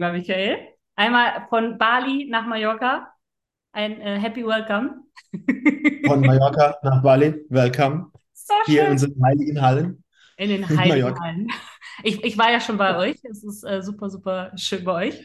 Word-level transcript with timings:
lieber 0.00 0.12
Michael. 0.12 0.58
Einmal 0.96 1.46
von 1.50 1.76
Bali 1.76 2.26
nach 2.30 2.46
Mallorca. 2.46 3.12
Ein 3.72 4.00
äh, 4.00 4.18
Happy 4.18 4.46
Welcome. 4.46 5.04
Von 6.06 6.22
Mallorca 6.22 6.74
nach 6.82 7.02
Bali, 7.02 7.44
welcome. 7.50 8.10
So 8.32 8.54
Hier 8.64 8.86
in 8.86 8.92
unseren 8.92 9.22
heiligen 9.22 9.60
Hallen. 9.60 10.02
In 10.38 10.48
den 10.48 10.66
heiligen. 10.66 11.20
Hallen. 11.20 11.48
Ich, 12.02 12.24
ich 12.24 12.38
war 12.38 12.50
ja 12.50 12.60
schon 12.60 12.78
bei 12.78 12.96
euch. 12.96 13.18
Es 13.24 13.44
ist 13.44 13.62
äh, 13.62 13.82
super, 13.82 14.08
super 14.08 14.52
schön 14.56 14.84
bei 14.84 15.08
euch. 15.08 15.22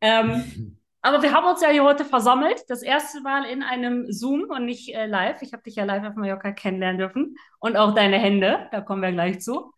Ähm, 0.00 0.78
aber 1.02 1.22
wir 1.22 1.32
haben 1.32 1.46
uns 1.46 1.60
ja 1.60 1.70
hier 1.70 1.82
heute 1.82 2.04
versammelt. 2.04 2.62
Das 2.68 2.82
erste 2.82 3.20
Mal 3.22 3.44
in 3.44 3.64
einem 3.64 4.10
Zoom 4.12 4.44
und 4.48 4.66
nicht 4.66 4.94
äh, 4.94 5.06
live. 5.06 5.42
Ich 5.42 5.52
habe 5.52 5.64
dich 5.64 5.74
ja 5.74 5.84
live 5.84 6.04
auf 6.04 6.14
Mallorca 6.14 6.52
kennenlernen 6.52 6.98
dürfen. 6.98 7.36
Und 7.58 7.76
auch 7.76 7.92
deine 7.92 8.18
Hände. 8.18 8.68
Da 8.70 8.80
kommen 8.82 9.02
wir 9.02 9.10
gleich 9.10 9.40
zu. 9.40 9.72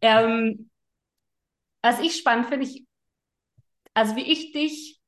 Ähm, 0.00 0.68
was 1.80 2.00
ich 2.00 2.16
spannend 2.16 2.46
finde, 2.48 2.66
ich, 2.66 2.87
also 3.98 4.16
wie 4.16 4.22
ich 4.30 4.52
dich, 4.52 5.00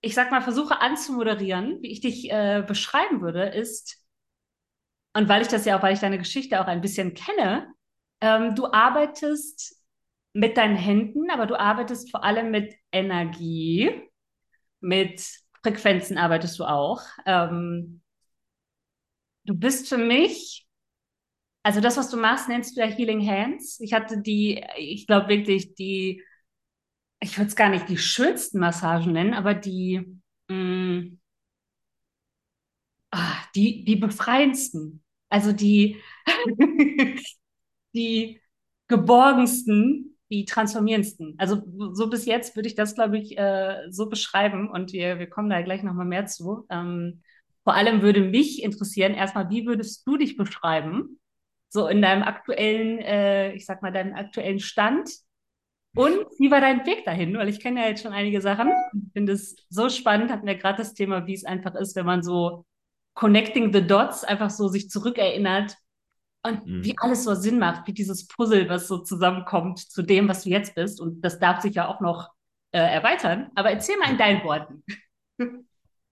ich 0.00 0.14
sag 0.14 0.30
mal, 0.30 0.40
versuche 0.40 0.80
anzumoderieren, 0.80 1.82
wie 1.82 1.90
ich 1.90 2.00
dich 2.00 2.30
äh, 2.30 2.62
beschreiben 2.66 3.20
würde, 3.20 3.44
ist, 3.48 3.98
und 5.14 5.28
weil 5.28 5.42
ich 5.42 5.48
das 5.48 5.64
ja 5.64 5.78
auch, 5.78 5.82
weil 5.82 5.94
ich 5.94 6.00
deine 6.00 6.18
Geschichte 6.18 6.60
auch 6.60 6.66
ein 6.66 6.80
bisschen 6.80 7.14
kenne, 7.14 7.72
ähm, 8.20 8.54
du 8.54 8.66
arbeitest 8.72 9.76
mit 10.32 10.56
deinen 10.58 10.76
Händen, 10.76 11.30
aber 11.30 11.46
du 11.46 11.58
arbeitest 11.58 12.10
vor 12.10 12.22
allem 12.22 12.50
mit 12.50 12.74
Energie, 12.92 13.90
mit 14.80 15.22
Frequenzen 15.62 16.18
arbeitest 16.18 16.58
du 16.58 16.64
auch. 16.64 17.02
Ähm, 17.26 18.02
du 19.44 19.54
bist 19.54 19.88
für 19.88 19.98
mich, 19.98 20.66
also 21.62 21.80
das, 21.80 21.96
was 21.96 22.10
du 22.10 22.16
machst, 22.16 22.48
nennst 22.48 22.76
du 22.76 22.80
ja 22.80 22.86
Healing 22.86 23.26
Hands. 23.28 23.80
Ich 23.80 23.92
hatte 23.92 24.22
die, 24.22 24.64
ich 24.78 25.06
glaube 25.06 25.28
wirklich 25.28 25.74
die, 25.74 26.22
ich 27.20 27.36
würde 27.38 27.48
es 27.48 27.56
gar 27.56 27.68
nicht 27.70 27.88
die 27.88 27.98
schönsten 27.98 28.58
Massagen 28.58 29.12
nennen, 29.12 29.34
aber 29.34 29.54
die, 29.54 30.20
mh, 30.48 31.16
ah, 33.10 33.36
die, 33.54 33.84
die 33.84 33.96
befreiendsten. 33.96 35.02
Also 35.28 35.52
die, 35.52 36.00
die 37.94 38.40
geborgensten, 38.88 40.16
die 40.30 40.44
transformierendsten. 40.44 41.34
Also 41.38 41.62
so 41.92 42.08
bis 42.10 42.26
jetzt 42.26 42.56
würde 42.56 42.68
ich 42.68 42.74
das, 42.74 42.94
glaube 42.94 43.18
ich, 43.18 43.36
äh, 43.38 43.86
so 43.90 44.08
beschreiben 44.08 44.70
und 44.70 44.92
wir, 44.92 45.18
wir 45.18 45.28
kommen 45.28 45.50
da 45.50 45.62
gleich 45.62 45.82
nochmal 45.82 46.06
mehr 46.06 46.26
zu. 46.26 46.66
Ähm, 46.70 47.22
vor 47.64 47.74
allem 47.74 48.02
würde 48.02 48.20
mich 48.20 48.62
interessieren, 48.62 49.14
erstmal, 49.14 49.50
wie 49.50 49.66
würdest 49.66 50.06
du 50.06 50.16
dich 50.16 50.36
beschreiben? 50.36 51.18
So 51.68 51.88
in 51.88 52.00
deinem 52.00 52.22
aktuellen, 52.22 52.98
äh, 52.98 53.52
ich 53.54 53.66
sag 53.66 53.82
mal, 53.82 53.92
deinem 53.92 54.14
aktuellen 54.14 54.60
Stand. 54.60 55.10
Und 55.96 56.26
wie 56.38 56.50
war 56.50 56.60
dein 56.60 56.84
Weg 56.86 57.04
dahin? 57.04 57.36
Weil 57.36 57.48
ich 57.48 57.60
kenne 57.60 57.80
ja 57.82 57.88
jetzt 57.88 58.02
schon 58.02 58.12
einige 58.12 58.40
Sachen. 58.40 58.68
Ich 58.92 59.12
finde 59.14 59.32
es 59.32 59.56
so 59.70 59.88
spannend, 59.88 60.30
hatten 60.30 60.46
wir 60.46 60.56
gerade 60.56 60.78
das 60.78 60.94
Thema, 60.94 61.26
wie 61.26 61.34
es 61.34 61.44
einfach 61.44 61.74
ist, 61.74 61.96
wenn 61.96 62.06
man 62.06 62.22
so 62.22 62.64
connecting 63.14 63.72
the 63.72 63.86
dots 63.86 64.24
einfach 64.24 64.50
so 64.50 64.68
sich 64.68 64.90
zurückerinnert 64.90 65.76
und 66.42 66.66
Mhm. 66.66 66.84
wie 66.84 66.94
alles 66.98 67.24
so 67.24 67.34
Sinn 67.34 67.58
macht, 67.58 67.86
wie 67.88 67.92
dieses 67.94 68.26
Puzzle, 68.28 68.68
was 68.68 68.88
so 68.88 68.98
zusammenkommt 68.98 69.78
zu 69.80 70.02
dem, 70.02 70.28
was 70.28 70.44
du 70.44 70.50
jetzt 70.50 70.74
bist. 70.74 71.00
Und 71.00 71.22
das 71.22 71.38
darf 71.38 71.62
sich 71.62 71.74
ja 71.74 71.88
auch 71.88 72.00
noch 72.00 72.28
äh, 72.72 72.78
erweitern. 72.78 73.50
Aber 73.54 73.70
erzähl 73.70 73.96
mal 73.98 74.10
in 74.10 74.18
deinen 74.18 74.44
Worten. 74.44 74.84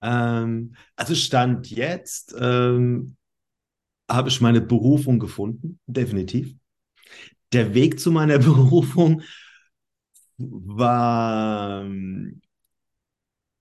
Ähm, 0.03 0.75
also 0.97 1.15
Stand 1.15 1.71
jetzt 1.71 2.35
ähm, 2.39 3.17
habe 4.11 4.29
ich 4.29 4.41
meine 4.41 4.61
Berufung 4.61 5.19
gefunden, 5.19 5.79
definitiv. 5.87 6.55
Der 7.53 7.75
Weg 7.75 8.01
zu 8.01 8.11
meiner 8.11 8.39
Berufung 8.41 9.23
war 10.39 11.83
ähm, 11.83 12.41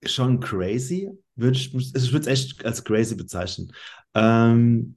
schon 0.04 0.40
crazy, 0.40 1.10
würde 1.36 1.56
ich, 1.56 1.74
ich 1.74 2.12
würde 2.12 2.20
es 2.20 2.26
echt 2.26 2.64
als 2.64 2.84
crazy 2.84 3.14
bezeichnen. 3.14 3.72
Ähm, 4.14 4.96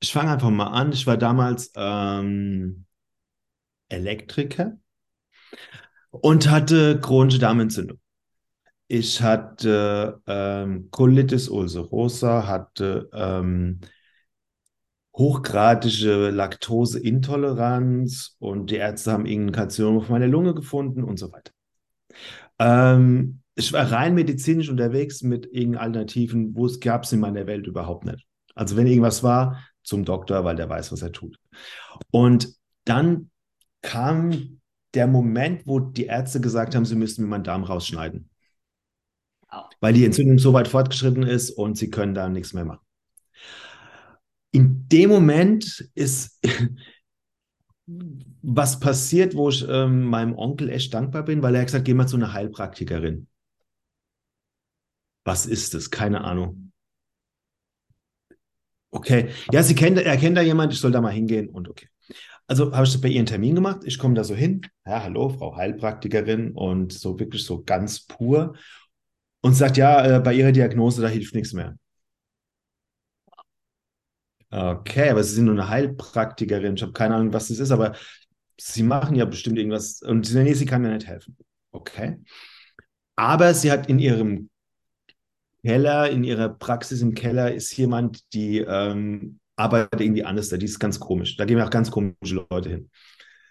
ich 0.00 0.12
fange 0.12 0.32
einfach 0.32 0.50
mal 0.50 0.66
an. 0.66 0.92
Ich 0.92 1.06
war 1.06 1.16
damals 1.16 1.72
ähm, 1.76 2.86
Elektriker 3.88 4.76
und 6.10 6.50
hatte 6.50 7.00
chronische 7.00 7.38
Darmentzündung. 7.38 7.98
Ich 8.88 9.22
hatte 9.22 10.20
ähm, 10.26 10.88
Colitis 10.90 11.48
ulcerosa, 11.48 12.46
hatte 12.46 13.08
ähm, 13.14 13.80
hochgradige 15.14 16.30
Laktoseintoleranz 16.30 18.36
und 18.38 18.70
die 18.70 18.76
Ärzte 18.76 19.12
haben 19.12 19.26
irgendein 19.26 19.54
Karzinom 19.54 19.98
auf 19.98 20.08
meiner 20.08 20.28
Lunge 20.28 20.54
gefunden 20.54 21.04
und 21.04 21.18
so 21.18 21.30
weiter. 21.32 21.52
Ähm, 22.58 23.40
ich 23.54 23.72
war 23.72 23.92
rein 23.92 24.14
medizinisch 24.14 24.70
unterwegs 24.70 25.22
mit 25.22 25.46
irgendeinen 25.46 25.84
Alternativen, 25.84 26.54
wo 26.54 26.66
es 26.66 26.80
gab 26.80 27.04
es 27.04 27.12
in 27.12 27.20
meiner 27.20 27.46
Welt 27.46 27.66
überhaupt 27.66 28.06
nicht. 28.06 28.26
Also 28.54 28.76
wenn 28.76 28.86
irgendwas 28.86 29.22
war, 29.22 29.62
zum 29.82 30.04
Doktor, 30.04 30.44
weil 30.44 30.56
der 30.56 30.68
weiß, 30.68 30.92
was 30.92 31.02
er 31.02 31.12
tut. 31.12 31.38
Und 32.10 32.54
dann 32.84 33.30
kam 33.82 34.60
der 34.94 35.06
Moment, 35.06 35.66
wo 35.66 35.80
die 35.80 36.06
Ärzte 36.06 36.40
gesagt 36.40 36.74
haben, 36.74 36.84
sie 36.84 36.94
müssten 36.94 37.22
mir 37.22 37.28
meinen 37.28 37.44
Darm 37.44 37.64
rausschneiden, 37.64 38.30
weil 39.80 39.92
die 39.92 40.04
Entzündung 40.04 40.38
so 40.38 40.52
weit 40.52 40.68
fortgeschritten 40.68 41.24
ist 41.24 41.50
und 41.50 41.76
sie 41.76 41.90
können 41.90 42.14
da 42.14 42.28
nichts 42.28 42.52
mehr 42.52 42.64
machen. 42.64 42.84
In 44.52 44.88
dem 44.88 45.10
Moment 45.10 45.90
ist 45.94 46.40
was 48.42 48.80
passiert, 48.80 49.34
wo 49.34 49.48
ich 49.48 49.66
ähm, 49.68 50.04
meinem 50.04 50.36
Onkel 50.36 50.68
echt 50.68 50.94
dankbar 50.94 51.24
bin, 51.24 51.42
weil 51.42 51.54
er 51.54 51.62
hat 51.62 51.68
gesagt, 51.68 51.84
geh 51.84 51.94
mal 51.94 52.06
zu 52.06 52.16
einer 52.16 52.32
Heilpraktikerin. 52.32 53.26
Was 55.24 55.46
ist 55.46 55.74
das? 55.74 55.90
Keine 55.90 56.22
Ahnung. 56.22 56.72
Okay. 58.90 59.30
Ja, 59.50 59.62
sie 59.62 59.74
kennt, 59.74 59.98
er 59.98 60.16
kennt 60.18 60.36
da 60.36 60.42
jemand, 60.42 60.72
ich 60.72 60.80
soll 60.80 60.92
da 60.92 61.00
mal 61.00 61.12
hingehen 61.12 61.48
und 61.48 61.68
okay. 61.68 61.88
Also 62.46 62.72
habe 62.72 62.84
ich 62.84 62.92
das 62.92 63.00
bei 63.00 63.08
ihr 63.08 63.18
einen 63.18 63.26
Termin 63.26 63.54
gemacht. 63.54 63.82
Ich 63.84 63.98
komme 63.98 64.14
da 64.14 64.24
so 64.24 64.34
hin. 64.34 64.60
Ja, 64.84 65.02
hallo, 65.02 65.30
Frau 65.30 65.56
Heilpraktikerin 65.56 66.52
und 66.52 66.92
so 66.92 67.18
wirklich 67.18 67.44
so 67.44 67.62
ganz 67.62 68.04
pur 68.04 68.54
und 69.40 69.54
sagt, 69.54 69.76
ja, 69.76 70.16
äh, 70.16 70.20
bei 70.20 70.34
Ihrer 70.34 70.52
Diagnose, 70.52 71.00
da 71.00 71.08
hilft 71.08 71.34
nichts 71.34 71.52
mehr. 71.54 71.76
Okay, 74.52 75.08
aber 75.08 75.24
Sie 75.24 75.34
sind 75.34 75.46
nur 75.46 75.54
eine 75.54 75.68
Heilpraktikerin. 75.68 76.74
Ich 76.76 76.82
habe 76.82 76.92
keine 76.92 77.14
Ahnung, 77.14 77.32
was 77.32 77.48
das 77.48 77.58
ist, 77.58 77.70
aber 77.70 77.94
Sie 78.58 78.82
machen 78.82 79.16
ja 79.16 79.24
bestimmt 79.24 79.58
irgendwas. 79.58 80.02
Und 80.02 80.26
sie, 80.26 80.42
nee, 80.42 80.52
sie 80.54 80.66
kann 80.66 80.82
mir 80.82 80.92
nicht 80.92 81.06
helfen. 81.06 81.36
Okay. 81.72 82.18
Aber 83.16 83.54
sie 83.54 83.72
hat 83.72 83.88
in 83.88 83.98
ihrem 83.98 84.50
Keller, 85.64 86.10
in 86.10 86.24
ihrer 86.24 86.48
Praxis 86.48 87.02
im 87.02 87.14
Keller, 87.14 87.54
ist 87.54 87.76
jemand, 87.76 88.32
die 88.34 88.58
ähm, 88.58 89.40
arbeitet 89.56 90.00
irgendwie 90.00 90.24
anders 90.24 90.48
da. 90.48 90.56
Die 90.56 90.66
ist 90.66 90.78
ganz 90.78 90.98
komisch. 91.00 91.36
Da 91.36 91.44
gehen 91.44 91.60
auch 91.60 91.70
ganz 91.70 91.90
komische 91.90 92.46
Leute 92.50 92.68
hin. 92.68 92.90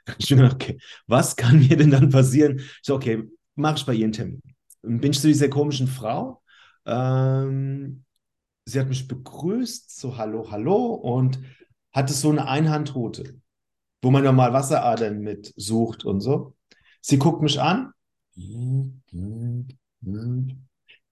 Ich 0.17 0.29
bin 0.29 0.39
gedacht, 0.39 0.55
okay, 0.55 0.79
was 1.07 1.35
kann 1.35 1.59
mir 1.59 1.77
denn 1.77 1.91
dann 1.91 2.09
passieren? 2.09 2.57
Ich 2.57 2.79
so, 2.81 2.95
okay, 2.95 3.23
mach 3.55 3.77
ich 3.77 3.85
bei 3.85 3.93
ihr 3.93 4.05
einen 4.05 4.13
Termin. 4.13 4.41
Bin 4.81 5.11
ich 5.11 5.19
zu 5.19 5.27
dieser 5.27 5.47
komischen 5.47 5.87
Frau. 5.87 6.41
Ähm, 6.85 8.03
sie 8.65 8.79
hat 8.79 8.87
mich 8.87 9.07
begrüßt, 9.07 9.99
so 9.99 10.17
hallo, 10.17 10.51
hallo, 10.51 10.93
und 10.93 11.39
hatte 11.91 12.13
so 12.13 12.29
eine 12.29 12.47
Einhandroute, 12.47 13.39
wo 14.01 14.11
man 14.11 14.23
normal 14.23 14.53
Wasseradern 14.53 15.19
mit 15.19 15.53
sucht 15.55 16.05
und 16.05 16.21
so. 16.21 16.55
Sie 17.01 17.17
guckt 17.17 17.41
mich 17.41 17.59
an. 17.59 17.91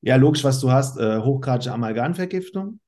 Ja, 0.01 0.15
logisch, 0.15 0.43
was 0.43 0.59
du 0.59 0.71
hast, 0.71 0.97
äh, 0.97 1.19
hochgradige 1.19 1.73
Amalgamvergiftung. 1.73 2.79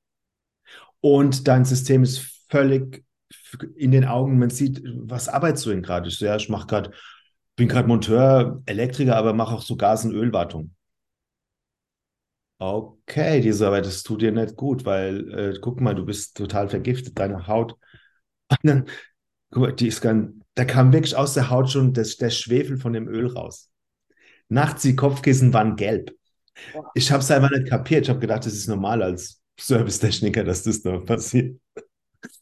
Und 1.00 1.48
dein 1.48 1.64
System 1.64 2.02
ist 2.04 2.46
völlig 2.48 3.04
in 3.74 3.90
den 3.90 4.04
Augen. 4.04 4.38
Man 4.38 4.50
sieht, 4.50 4.82
was 4.84 5.28
arbeitest 5.28 5.66
du 5.66 5.70
denn 5.70 5.82
gerade? 5.82 6.08
Ich 6.08 6.18
so, 6.18 6.24
ja, 6.24 6.36
ich 6.36 6.48
mache 6.48 6.66
gerade, 6.66 6.92
bin 7.56 7.68
gerade 7.68 7.88
Monteur, 7.88 8.62
Elektriker, 8.66 9.16
aber 9.16 9.34
mache 9.34 9.54
auch 9.54 9.62
so 9.62 9.76
Gas- 9.76 10.04
und 10.04 10.12
Ölwartung. 10.12 10.74
Okay, 12.64 13.40
diese 13.40 13.66
Arbeit, 13.66 13.86
das 13.86 14.04
tut 14.04 14.22
dir 14.22 14.30
nicht 14.30 14.54
gut, 14.54 14.84
weil, 14.84 15.34
äh, 15.36 15.58
guck 15.60 15.80
mal, 15.80 15.96
du 15.96 16.04
bist 16.04 16.36
total 16.36 16.68
vergiftet, 16.68 17.18
deine 17.18 17.48
Haut. 17.48 17.72
Und 17.72 18.58
dann, 18.62 18.88
guck 19.50 19.62
mal, 19.62 19.72
die 19.72 19.88
ist 19.88 20.00
ganz, 20.00 20.32
da 20.54 20.64
kam 20.64 20.92
wirklich 20.92 21.16
aus 21.16 21.34
der 21.34 21.50
Haut 21.50 21.70
schon 21.70 21.92
das, 21.92 22.18
der 22.18 22.30
Schwefel 22.30 22.76
von 22.78 22.92
dem 22.92 23.08
Öl 23.08 23.26
raus. 23.26 23.68
Nachts 24.48 24.82
die 24.82 24.94
Kopfkissen 24.94 25.52
waren 25.52 25.74
gelb. 25.74 26.12
Ich 26.94 27.10
habe 27.10 27.20
es 27.20 27.32
einfach 27.32 27.50
nicht 27.50 27.68
kapiert. 27.68 28.04
Ich 28.04 28.10
habe 28.10 28.20
gedacht, 28.20 28.46
das 28.46 28.52
ist 28.52 28.68
normal 28.68 29.02
als 29.02 29.42
Servicetechniker, 29.58 30.44
dass 30.44 30.62
das 30.62 30.84
noch 30.84 31.04
passiert. 31.04 31.58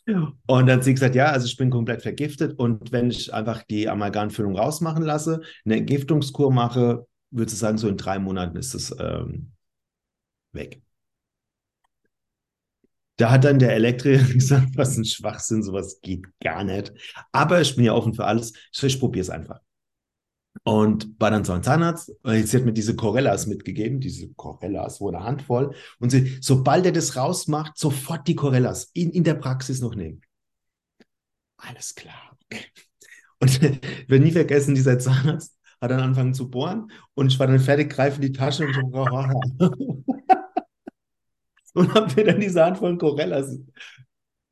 Und 0.07 0.67
dann 0.67 0.71
hat 0.71 0.85
sie 0.85 0.93
gesagt, 0.93 1.15
ja, 1.15 1.31
also 1.31 1.47
ich 1.47 1.57
bin 1.57 1.71
komplett 1.71 2.03
vergiftet 2.03 2.59
und 2.59 2.93
wenn 2.93 3.11
ich 3.11 3.33
einfach 3.33 3.63
die 3.63 3.89
Amalgamfüllung 3.89 4.59
rausmachen 4.59 5.03
lasse, 5.03 5.41
eine 5.65 5.77
Entgiftungskur 5.77 6.53
mache, 6.53 7.07
würde 7.31 7.51
sie 7.51 7.57
sagen, 7.57 7.79
so 7.79 7.89
in 7.89 7.97
drei 7.97 8.19
Monaten 8.19 8.59
ist 8.59 8.75
es 8.75 8.95
ähm, 8.99 9.53
weg. 10.53 10.83
Da 13.17 13.31
hat 13.31 13.45
dann 13.45 13.59
der 13.59 13.75
Elektriker 13.75 14.25
gesagt, 14.33 14.77
was 14.77 14.97
ein 14.97 15.05
Schwachsinn, 15.05 15.63
sowas 15.63 16.01
geht 16.01 16.27
gar 16.41 16.65
nicht. 16.65 16.93
Aber 17.33 17.61
ich 17.61 17.77
bin 17.77 17.85
ja 17.85 17.93
offen 17.95 18.15
für 18.15 18.25
alles. 18.25 18.53
Ich, 18.73 18.83
ich 18.83 18.99
probiere 18.99 19.23
es 19.23 19.31
einfach. 19.31 19.61
und 20.65 21.09
war 21.21 21.31
dann 21.31 21.45
so 21.45 21.53
ein 21.53 21.63
Zahnarzt. 21.63 22.13
Sie 22.25 22.57
hat 22.57 22.65
mir 22.65 22.73
diese 22.73 22.97
Corellas 22.97 23.47
mitgegeben, 23.47 24.01
diese 24.01 24.29
Corellas, 24.35 25.01
wo 25.01 25.09
eine 25.09 25.25
Handvoll. 25.25 25.75
Und 25.99 26.11
sie, 26.11 26.39
sobald 26.41 26.87
er 26.87 26.93
das 26.93 27.17
rausmacht, 27.17 27.79
sofort 27.79 28.27
die 28.29 28.35
Corellas 28.35 28.91
in, 28.95 29.11
in 29.11 29.25
der 29.25 29.35
Praxis 29.35 29.81
noch 29.81 29.95
nehmen. 29.95 30.23
Alles 31.57 31.95
klar. 31.95 32.37
Und 33.39 33.51
ich 33.63 33.63
werde 33.63 34.25
nie 34.25 34.33
vergessen, 34.33 34.75
dieser 34.75 34.99
Zahnarzt 34.99 35.57
hat 35.81 35.91
dann 35.91 36.01
angefangen 36.01 36.35
zu 36.35 36.51
bohren 36.51 36.91
und 37.15 37.29
ich 37.33 37.39
war 37.39 37.47
dann 37.47 37.59
fertig, 37.59 37.91
greife 37.91 38.17
in 38.17 38.23
die 38.23 38.33
Tasche 38.33 38.67
und 38.67 38.75
so, 38.75 39.07
und 41.75 41.95
habe 41.95 42.13
mir 42.15 42.25
dann 42.25 42.41
diese 42.41 42.65
Handvoll 42.65 42.99
Corellas 42.99 43.59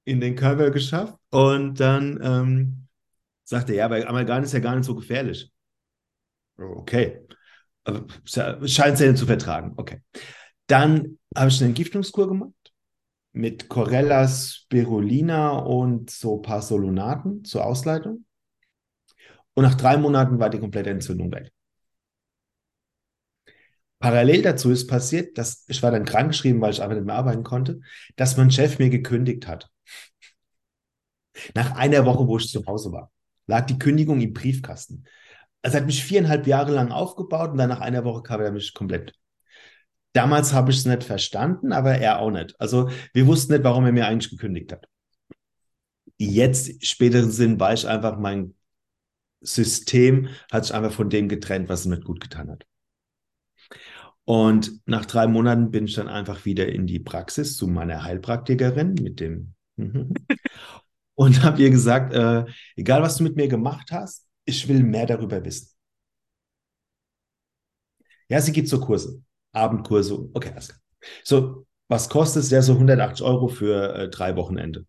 in 0.04 0.20
den 0.20 0.36
Körper 0.36 0.70
geschafft. 0.70 1.14
Und 1.30 1.78
dann 1.80 2.18
ähm, 2.22 2.88
sagte 3.44 3.72
er, 3.72 3.78
ja, 3.78 3.84
aber 3.84 4.08
Amalgam 4.08 4.42
ist 4.42 4.52
ja 4.52 4.60
gar 4.60 4.74
nicht 4.74 4.86
so 4.86 4.94
gefährlich. 4.94 5.50
Okay. 6.56 7.20
Scheint 8.24 8.98
sie 8.98 9.14
zu 9.14 9.26
vertragen. 9.26 9.74
Okay. 9.76 10.02
Dann 10.66 11.18
habe 11.34 11.48
ich 11.48 11.60
eine 11.60 11.68
Entgiftungskur 11.68 12.28
gemacht 12.28 12.52
mit 13.32 13.68
Corella 13.68 14.26
spirulina 14.26 15.58
und 15.58 16.10
so 16.10 16.36
ein 16.38 16.42
paar 16.42 16.62
Solunaten 16.62 17.44
zur 17.44 17.64
Ausleitung. 17.64 18.24
Und 19.54 19.64
nach 19.64 19.74
drei 19.74 19.96
Monaten 19.96 20.38
war 20.38 20.50
die 20.50 20.58
komplette 20.58 20.90
Entzündung 20.90 21.32
weg. 21.32 21.52
Parallel 24.00 24.42
dazu 24.42 24.70
ist 24.70 24.86
passiert, 24.86 25.38
dass 25.38 25.64
ich 25.66 25.82
war 25.82 25.90
dann 25.90 26.04
krankgeschrieben, 26.04 26.60
weil 26.60 26.72
ich 26.72 26.82
einfach 26.82 26.94
nicht 26.94 27.06
mehr 27.06 27.16
arbeiten 27.16 27.42
konnte, 27.42 27.80
dass 28.16 28.36
mein 28.36 28.50
Chef 28.50 28.78
mir 28.78 28.90
gekündigt 28.90 29.46
hat. 29.48 29.70
Nach 31.54 31.74
einer 31.76 32.04
Woche, 32.04 32.26
wo 32.26 32.38
ich 32.38 32.48
zu 32.48 32.64
Hause 32.66 32.92
war, 32.92 33.10
lag 33.46 33.66
die 33.66 33.78
Kündigung 33.78 34.20
im 34.20 34.32
Briefkasten. 34.32 35.04
Also 35.62 35.78
hat 35.78 35.86
mich 35.86 36.04
viereinhalb 36.04 36.46
Jahre 36.46 36.72
lang 36.72 36.92
aufgebaut 36.92 37.50
und 37.50 37.58
dann 37.58 37.68
nach 37.68 37.80
einer 37.80 38.04
Woche 38.04 38.22
kam 38.22 38.40
er 38.40 38.52
mich 38.52 38.74
komplett. 38.74 39.12
Damals 40.12 40.52
habe 40.52 40.70
ich 40.70 40.78
es 40.78 40.84
nicht 40.86 41.04
verstanden, 41.04 41.72
aber 41.72 41.98
er 41.98 42.20
auch 42.20 42.30
nicht. 42.30 42.58
Also 42.60 42.90
wir 43.12 43.26
wussten 43.26 43.52
nicht, 43.52 43.64
warum 43.64 43.84
er 43.84 43.92
mir 43.92 44.06
eigentlich 44.06 44.30
gekündigt 44.30 44.72
hat. 44.72 44.86
Jetzt, 46.16 46.84
späteren 46.84 47.30
Sinn, 47.30 47.60
war 47.60 47.72
ich 47.72 47.86
einfach, 47.86 48.18
mein 48.18 48.54
System 49.40 50.28
hat 50.50 50.64
sich 50.64 50.74
einfach 50.74 50.92
von 50.92 51.10
dem 51.10 51.28
getrennt, 51.28 51.68
was 51.68 51.80
es 51.80 51.86
mir 51.86 52.00
gut 52.00 52.20
getan 52.20 52.50
hat. 52.50 52.66
Und 54.28 54.82
nach 54.84 55.06
drei 55.06 55.26
Monaten 55.26 55.70
bin 55.70 55.86
ich 55.86 55.94
dann 55.94 56.06
einfach 56.06 56.44
wieder 56.44 56.68
in 56.68 56.86
die 56.86 56.98
Praxis 56.98 57.56
zu 57.56 57.66
meiner 57.66 58.04
Heilpraktikerin 58.04 58.92
mit 58.92 59.20
dem 59.20 59.54
und 61.14 61.42
habe 61.42 61.62
ihr 61.62 61.70
gesagt, 61.70 62.12
äh, 62.12 62.44
egal 62.76 63.00
was 63.00 63.16
du 63.16 63.24
mit 63.24 63.36
mir 63.36 63.48
gemacht 63.48 63.90
hast, 63.90 64.26
ich 64.44 64.68
will 64.68 64.82
mehr 64.82 65.06
darüber 65.06 65.42
wissen. 65.46 65.70
Ja, 68.28 68.42
sie 68.42 68.52
gibt 68.52 68.68
so 68.68 68.80
Kurse, 68.80 69.22
Abendkurse. 69.52 70.28
Okay, 70.34 70.50
alles 70.50 70.68
klar. 70.68 70.80
So, 71.24 71.66
was 71.88 72.10
kostet 72.10 72.42
es? 72.42 72.50
Ja, 72.50 72.60
so 72.60 72.74
180 72.74 73.24
Euro 73.24 73.48
für 73.48 73.94
äh, 73.94 74.08
drei 74.10 74.36
Wochenende. 74.36 74.84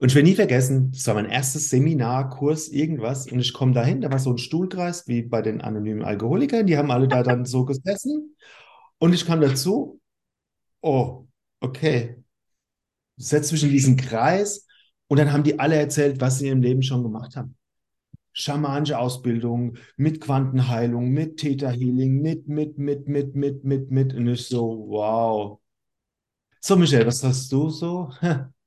Und 0.00 0.10
ich 0.10 0.14
werde 0.14 0.28
nie 0.28 0.36
vergessen, 0.36 0.92
das 0.92 1.06
war 1.08 1.14
mein 1.14 1.28
erstes 1.28 1.70
Seminar, 1.70 2.30
Kurs, 2.30 2.68
irgendwas. 2.68 3.30
Und 3.30 3.40
ich 3.40 3.52
komme 3.52 3.72
dahin, 3.72 4.00
da 4.00 4.10
war 4.12 4.20
so 4.20 4.30
ein 4.30 4.38
Stuhlkreis 4.38 5.08
wie 5.08 5.22
bei 5.22 5.42
den 5.42 5.60
anonymen 5.60 6.04
Alkoholikern. 6.04 6.66
Die 6.66 6.76
haben 6.76 6.92
alle 6.92 7.08
da 7.08 7.24
dann 7.24 7.44
so 7.44 7.64
gesessen. 7.64 8.36
Und 8.98 9.12
ich 9.12 9.26
kam 9.26 9.40
dazu. 9.40 10.00
Oh, 10.80 11.26
okay. 11.60 12.16
Setz 13.16 13.50
mich 13.50 13.64
in 13.64 13.70
diesen 13.70 13.96
Kreis 13.96 14.66
und 15.08 15.18
dann 15.18 15.32
haben 15.32 15.42
die 15.42 15.58
alle 15.58 15.76
erzählt, 15.76 16.20
was 16.20 16.38
sie 16.38 16.46
in 16.46 16.50
ihrem 16.50 16.62
Leben 16.62 16.82
schon 16.82 17.02
gemacht 17.02 17.34
haben. 17.34 17.56
Schamanische 18.32 18.98
Ausbildung, 18.98 19.78
mit 19.96 20.20
Quantenheilung, 20.20 21.10
mit 21.10 21.38
Theta 21.38 21.70
Healing, 21.70 22.22
mit, 22.22 22.46
mit, 22.46 22.78
mit, 22.78 23.08
mit, 23.08 23.34
mit, 23.34 23.64
mit, 23.64 23.90
mit. 23.90 24.14
Und 24.14 24.28
ich 24.28 24.46
so, 24.46 24.86
wow. 24.88 25.60
So, 26.60 26.76
Michelle, 26.76 27.06
was 27.06 27.24
hast 27.24 27.50
du 27.50 27.68
so? 27.70 28.12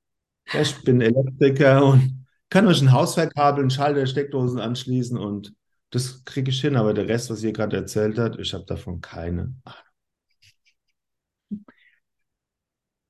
Ich 0.54 0.84
bin 0.84 1.02
Elektriker 1.02 1.84
und 1.86 2.26
kann 2.50 2.68
euch 2.68 2.82
ein 2.82 2.92
Haus 2.92 3.14
verkabeln, 3.16 3.70
Schalter, 3.70 4.06
Steckdosen 4.06 4.60
anschließen 4.60 5.18
und 5.18 5.54
das 5.92 6.24
kriege 6.26 6.52
ich 6.52 6.62
hin. 6.62 6.76
Aber 6.76 6.94
der 6.94 7.08
Rest, 7.08 7.30
was 7.30 7.44
ihr 7.44 7.54
gerade 7.54 7.78
erzählt 7.78 8.18
habt, 8.20 8.40
ich 8.40 8.54
habe 8.54 8.66
davon 8.66 9.02
keine 9.02 9.54
Ahnung. 9.64 9.78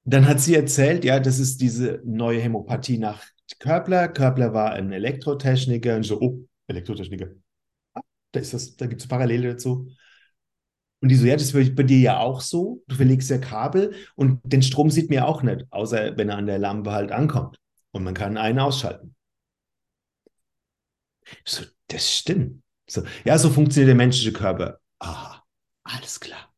Dann 0.04 0.28
hat 0.28 0.40
sie 0.42 0.56
erzählt, 0.56 1.06
ja, 1.06 1.20
das 1.20 1.40
ist 1.40 1.62
diese 1.62 2.02
neue 2.04 2.40
Hämopathie 2.42 2.98
nach 2.98 3.24
Körbler. 3.60 4.08
Körbler 4.08 4.54
war 4.54 4.72
ein 4.74 4.92
Elektrotechniker 4.92 5.96
und 5.96 6.04
so, 6.04 6.20
oh, 6.22 6.40
Elektrotechniker. 6.68 7.28
Ah, 7.96 8.02
da 8.34 8.42
da 8.42 8.88
gibt 8.88 9.02
es 9.02 9.08
Parallele 9.08 9.50
dazu. 9.54 9.90
Und 11.02 11.10
die 11.10 11.16
so, 11.16 11.26
ja, 11.26 11.36
das 11.36 11.54
wird 11.54 11.76
bei 11.76 11.84
dir 11.84 12.00
ja 12.00 12.20
auch 12.20 12.42
so. 12.42 12.84
Du 12.88 12.96
verlegst 12.96 13.30
ja 13.30 13.40
Kabel 13.40 13.94
und 14.16 14.40
den 14.44 14.62
Strom 14.62 14.92
sieht 14.92 15.12
ja 15.12 15.26
auch 15.26 15.42
nicht, 15.42 15.66
außer 15.72 16.16
wenn 16.18 16.30
er 16.30 16.38
an 16.38 16.46
der 16.46 16.60
Lampe 16.60 16.92
halt 16.92 17.12
ankommt. 17.12 17.58
Und 17.92 18.04
man 18.04 18.14
kann 18.14 18.38
einen 18.38 18.60
ausschalten. 18.60 19.16
Ich 21.26 21.52
so, 21.52 21.64
das 21.88 22.10
stimmt. 22.10 22.64
So, 22.88 23.04
ja, 23.26 23.38
so 23.38 23.50
funktioniert 23.50 23.90
der 23.90 23.96
menschliche 23.96 24.34
Körper. 24.34 24.80
Aha, 25.00 25.44
alles 25.84 26.20
klar. 26.20 26.54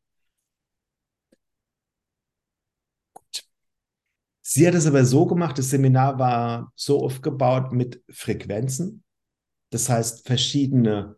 Sie 4.42 4.66
hat 4.68 4.74
es 4.74 4.86
aber 4.86 5.04
so 5.04 5.26
gemacht, 5.26 5.58
das 5.58 5.70
Seminar 5.70 6.18
war 6.18 6.72
so 6.76 7.02
aufgebaut 7.02 7.72
mit 7.72 8.04
Frequenzen. 8.10 9.02
Das 9.70 9.88
heißt, 9.88 10.26
verschiedene 10.26 11.16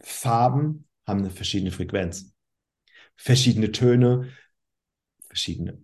Farben 0.00 0.86
haben 1.06 1.20
eine 1.20 1.30
verschiedene 1.30 1.70
Frequenz. 1.70 2.34
Verschiedene 3.16 3.72
Töne, 3.72 4.30
verschiedene. 5.28 5.82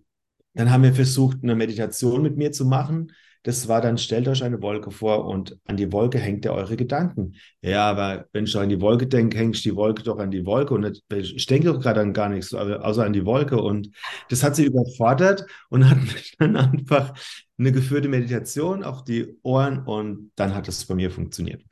Dann 0.53 0.71
haben 0.71 0.83
wir 0.83 0.93
versucht, 0.93 1.43
eine 1.43 1.55
Meditation 1.55 2.21
mit 2.21 2.37
mir 2.37 2.51
zu 2.51 2.65
machen, 2.65 3.11
das 3.43 3.67
war 3.67 3.81
dann, 3.81 3.97
stellt 3.97 4.27
euch 4.27 4.43
eine 4.43 4.61
Wolke 4.61 4.91
vor 4.91 5.25
und 5.25 5.57
an 5.65 5.75
die 5.75 5.91
Wolke 5.91 6.19
hängt 6.19 6.45
ihr 6.45 6.53
eure 6.53 6.77
Gedanken. 6.77 7.33
Ja, 7.61 7.89
aber 7.89 8.27
wenn 8.33 8.43
ich 8.43 8.55
an 8.55 8.69
die 8.69 8.81
Wolke 8.81 9.07
denke, 9.07 9.37
hängt 9.37 9.63
die 9.65 9.75
Wolke 9.75 10.03
doch 10.03 10.19
an 10.19 10.29
die 10.29 10.45
Wolke 10.45 10.75
und 10.75 11.01
ich 11.11 11.45
denke 11.47 11.67
doch 11.67 11.79
gerade 11.79 12.01
an 12.01 12.13
gar 12.13 12.29
nichts, 12.29 12.53
außer 12.53 13.03
an 13.03 13.13
die 13.13 13.25
Wolke. 13.25 13.59
Und 13.59 13.89
das 14.29 14.43
hat 14.43 14.55
sie 14.55 14.65
überfordert 14.65 15.45
und 15.69 15.89
hat 15.89 15.97
mich 16.01 16.35
dann 16.37 16.55
einfach 16.55 17.15
eine 17.57 17.71
geführte 17.71 18.09
Meditation 18.09 18.83
auf 18.83 19.03
die 19.03 19.35
Ohren 19.41 19.79
und 19.85 20.31
dann 20.35 20.53
hat 20.53 20.67
es 20.67 20.85
bei 20.85 20.93
mir 20.93 21.09
funktioniert. 21.09 21.63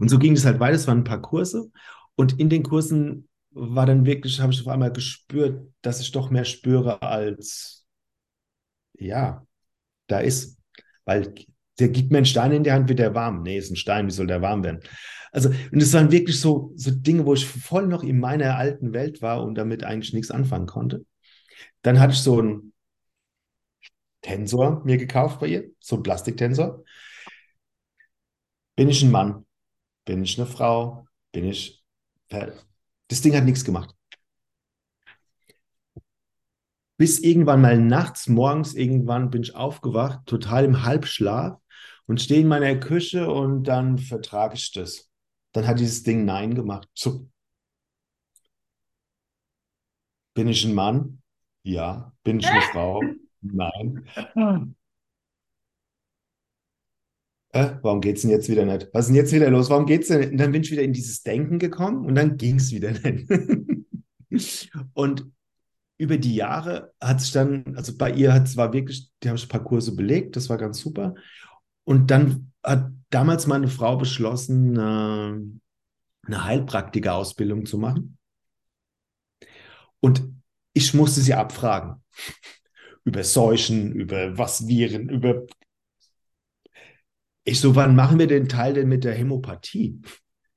Und 0.00 0.08
so 0.08 0.18
ging 0.18 0.32
es 0.32 0.44
halt 0.44 0.60
weiter. 0.60 0.74
Es 0.74 0.86
waren 0.86 0.98
ein 0.98 1.04
paar 1.04 1.22
Kurse 1.22 1.70
und 2.16 2.38
in 2.38 2.48
den 2.48 2.62
Kursen 2.62 3.28
war 3.50 3.86
dann 3.86 4.04
wirklich, 4.04 4.40
habe 4.40 4.52
ich 4.52 4.60
auf 4.60 4.68
einmal 4.68 4.92
gespürt, 4.92 5.72
dass 5.82 6.00
ich 6.00 6.10
doch 6.12 6.30
mehr 6.30 6.44
spüre 6.44 7.02
als, 7.02 7.86
ja, 8.98 9.46
da 10.06 10.20
ist. 10.20 10.58
Weil 11.04 11.34
der 11.78 11.88
gibt 11.88 12.10
mir 12.10 12.18
einen 12.18 12.26
Stein 12.26 12.52
in 12.52 12.64
die 12.64 12.72
Hand, 12.72 12.88
wird 12.88 12.98
der 12.98 13.14
warm. 13.14 13.42
Nee, 13.42 13.58
ist 13.58 13.70
ein 13.70 13.76
Stein, 13.76 14.06
wie 14.06 14.12
soll 14.12 14.26
der 14.26 14.42
warm 14.42 14.64
werden? 14.64 14.80
Also, 15.32 15.48
und 15.72 15.82
es 15.82 15.92
waren 15.92 16.12
wirklich 16.12 16.40
so, 16.40 16.72
so 16.76 16.90
Dinge, 16.92 17.26
wo 17.26 17.34
ich 17.34 17.46
voll 17.46 17.88
noch 17.88 18.04
in 18.04 18.20
meiner 18.20 18.56
alten 18.56 18.92
Welt 18.92 19.20
war 19.22 19.42
und 19.42 19.56
damit 19.56 19.84
eigentlich 19.84 20.12
nichts 20.12 20.30
anfangen 20.30 20.66
konnte. 20.66 21.04
Dann 21.82 22.00
hatte 22.00 22.12
ich 22.14 22.20
so 22.20 22.38
einen 22.38 22.72
Tensor 24.22 24.82
mir 24.84 24.96
gekauft 24.96 25.40
bei 25.40 25.48
ihr, 25.48 25.70
so 25.80 25.96
einen 25.96 26.02
Plastiktensor. 26.02 26.84
Bin 28.76 28.88
ich 28.88 29.02
ein 29.02 29.10
Mann? 29.10 29.44
Bin 30.04 30.22
ich 30.22 30.38
eine 30.38 30.46
Frau? 30.46 31.06
Bin 31.32 31.44
ich. 31.44 31.84
Das 33.08 33.20
Ding 33.20 33.34
hat 33.36 33.44
nichts 33.44 33.64
gemacht 33.64 33.94
bis 36.96 37.18
irgendwann 37.20 37.60
mal 37.60 37.78
nachts, 37.78 38.28
morgens 38.28 38.74
irgendwann 38.74 39.30
bin 39.30 39.42
ich 39.42 39.54
aufgewacht, 39.54 40.20
total 40.26 40.64
im 40.64 40.84
Halbschlaf 40.84 41.58
und 42.06 42.20
stehe 42.20 42.40
in 42.40 42.48
meiner 42.48 42.76
Küche 42.76 43.30
und 43.30 43.64
dann 43.64 43.98
vertrage 43.98 44.54
ich 44.54 44.72
das. 44.72 45.10
Dann 45.52 45.66
hat 45.66 45.78
dieses 45.80 46.02
Ding 46.02 46.24
Nein 46.24 46.54
gemacht. 46.54 46.88
So. 46.94 47.28
Bin 50.34 50.48
ich 50.48 50.64
ein 50.64 50.74
Mann? 50.74 51.22
Ja. 51.62 52.12
Bin 52.22 52.40
ich 52.40 52.46
eine 52.46 52.60
Frau? 52.72 53.02
Nein. 53.40 54.06
Äh, 57.54 57.78
warum 57.82 58.02
es 58.02 58.22
denn 58.22 58.30
jetzt 58.30 58.48
wieder 58.48 58.64
nicht? 58.64 58.88
Was 58.92 59.04
ist 59.04 59.08
denn 59.10 59.16
jetzt 59.16 59.32
wieder 59.32 59.48
los? 59.48 59.70
Warum 59.70 59.86
geht 59.86 60.02
es 60.02 60.08
denn? 60.08 60.32
Und 60.32 60.38
dann 60.38 60.50
bin 60.50 60.62
ich 60.62 60.72
wieder 60.72 60.82
in 60.82 60.92
dieses 60.92 61.22
Denken 61.22 61.60
gekommen 61.60 62.04
und 62.04 62.16
dann 62.16 62.36
ging 62.36 62.56
es 62.56 62.72
wieder 62.72 62.90
nicht. 62.90 63.30
und 64.94 65.30
über 65.96 66.18
die 66.18 66.34
Jahre 66.34 66.92
hat 67.00 67.20
sich 67.20 67.30
dann, 67.30 67.76
also 67.76 67.96
bei 67.96 68.10
ihr 68.10 68.34
hat 68.34 68.48
es 68.48 68.56
war 68.56 68.72
wirklich, 68.72 69.08
die 69.22 69.28
haben 69.28 69.38
ein 69.38 69.48
paar 69.48 69.62
Kurse 69.62 69.94
belegt, 69.94 70.34
das 70.34 70.48
war 70.48 70.58
ganz 70.58 70.80
super. 70.80 71.14
Und 71.84 72.10
dann 72.10 72.50
hat 72.64 72.90
damals 73.10 73.46
meine 73.46 73.68
Frau 73.68 73.96
beschlossen, 73.98 74.76
eine 74.76 75.60
Heilpraktiker-Ausbildung 76.26 77.66
zu 77.66 77.78
machen. 77.78 78.18
Und 80.00 80.24
ich 80.72 80.92
musste 80.92 81.20
sie 81.20 81.34
abfragen. 81.34 82.02
über 83.04 83.22
Seuchen, 83.22 83.92
über 83.92 84.36
was 84.36 84.66
Viren, 84.66 85.08
über 85.08 85.46
Ich 87.44 87.60
so, 87.60 87.74
wann 87.76 87.94
machen 87.94 88.18
wir 88.18 88.26
den 88.26 88.48
Teil 88.48 88.74
denn 88.74 88.88
mit 88.88 89.04
der 89.04 89.14
Hämopathie? 89.14 90.00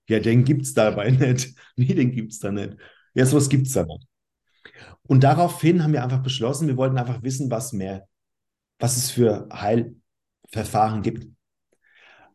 Ja, 0.10 0.20
den 0.20 0.44
gibt 0.46 0.64
es 0.64 0.74
dabei 0.74 1.12
nicht. 1.12 1.56
Nee, 1.76 1.94
den 1.94 2.12
gibt 2.12 2.32
es 2.32 2.40
da 2.40 2.52
nicht. 2.52 2.78
Ja, 3.14 3.26
sowas 3.26 3.50
gibt 3.50 3.68
es 3.68 3.74
da 3.74 3.86
nicht. 3.86 4.08
Und 5.04 5.24
daraufhin 5.24 5.84
haben 5.84 5.94
wir 5.94 6.04
einfach 6.04 6.22
beschlossen, 6.22 6.68
wir 6.68 6.78
wollten 6.78 6.98
einfach 6.98 7.24
wissen, 7.24 7.50
was 7.50 7.74
mehr, 7.74 8.08
was 8.80 8.98
es 8.98 9.12
für 9.12 9.48
Heilverfahren 9.52 11.02
gibt. 11.02 11.28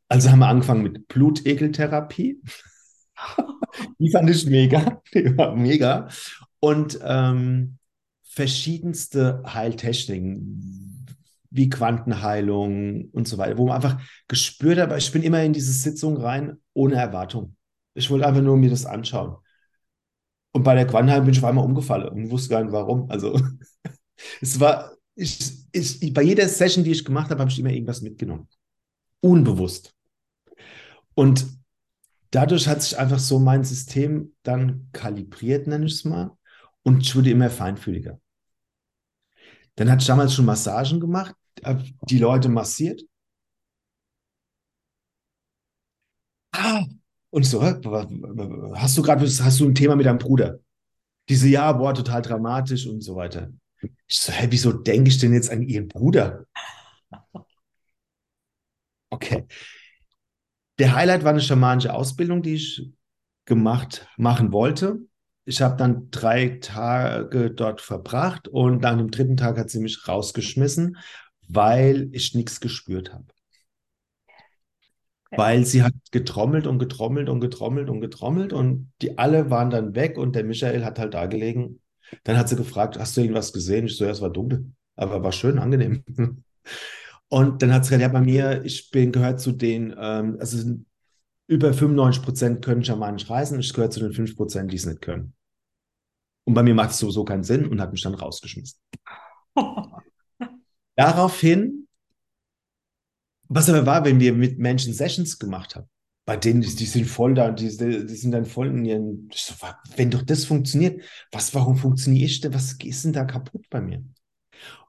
Also 0.09 0.31
haben 0.31 0.41
wir 0.41 0.49
angefangen 0.49 0.83
mit 0.83 1.09
Blutekeltherapie. 1.09 2.43
Die 3.99 4.11
fand 4.11 4.29
ich 4.29 4.47
mega. 4.47 5.01
Die 5.15 5.37
war 5.37 5.57
mega. 5.57 6.09
Und 6.61 6.99
ähm, 7.03 7.79
verschiedenste 8.23 9.43
Heiltechniken, 9.47 10.92
wie 11.53 11.69
Quantenheilung 11.69 13.11
und 13.11 13.29
so 13.29 13.39
weiter, 13.39 13.59
wo 13.59 13.67
man 13.67 13.77
einfach 13.77 14.01
gespürt 14.27 14.79
hat, 14.79 14.97
ich 14.97 15.13
bin 15.13 15.23
immer 15.23 15.43
in 15.43 15.53
diese 15.53 15.73
Sitzung 15.73 16.17
rein 16.17 16.57
ohne 16.73 16.95
Erwartung. 16.95 17.57
Ich 17.95 18.11
wollte 18.11 18.27
einfach 18.27 18.41
nur 18.41 18.57
mir 18.57 18.71
das 18.71 18.87
anschauen. 18.87 19.37
Und 20.53 20.65
bei 20.65 20.75
der 20.75 20.87
Quantenheilung 20.87 21.27
bin 21.27 21.35
ich 21.35 21.41
auf 21.41 21.49
einmal 21.49 21.65
umgefallen 21.65 22.09
und 22.09 22.31
wusste 22.31 22.51
gar 22.51 22.63
nicht 22.63 22.73
warum. 22.73 23.11
Also 23.11 23.39
es 24.41 24.59
war, 24.59 24.93
ich, 25.15 25.67
ich, 25.73 26.13
bei 26.15 26.23
jeder 26.23 26.49
Session, 26.49 26.85
die 26.85 26.93
ich 26.93 27.05
gemacht 27.05 27.31
habe, 27.31 27.41
habe 27.41 27.51
ich 27.51 27.59
immer 27.59 27.71
irgendwas 27.71 28.01
mitgenommen. 28.01 28.49
Unbewusst. 29.21 29.95
Und 31.15 31.47
dadurch 32.31 32.67
hat 32.67 32.83
sich 32.83 32.99
einfach 32.99 33.19
so 33.19 33.39
mein 33.39 33.63
System 33.63 34.35
dann 34.43 34.89
kalibriert, 34.93 35.67
nenne 35.67 35.85
ich 35.85 35.93
es 35.93 36.05
mal, 36.05 36.31
und 36.83 37.03
ich 37.03 37.15
wurde 37.15 37.31
immer 37.31 37.51
feinfühliger. 37.51 38.19
Dann 39.77 39.91
hatte 39.91 40.01
ich 40.01 40.07
damals 40.07 40.35
schon 40.35 40.47
Massagen 40.47 40.99
gemacht, 40.99 41.35
die 42.09 42.19
Leute 42.19 42.49
massiert. 42.49 43.03
Ah, 46.53 46.85
und 47.31 47.45
so, 47.45 47.63
hast 47.63 48.97
du 48.99 49.03
gerade, 49.03 49.27
hast 49.27 49.61
du 49.61 49.65
ein 49.67 49.75
Thema 49.75 49.97
mit 49.97 50.07
deinem 50.07 50.19
Bruder? 50.19 50.59
Diese, 51.29 51.49
ja, 51.49 51.73
boah, 51.73 51.95
total 51.95 52.23
dramatisch 52.23 52.87
und 52.87 53.01
so 53.01 53.17
weiter. 53.17 53.51
Ich 54.07 54.19
so, 54.21 54.33
hä, 54.33 54.47
wieso 54.51 54.73
denke 54.73 55.09
ich 55.09 55.19
denn 55.19 55.33
jetzt 55.33 55.51
an 55.51 55.63
ihren 55.63 55.89
Bruder? 55.89 56.47
Okay. 59.11 59.47
Der 60.79 60.95
Highlight 60.95 61.25
war 61.25 61.31
eine 61.31 61.41
schamanische 61.41 61.93
Ausbildung, 61.93 62.43
die 62.43 62.55
ich 62.55 62.91
gemacht, 63.45 64.09
machen 64.17 64.53
wollte. 64.53 65.01
Ich 65.45 65.61
habe 65.61 65.77
dann 65.77 66.11
drei 66.11 66.59
Tage 66.61 67.51
dort 67.51 67.81
verbracht 67.81 68.49
und 68.49 68.85
an 68.85 68.99
dem 68.99 69.11
dritten 69.11 69.37
Tag 69.37 69.59
hat 69.59 69.71
sie 69.71 69.81
mich 69.81 70.07
rausgeschmissen, 70.07 70.97
weil 71.55 72.09
ich 72.13 72.35
nichts 72.35 72.61
gespürt 72.61 73.13
habe. 73.13 73.27
Okay. 75.31 75.41
Weil 75.41 75.65
sie 75.65 75.83
hat 75.83 75.95
getrommelt 76.11 76.67
und 76.67 76.79
getrommelt 76.79 77.29
und 77.29 77.41
getrommelt 77.41 77.89
und 77.89 78.01
getrommelt 78.01 78.53
und 78.53 78.93
die 79.01 79.19
alle 79.19 79.51
waren 79.51 79.71
dann 79.71 79.95
weg 79.95 80.19
und 80.19 80.35
der 80.37 80.45
Michael 80.45 80.85
hat 80.85 80.99
halt 80.99 81.15
da 81.15 81.27
gelegen. 81.27 81.81
Dann 82.25 82.37
hat 82.37 82.49
sie 82.49 82.57
gefragt, 82.57 82.99
hast 82.99 83.17
du 83.17 83.23
irgendwas 83.23 83.53
gesehen? 83.53 83.87
Ich 83.87 83.97
so, 83.97 84.05
ja, 84.05 84.11
es 84.11 84.21
war 84.21 84.31
dunkel, 84.31 84.73
aber 84.97 85.23
war 85.23 85.33
schön, 85.33 85.59
angenehm. 85.59 86.05
Und 87.29 87.63
dann 87.63 87.73
hat 87.73 87.87
sie 87.87 87.97
gesagt, 87.97 88.03
ja, 88.03 88.09
bei 88.09 88.21
mir, 88.21 88.63
ich 88.63 88.91
bin, 88.91 89.11
gehört 89.11 89.41
zu 89.41 89.53
den, 89.53 89.95
ähm, 89.99 90.37
also 90.39 90.77
über 91.47 91.73
95 91.73 92.23
Prozent 92.23 92.63
können 92.63 92.85
schamanisch 92.85 93.31
reisen, 93.31 93.59
ich 93.59 93.73
gehöre 93.73 93.89
zu 93.89 94.01
den 94.01 94.13
5 94.13 94.37
Prozent, 94.37 94.71
die 94.71 94.77
es 94.77 94.85
nicht 94.85 95.01
können. 95.01 95.33
Und 96.45 96.53
bei 96.53 96.63
mir 96.63 96.75
macht 96.75 96.91
es 96.91 96.99
sowieso 96.99 97.25
keinen 97.25 97.43
Sinn 97.43 97.67
und 97.67 97.81
hat 97.81 97.91
mich 97.91 98.03
dann 98.03 98.15
rausgeschmissen. 98.15 98.79
Daraufhin, 101.03 101.89
was 103.49 103.69
aber 103.69 103.87
war, 103.87 104.05
wenn 104.05 104.21
wir 104.21 104.33
mit 104.35 104.61
Menschen 104.61 104.95
Sessions 104.95 105.41
gemacht 105.41 105.75
haben, 105.75 105.89
bei 106.25 106.37
denen, 106.37 106.61
die, 106.61 106.69
sind 106.69 107.07
voll 107.07 107.35
da, 107.35 107.51
die, 107.51 107.77
die 107.77 108.15
sind 108.15 108.31
dann 108.31 108.45
voll 108.45 108.69
in 108.69 108.85
ihren, 108.85 109.29
so, 109.35 109.53
wenn 109.97 110.13
doch 110.13 110.23
das 110.23 110.45
funktioniert, 110.45 111.03
was, 111.33 111.53
warum 111.57 111.77
funktioniert 111.77 112.31
ich 112.31 112.41
denn, 112.41 112.55
was 112.55 112.75
ist 112.75 113.05
denn 113.05 113.13
da 113.13 113.25
kaputt 113.25 113.69
bei 113.69 113.81
mir? 113.81 114.05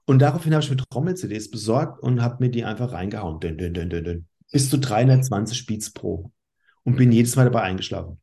Und 0.06 0.20
daraufhin 0.20 0.54
habe 0.54 0.64
ich 0.64 0.70
mir 0.70 0.78
Trommel-CDs 0.78 1.50
besorgt 1.50 2.04
und 2.04 2.22
habe 2.22 2.44
mir 2.44 2.52
die 2.52 2.64
einfach 2.64 2.92
reingehauen. 2.92 3.40
Dün, 3.40 3.58
dün, 3.58 3.74
dün, 3.74 3.90
dün, 3.90 4.04
dün. 4.04 4.28
Bis 4.52 4.70
zu 4.70 4.78
320 4.78 5.66
Beats 5.66 5.92
pro. 5.92 6.32
Und 6.84 6.96
bin 6.96 7.12
jedes 7.12 7.36
Mal 7.36 7.46
dabei 7.46 7.64
eingeschlafen. 7.64 8.22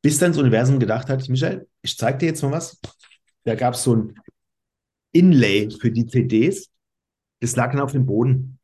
Bis 0.00 0.18
dann 0.18 0.32
das 0.32 0.40
Universum 0.40 0.80
gedacht 0.80 1.10
hat, 1.10 1.28
Michael, 1.28 1.68
ich 1.82 1.98
zeige 1.98 2.16
dir 2.16 2.26
jetzt 2.26 2.42
mal 2.42 2.52
was. 2.52 2.80
Da 3.44 3.54
gab 3.54 3.74
es 3.74 3.82
so 3.82 3.96
ein 3.96 4.14
Inlay 5.12 5.70
für 5.70 5.90
die 5.90 6.06
CDs. 6.06 6.70
Das 7.40 7.56
lag 7.56 7.72
dann 7.72 7.80
auf 7.80 7.92
dem 7.92 8.06
Boden. 8.06 8.58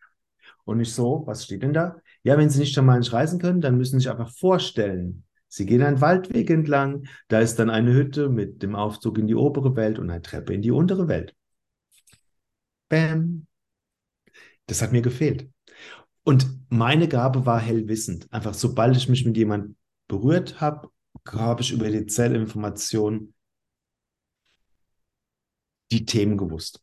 Und 0.65 0.81
ich 0.81 0.93
so, 0.93 1.23
was 1.27 1.45
steht 1.45 1.63
denn 1.63 1.73
da? 1.73 1.97
Ja, 2.23 2.39
wenn 2.39 2.51
Sie 2.51 2.59
nicht 2.61 2.77
nicht 2.77 3.13
reisen 3.13 3.39
können, 3.39 3.61
dann 3.61 3.77
müssen 3.77 3.99
Sie 3.99 4.05
sich 4.05 4.11
einfach 4.11 4.31
vorstellen, 4.31 5.25
Sie 5.49 5.67
gehen 5.67 5.83
einen 5.83 6.01
Waldweg 6.01 6.51
entlang, 6.51 7.07
da 7.29 7.39
ist 7.39 7.61
dann 7.61 7.71
eine 7.71 7.93
Hütte 7.93 8.29
mit 8.29 8.63
dem 8.63 8.75
Aufzug 8.75 9.19
in 9.19 9.29
die 9.29 9.37
obere 9.37 9.77
Welt 9.77 9.99
und 10.01 10.11
eine 10.11 10.23
Treppe 10.23 10.53
in 10.53 10.63
die 10.63 10.73
untere 10.73 11.07
Welt. 11.07 11.35
Bäm. 12.89 13.47
Das 14.67 14.83
hat 14.83 14.93
mir 14.93 15.03
gefehlt. 15.03 15.51
Und 16.25 16.49
meine 16.71 17.07
Gabe 17.07 17.47
war 17.47 17.61
hellwissend. 17.61 18.33
Einfach 18.33 18.55
sobald 18.55 18.97
ich 18.97 19.09
mich 19.09 19.25
mit 19.25 19.37
jemandem 19.37 19.77
berührt 20.09 20.61
habe, 20.61 20.89
habe 21.29 21.63
ich 21.63 21.73
über 21.73 21.91
die 21.91 22.07
Zellinformation 22.07 23.34
die 25.95 26.05
Themen 26.05 26.37
gewusst. 26.37 26.83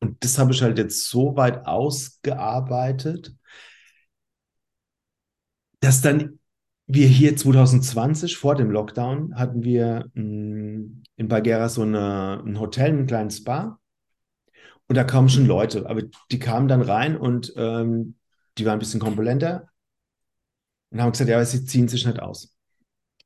Und 0.00 0.22
das 0.24 0.38
habe 0.38 0.52
ich 0.52 0.62
halt 0.62 0.78
jetzt 0.78 1.08
so 1.08 1.36
weit 1.36 1.66
ausgearbeitet, 1.66 3.34
dass 5.80 6.00
dann 6.00 6.38
wir 6.86 7.06
hier 7.06 7.36
2020 7.36 8.36
vor 8.36 8.56
dem 8.56 8.70
Lockdown 8.70 9.36
hatten 9.36 9.62
wir 9.62 10.10
mm, 10.14 11.02
in 11.16 11.28
Bagheera 11.28 11.68
so 11.68 11.82
eine, 11.82 12.42
ein 12.44 12.58
Hotel, 12.58 12.90
einen 12.90 13.06
kleinen 13.06 13.30
Spa. 13.30 13.78
Und 14.88 14.96
da 14.96 15.04
kamen 15.04 15.28
schon 15.28 15.46
Leute, 15.46 15.88
aber 15.88 16.02
die 16.32 16.38
kamen 16.40 16.66
dann 16.66 16.82
rein 16.82 17.16
und 17.16 17.52
ähm, 17.56 18.16
die 18.58 18.66
waren 18.66 18.74
ein 18.74 18.80
bisschen 18.80 18.98
komponenter 18.98 19.68
und 20.90 21.00
haben 21.00 21.12
gesagt, 21.12 21.30
ja, 21.30 21.36
aber 21.36 21.46
sie 21.46 21.64
ziehen 21.64 21.86
sich 21.86 22.04
nicht 22.04 22.20
aus. 22.20 22.56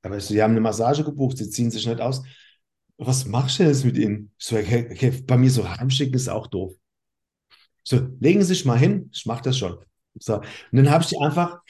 Aber 0.03 0.21
sie 0.21 0.43
haben 0.43 0.51
eine 0.51 0.61
Massage 0.61 1.03
gebucht, 1.03 1.39
sie 1.39 1.49
ziehen 1.49 1.71
sich 1.71 1.87
nicht 1.87 2.01
aus. 2.03 2.23
Was 2.99 3.25
machst 3.27 3.59
du 3.61 3.65
jetzt 3.65 3.85
mit 3.85 3.97
ihnen? 3.97 4.33
So, 4.39 4.57
okay, 4.57 4.89
okay, 4.91 5.11
bei 5.27 5.37
mir 5.37 5.51
so 5.51 5.69
heimschicken 5.69 6.15
ist 6.15 6.29
auch 6.29 6.47
doof. 6.49 6.75
So, 7.83 8.09
legen 8.21 8.41
Sie 8.43 8.49
sich 8.49 8.65
mal 8.65 8.79
hin, 8.79 9.11
ich 9.13 9.27
mache 9.27 9.43
das 9.43 9.59
schon. 9.59 9.79
So, 10.19 10.37
und 10.37 10.45
dann 10.73 10.91
habe 10.91 11.03
ich 11.03 11.11
die 11.11 11.19
einfach 11.19 11.61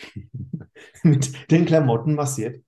mit 1.03 1.51
den 1.51 1.65
Klamotten 1.67 2.15
massiert. 2.15 2.63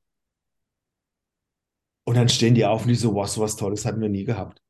Und 2.04 2.16
dann 2.16 2.28
stehen 2.30 2.54
die 2.54 2.64
auf 2.64 2.82
und 2.82 2.88
die 2.88 2.94
so, 2.94 3.14
wow, 3.14 3.28
so 3.28 3.42
was 3.42 3.56
Tolles 3.56 3.84
hatten 3.84 4.00
wir 4.00 4.08
nie 4.08 4.24
gehabt. 4.24 4.62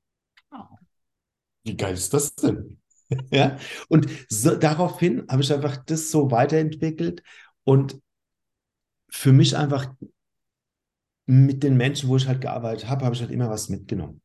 Wie 1.64 1.76
geil 1.76 1.95
ist 1.95 2.14
das 2.14 2.35
denn? 2.35 2.81
ja, 3.31 3.59
und 3.88 4.09
so, 4.28 4.57
daraufhin 4.57 5.26
habe 5.28 5.43
ich 5.43 5.52
einfach 5.52 5.76
das 5.85 6.11
so 6.11 6.31
weiterentwickelt 6.31 7.23
und 7.64 8.00
für 9.11 9.33
mich 9.33 9.57
einfach 9.57 9.87
mit 11.26 11.62
den 11.62 11.76
Menschen, 11.76 12.09
wo 12.09 12.16
ich 12.16 12.28
halt 12.28 12.40
gearbeitet 12.40 12.88
habe, 12.88 13.04
habe 13.04 13.14
ich 13.14 13.21
halt 13.21 13.33
immer 13.33 13.50
was 13.50 13.68
mitgenommen. 13.68 14.21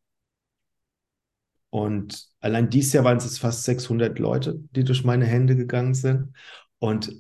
Und 1.70 2.28
allein 2.42 2.70
dieses 2.70 2.94
Jahr 2.94 3.06
waren 3.06 3.18
es 3.18 3.40
fast 3.40 3.64
600 3.64 4.20
Leute, 4.20 4.60
die 4.76 4.84
durch 4.84 5.04
meine 5.04 5.26
Hände 5.26 5.56
gegangen 5.56 5.94
sind. 5.94 6.34
Und 6.80 7.14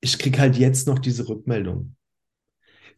ich 0.00 0.18
kriege 0.18 0.38
halt 0.38 0.56
jetzt 0.56 0.86
noch 0.86 0.98
diese 0.98 1.28
Rückmeldung. 1.28 1.94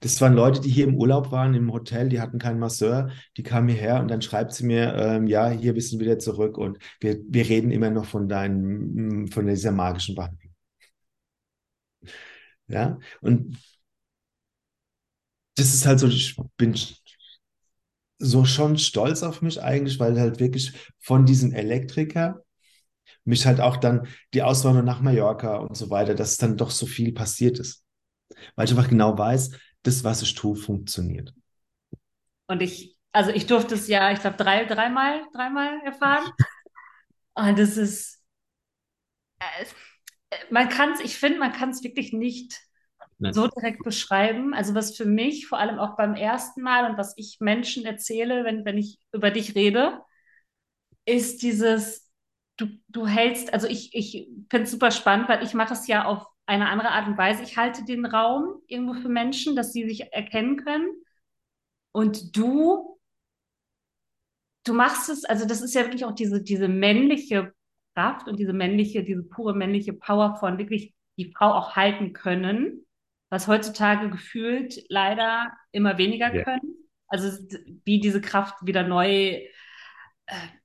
Das 0.00 0.20
waren 0.20 0.34
Leute, 0.34 0.60
die 0.60 0.70
hier 0.70 0.86
im 0.86 0.96
Urlaub 0.96 1.30
waren, 1.30 1.54
im 1.54 1.72
Hotel, 1.72 2.08
die 2.08 2.20
hatten 2.20 2.38
keinen 2.38 2.58
Masseur, 2.58 3.10
die 3.36 3.44
kamen 3.44 3.68
hierher 3.68 4.00
und 4.00 4.08
dann 4.08 4.20
schreibt 4.20 4.52
sie 4.52 4.64
mir, 4.66 4.94
ähm, 4.96 5.28
ja, 5.28 5.48
hier 5.48 5.74
bist 5.74 5.92
du 5.92 6.00
wieder 6.00 6.18
zurück 6.18 6.58
und 6.58 6.78
wir, 7.00 7.20
wir 7.28 7.48
reden 7.48 7.70
immer 7.70 7.90
noch 7.90 8.06
von 8.06 8.28
deinem, 8.28 9.28
von 9.28 9.46
dieser 9.46 9.70
magischen 9.70 10.16
Behandlung. 10.16 10.52
Ja, 12.68 12.98
und 13.20 13.56
das 15.56 15.74
ist 15.74 15.86
halt 15.86 16.00
so, 16.00 16.08
ich 16.08 16.36
bin 16.56 16.74
so 18.18 18.44
schon 18.44 18.78
stolz 18.78 19.22
auf 19.22 19.42
mich 19.42 19.62
eigentlich, 19.62 19.98
weil 19.98 20.18
halt 20.18 20.40
wirklich 20.40 20.72
von 21.00 21.26
diesem 21.26 21.52
Elektriker 21.52 22.42
mich 23.24 23.46
halt 23.46 23.60
auch 23.60 23.76
dann 23.76 24.06
die 24.34 24.42
Auswanderung 24.42 24.86
nach 24.86 25.00
Mallorca 25.00 25.56
und 25.56 25.76
so 25.76 25.90
weiter, 25.90 26.14
dass 26.14 26.38
dann 26.38 26.56
doch 26.56 26.70
so 26.70 26.86
viel 26.86 27.12
passiert 27.12 27.58
ist. 27.58 27.84
Weil 28.56 28.66
ich 28.66 28.72
einfach 28.72 28.88
genau 28.88 29.16
weiß, 29.16 29.50
das, 29.82 30.04
was 30.04 30.22
ich 30.22 30.34
tue, 30.34 30.56
funktioniert. 30.56 31.34
Und 32.46 32.62
ich, 32.62 32.96
also 33.12 33.30
ich 33.30 33.46
durfte 33.46 33.74
es 33.74 33.88
ja, 33.88 34.12
ich 34.12 34.20
glaube, 34.20 34.36
drei, 34.36 34.64
dreimal, 34.64 35.22
dreimal 35.32 35.80
erfahren. 35.84 36.30
Und 37.34 37.58
das 37.58 37.76
ist, 37.76 38.22
äh, 39.40 39.64
man 40.50 40.68
kann 40.68 40.92
es, 40.92 41.00
ich 41.00 41.16
finde, 41.16 41.38
man 41.38 41.52
kann 41.52 41.70
es 41.70 41.82
wirklich 41.82 42.12
nicht 42.12 42.60
Nein. 43.22 43.32
so 43.32 43.46
direkt 43.46 43.84
beschreiben. 43.84 44.52
Also 44.52 44.74
was 44.74 44.96
für 44.96 45.04
mich, 45.04 45.46
vor 45.46 45.58
allem 45.58 45.78
auch 45.78 45.96
beim 45.96 46.14
ersten 46.14 46.60
Mal 46.60 46.90
und 46.90 46.98
was 46.98 47.14
ich 47.16 47.38
Menschen 47.38 47.84
erzähle, 47.84 48.44
wenn, 48.44 48.64
wenn 48.64 48.78
ich 48.78 48.98
über 49.12 49.30
dich 49.30 49.54
rede, 49.54 50.00
ist 51.04 51.42
dieses, 51.42 52.10
du, 52.56 52.66
du 52.88 53.06
hältst, 53.06 53.54
also 53.54 53.68
ich, 53.68 53.94
ich 53.94 54.28
finde 54.50 54.64
es 54.64 54.72
super 54.72 54.90
spannend, 54.90 55.28
weil 55.28 55.44
ich 55.44 55.54
mache 55.54 55.72
es 55.72 55.86
ja 55.86 56.04
auf 56.04 56.26
eine 56.46 56.68
andere 56.68 56.90
Art 56.90 57.06
und 57.06 57.16
Weise. 57.16 57.44
Ich 57.44 57.56
halte 57.56 57.84
den 57.84 58.04
Raum 58.06 58.60
irgendwo 58.66 58.94
für 58.94 59.08
Menschen, 59.08 59.54
dass 59.54 59.72
sie 59.72 59.88
sich 59.88 60.12
erkennen 60.12 60.56
können. 60.56 60.88
Und 61.92 62.36
du, 62.36 62.98
du 64.64 64.74
machst 64.74 65.08
es, 65.08 65.24
also 65.24 65.46
das 65.46 65.62
ist 65.62 65.74
ja 65.74 65.82
wirklich 65.82 66.04
auch 66.04 66.14
diese, 66.14 66.42
diese 66.42 66.66
männliche 66.66 67.52
Kraft 67.94 68.26
und 68.26 68.40
diese 68.40 68.52
männliche, 68.52 69.04
diese 69.04 69.22
pure 69.22 69.54
männliche 69.54 69.92
Power 69.92 70.36
von 70.40 70.58
wirklich 70.58 70.92
die 71.16 71.32
Frau 71.32 71.52
auch 71.52 71.76
halten 71.76 72.12
können, 72.12 72.84
was 73.32 73.48
heutzutage 73.48 74.10
gefühlt 74.10 74.84
leider 74.90 75.50
immer 75.70 75.96
weniger 75.96 76.34
Ja. 76.34 76.44
können. 76.44 76.74
Also 77.08 77.30
wie 77.84 77.98
diese 77.98 78.20
Kraft 78.20 78.56
wieder 78.66 78.82
neu, 78.82 79.08
äh, 79.08 79.48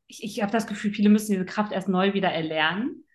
ich, 0.05 0.21
ich 0.21 0.41
habe 0.41 0.51
das 0.51 0.67
Gefühl, 0.67 0.91
viele 0.91 1.07
müssen 1.07 1.31
diese 1.31 1.45
Kraft 1.45 1.71
erst 1.71 1.87
neu 1.87 2.13
wieder 2.13 2.29
erlernen. 2.29 3.05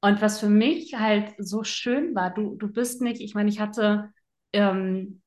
Und 0.00 0.22
was 0.22 0.38
für 0.38 0.48
mich 0.48 0.94
halt 0.94 1.34
so 1.38 1.64
schön 1.64 2.14
war, 2.14 2.32
du, 2.32 2.54
du 2.54 2.68
bist 2.72 3.02
nicht, 3.02 3.20
ich 3.20 3.34
meine, 3.34 3.50
ich 3.50 3.58
hatte, 3.58 4.12
ähm, 4.52 5.20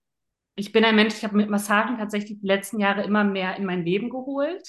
ich 0.56 0.72
bin 0.72 0.86
ein 0.86 0.96
Mensch, 0.96 1.16
ich 1.16 1.26
habe 1.26 1.36
mit 1.36 1.50
Massagen 1.50 1.98
tatsächlich 1.98 2.40
die 2.40 2.48
letzten 2.48 2.80
Jahre 2.80 3.04
immer 3.04 3.26
mehr 3.26 3.58
in 3.58 3.66
mein 3.66 3.84
Leben 3.84 4.10
geholt. 4.10 4.64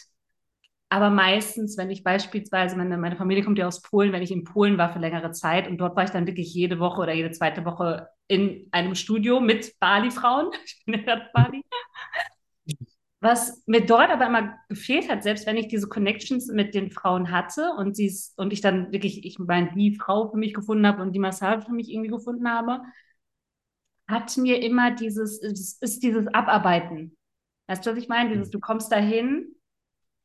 Aber 0.92 1.08
meistens, 1.08 1.76
wenn 1.78 1.88
ich 1.90 2.02
beispielsweise, 2.02 2.76
meine, 2.76 2.98
meine 2.98 3.16
Familie 3.16 3.44
kommt 3.44 3.58
ja 3.58 3.68
aus 3.68 3.80
Polen, 3.80 4.12
wenn 4.12 4.22
ich 4.22 4.32
in 4.32 4.42
Polen 4.42 4.76
war 4.76 4.92
für 4.92 4.98
längere 4.98 5.30
Zeit 5.30 5.68
und 5.68 5.78
dort 5.78 5.94
war 5.96 6.02
ich 6.02 6.10
dann 6.10 6.26
wirklich 6.26 6.52
jede 6.52 6.80
Woche 6.80 7.00
oder 7.02 7.14
jede 7.14 7.30
zweite 7.30 7.64
Woche 7.64 8.08
in 8.26 8.66
einem 8.72 8.96
Studio 8.96 9.40
mit 9.40 9.78
Bali-Frauen. 9.78 10.50
Ich 10.64 10.84
bin 10.84 10.94
ja 10.94 11.02
gerade 11.02 11.30
Bali. 11.32 11.62
Was 13.22 13.62
mir 13.66 13.84
dort 13.84 14.10
aber 14.10 14.26
immer 14.26 14.58
gefehlt 14.70 15.10
hat, 15.10 15.22
selbst 15.22 15.46
wenn 15.46 15.58
ich 15.58 15.68
diese 15.68 15.88
Connections 15.88 16.48
mit 16.48 16.74
den 16.74 16.90
Frauen 16.90 17.30
hatte 17.30 17.70
und, 17.76 17.94
sie's, 17.94 18.32
und 18.38 18.52
ich 18.52 18.62
dann 18.62 18.92
wirklich, 18.92 19.24
ich 19.26 19.38
meine, 19.38 19.70
die 19.74 19.94
Frau 19.96 20.30
für 20.30 20.38
mich 20.38 20.54
gefunden 20.54 20.86
habe 20.86 21.02
und 21.02 21.12
die 21.12 21.18
Massage 21.18 21.66
für 21.66 21.72
mich 21.72 21.90
irgendwie 21.90 22.08
gefunden 22.10 22.48
habe, 22.48 22.80
hat 24.08 24.36
mir 24.36 24.62
immer 24.62 24.90
dieses, 24.90 25.40
es 25.42 25.74
ist 25.80 26.02
dieses 26.02 26.26
Abarbeiten. 26.28 27.16
Weißt 27.68 27.86
du, 27.86 27.90
was 27.90 27.98
ich 27.98 28.08
meine? 28.08 28.30
Dieses, 28.30 28.50
du 28.50 28.58
kommst 28.58 28.90
dahin, 28.90 29.54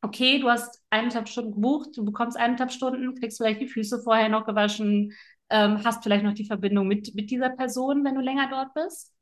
okay, 0.06 0.40
du 0.40 0.50
hast 0.50 0.82
eineinhalb 0.92 1.28
Stunden 1.28 1.54
gebucht, 1.54 1.90
du 1.98 2.06
bekommst 2.06 2.38
eineinhalb 2.38 2.72
Stunden, 2.72 3.16
kriegst 3.16 3.38
vielleicht 3.38 3.62
die 3.62 3.68
Füße 3.68 4.02
vorher 4.04 4.30
noch 4.30 4.46
gewaschen, 4.46 5.14
ähm, 5.50 5.84
hast 5.84 6.04
vielleicht 6.04 6.24
noch 6.24 6.34
die 6.34 6.46
Verbindung 6.46 6.88
mit, 6.88 7.16
mit 7.16 7.32
dieser 7.32 7.50
Person, 7.50 8.04
wenn 8.06 8.16
du 8.16 8.22
länger 8.22 8.50
dort 8.50 8.74
bist. 8.74 9.14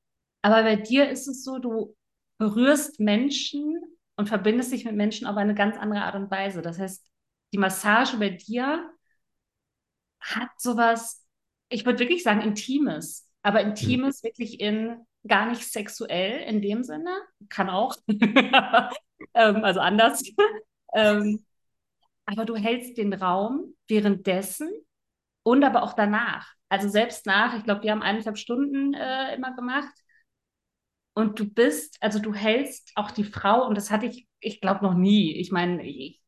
Aber 0.41 0.63
bei 0.63 0.75
dir 0.75 1.09
ist 1.09 1.27
es 1.27 1.43
so, 1.43 1.57
du 1.59 1.95
berührst 2.37 2.99
Menschen 2.99 3.81
und 4.17 4.27
verbindest 4.27 4.73
dich 4.73 4.83
mit 4.83 4.95
Menschen 4.95 5.25
auf 5.25 5.37
eine 5.37 5.55
ganz 5.55 5.77
andere 5.77 6.01
Art 6.03 6.15
und 6.15 6.29
Weise. 6.29 6.61
Das 6.61 6.79
heißt, 6.79 7.05
die 7.53 7.57
Massage 7.57 8.17
bei 8.17 8.29
dir 8.29 8.89
hat 10.19 10.49
sowas, 10.57 11.25
ich 11.69 11.85
würde 11.85 11.99
wirklich 11.99 12.23
sagen, 12.23 12.41
Intimes, 12.41 13.29
aber 13.41 13.61
Intimes 13.61 14.23
wirklich 14.23 14.59
in 14.59 14.97
gar 15.25 15.49
nicht 15.49 15.63
sexuell 15.63 16.41
in 16.41 16.61
dem 16.61 16.83
Sinne, 16.83 17.15
kann 17.47 17.69
auch, 17.69 17.95
ähm, 19.33 19.63
also 19.63 19.79
anders. 19.79 20.23
Ähm, 20.95 21.45
aber 22.25 22.45
du 22.45 22.55
hältst 22.55 22.97
den 22.97 23.13
Raum 23.13 23.75
währenddessen 23.87 24.69
und 25.43 25.63
aber 25.63 25.83
auch 25.83 25.93
danach. 25.93 26.53
Also 26.69 26.89
selbst 26.89 27.25
nach, 27.25 27.55
ich 27.57 27.63
glaube, 27.63 27.83
wir 27.83 27.91
haben 27.91 28.01
eineinhalb 28.01 28.37
Stunden 28.37 28.93
äh, 28.93 29.35
immer 29.35 29.55
gemacht. 29.55 29.93
Und 31.13 31.39
du 31.39 31.45
bist, 31.45 31.97
also 32.01 32.19
du 32.19 32.33
hältst 32.33 32.91
auch 32.95 33.11
die 33.11 33.23
Frau, 33.23 33.67
und 33.67 33.77
das 33.77 33.91
hatte 33.91 34.07
ich, 34.07 34.27
ich 34.39 34.61
glaube, 34.61 34.83
noch 34.83 34.95
nie. 34.95 35.35
Ich 35.35 35.51
meine, 35.51 35.85
ich, 35.85 36.21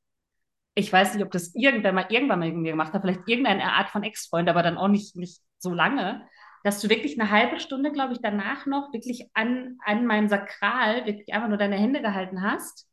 ich 0.76 0.92
weiß 0.94 1.16
nicht, 1.16 1.24
ob 1.26 1.32
das 1.32 1.56
irgendwann 1.56 1.96
mal 1.96 2.08
irgendwann 2.10 2.40
mal 2.40 2.52
mir 2.52 2.72
gemacht 2.72 2.94
hat, 2.94 3.02
vielleicht 3.02 3.28
irgendeine 3.28 3.74
Art 3.74 3.90
von 3.90 4.04
Ex-Freund, 4.04 4.50
aber 4.50 4.64
dann 4.64 4.78
auch 4.78 4.88
nicht, 4.90 5.16
nicht 5.16 5.42
so 5.60 5.74
lange, 5.74 6.28
dass 6.64 6.82
du 6.82 6.90
wirklich 6.90 7.20
eine 7.20 7.32
halbe 7.32 7.60
Stunde, 7.60 7.92
glaube 7.92 8.14
ich, 8.14 8.20
danach 8.22 8.66
noch 8.66 8.94
wirklich 8.94 9.30
an, 9.34 9.78
an 9.86 10.06
meinem 10.06 10.30
Sakral 10.30 11.06
wirklich 11.06 11.34
einfach 11.34 11.50
nur 11.50 11.58
deine 11.58 11.78
Hände 11.78 12.02
gehalten 12.02 12.42
hast 12.44 12.88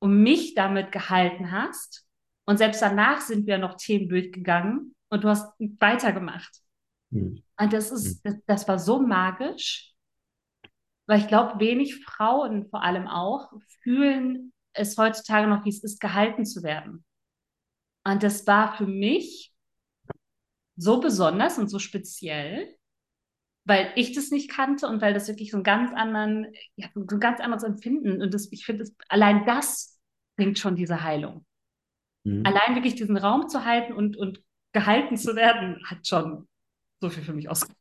und 0.00 0.22
mich 0.22 0.54
damit 0.54 0.92
gehalten 0.92 1.52
hast. 1.52 2.06
Und 2.46 2.58
selbst 2.58 2.82
danach 2.82 3.20
sind 3.20 3.46
wir 3.46 3.58
noch 3.58 3.76
Themen 3.76 4.08
durchgegangen 4.08 4.94
und 5.08 5.24
du 5.24 5.28
hast 5.28 5.52
weitergemacht. 5.58 6.50
Hm. 7.12 7.42
Und 7.58 7.72
das 7.72 7.90
ist, 7.90 8.24
das, 8.24 8.34
das 8.46 8.68
war 8.68 8.78
so 8.78 9.00
magisch, 9.00 9.92
weil 11.06 11.20
ich 11.20 11.28
glaube, 11.28 11.60
wenig 11.60 12.04
Frauen 12.04 12.68
vor 12.70 12.82
allem 12.82 13.06
auch 13.06 13.52
fühlen 13.82 14.52
es 14.72 14.96
heutzutage 14.96 15.48
noch, 15.48 15.64
wie 15.64 15.70
es 15.70 15.82
ist, 15.82 16.00
gehalten 16.00 16.44
zu 16.44 16.62
werden. 16.62 17.04
Und 18.04 18.22
das 18.22 18.46
war 18.46 18.76
für 18.76 18.86
mich 18.86 19.52
so 20.76 21.00
besonders 21.00 21.58
und 21.58 21.68
so 21.68 21.78
speziell, 21.78 22.76
weil 23.64 23.92
ich 23.96 24.12
das 24.12 24.30
nicht 24.30 24.50
kannte 24.50 24.86
und 24.88 25.02
weil 25.02 25.14
das 25.14 25.28
wirklich 25.28 25.50
so 25.50 25.58
einen 25.58 25.64
ganz 25.64 25.92
anderen, 25.94 26.46
ja, 26.76 26.88
so 26.94 27.00
ein 27.00 27.20
ganz 27.20 27.40
anderes 27.40 27.62
Empfinden 27.62 28.22
und 28.22 28.32
das, 28.32 28.50
ich 28.52 28.64
finde, 28.64 28.84
allein 29.08 29.44
das 29.46 29.98
bringt 30.36 30.58
schon 30.58 30.76
diese 30.76 31.02
Heilung. 31.02 31.44
Hm. 32.26 32.44
Allein 32.44 32.74
wirklich 32.74 32.94
diesen 32.94 33.16
Raum 33.16 33.48
zu 33.48 33.64
halten 33.64 33.92
und, 33.92 34.16
und 34.16 34.42
gehalten 34.72 35.16
zu 35.16 35.36
werden, 35.36 35.82
hat 35.84 36.06
schon 36.06 36.48
so 37.00 37.10
viel 37.10 37.22
für 37.22 37.32
mich 37.32 37.48
ausgemacht. 37.48 37.76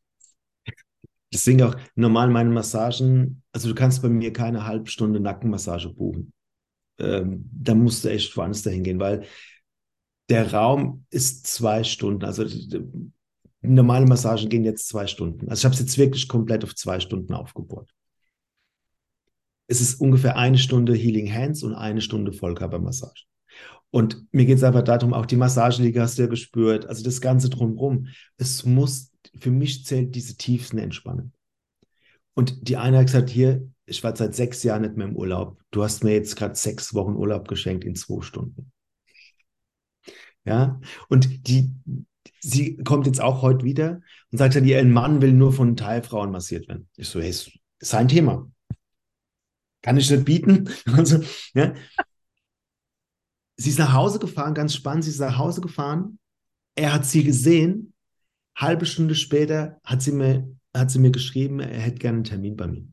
Deswegen 1.31 1.61
auch 1.61 1.75
normal 1.95 2.29
meine 2.29 2.49
Massagen, 2.49 3.43
also 3.51 3.69
du 3.69 3.75
kannst 3.75 4.01
bei 4.01 4.09
mir 4.09 4.33
keine 4.33 4.65
halbe 4.65 4.89
Stunde 4.89 5.19
Nackenmassage 5.19 5.89
buchen. 5.89 6.33
Ähm, 6.99 7.47
da 7.53 7.75
musst 7.75 8.03
du 8.03 8.09
echt 8.09 8.35
woanders 8.35 8.63
dahin 8.63 8.83
gehen, 8.83 8.99
weil 8.99 9.25
der 10.29 10.51
Raum 10.51 11.05
ist 11.09 11.47
zwei 11.47 11.83
Stunden. 11.83 12.25
Also 12.25 12.45
normale 13.61 14.05
Massagen 14.05 14.49
gehen 14.49 14.63
jetzt 14.63 14.87
zwei 14.87 15.07
Stunden. 15.07 15.49
Also 15.49 15.61
ich 15.61 15.65
habe 15.65 15.73
es 15.73 15.81
jetzt 15.81 15.97
wirklich 15.97 16.27
komplett 16.27 16.63
auf 16.63 16.75
zwei 16.75 16.99
Stunden 16.99 17.33
aufgebaut. 17.33 17.89
Es 19.67 19.81
ist 19.81 20.01
ungefähr 20.01 20.37
eine 20.37 20.57
Stunde 20.57 20.93
Healing 20.93 21.31
Hands 21.31 21.61
und 21.63 21.75
eine 21.75 22.01
Stunde 22.01 22.33
Vollkörpermassage. 22.33 23.23
Und 23.91 24.25
mir 24.31 24.45
geht 24.45 24.57
es 24.57 24.63
einfach 24.63 24.83
darum, 24.83 25.13
auch 25.13 25.25
die 25.25 25.35
Massagenliege 25.35 26.01
hast 26.01 26.17
du 26.17 26.23
ja 26.23 26.27
gespürt, 26.27 26.85
also 26.85 27.03
das 27.03 27.21
Ganze 27.21 27.49
drumherum. 27.49 28.07
Es 28.37 28.65
muss, 28.65 29.11
für 29.35 29.51
mich 29.51 29.85
zählt 29.85 30.15
diese 30.15 30.37
tiefsten 30.37 30.77
Entspannen. 30.77 31.33
Und 32.35 32.67
die 32.67 32.77
eine 32.77 32.99
hat 32.99 33.07
gesagt, 33.07 33.29
hier, 33.29 33.67
ich 33.85 34.03
war 34.03 34.15
seit 34.15 34.35
sechs 34.35 34.63
Jahren 34.63 34.83
nicht 34.83 34.95
mehr 34.95 35.07
im 35.07 35.15
Urlaub. 35.15 35.59
Du 35.71 35.83
hast 35.83 36.03
mir 36.03 36.13
jetzt 36.13 36.35
gerade 36.35 36.55
sechs 36.55 36.93
Wochen 36.93 37.15
Urlaub 37.15 37.47
geschenkt 37.47 37.83
in 37.83 37.95
zwei 37.95 38.21
Stunden. 38.21 38.71
Ja, 40.45 40.79
und 41.09 41.47
die, 41.47 41.73
sie 42.41 42.77
kommt 42.77 43.05
jetzt 43.05 43.21
auch 43.21 43.41
heute 43.41 43.65
wieder 43.65 44.01
und 44.31 44.37
sagt 44.37 44.55
dann, 44.55 44.65
ihr 44.65 44.83
Mann 44.85 45.21
will 45.21 45.33
nur 45.33 45.53
von 45.53 45.75
Teilfrauen 45.75 46.31
massiert 46.31 46.67
werden. 46.67 46.87
Ich 46.95 47.09
so, 47.09 47.19
hey, 47.19 47.29
ist 47.29 47.51
sein 47.79 48.07
Thema. 48.07 48.49
Kann 49.81 49.97
ich 49.97 50.09
nicht 50.09 50.25
bieten. 50.25 50.69
Also, 50.85 51.21
ja. 51.53 51.73
Sie 53.55 53.69
ist 53.69 53.79
nach 53.79 53.93
Hause 53.93 54.19
gefahren, 54.19 54.53
ganz 54.53 54.73
spannend, 54.73 55.03
sie 55.03 55.09
ist 55.09 55.19
nach 55.19 55.37
Hause 55.37 55.61
gefahren. 55.61 56.19
Er 56.75 56.93
hat 56.93 57.05
sie 57.05 57.23
gesehen. 57.23 57.93
Halbe 58.55 58.85
Stunde 58.85 59.15
später 59.15 59.79
hat 59.83 60.01
sie 60.01 60.11
mir, 60.11 60.49
hat 60.73 60.91
sie 60.91 60.99
mir 60.99 61.11
geschrieben, 61.11 61.59
er 61.59 61.79
hätte 61.79 61.99
gerne 61.99 62.17
einen 62.17 62.23
Termin 62.23 62.55
bei 62.55 62.67
mir. 62.67 62.87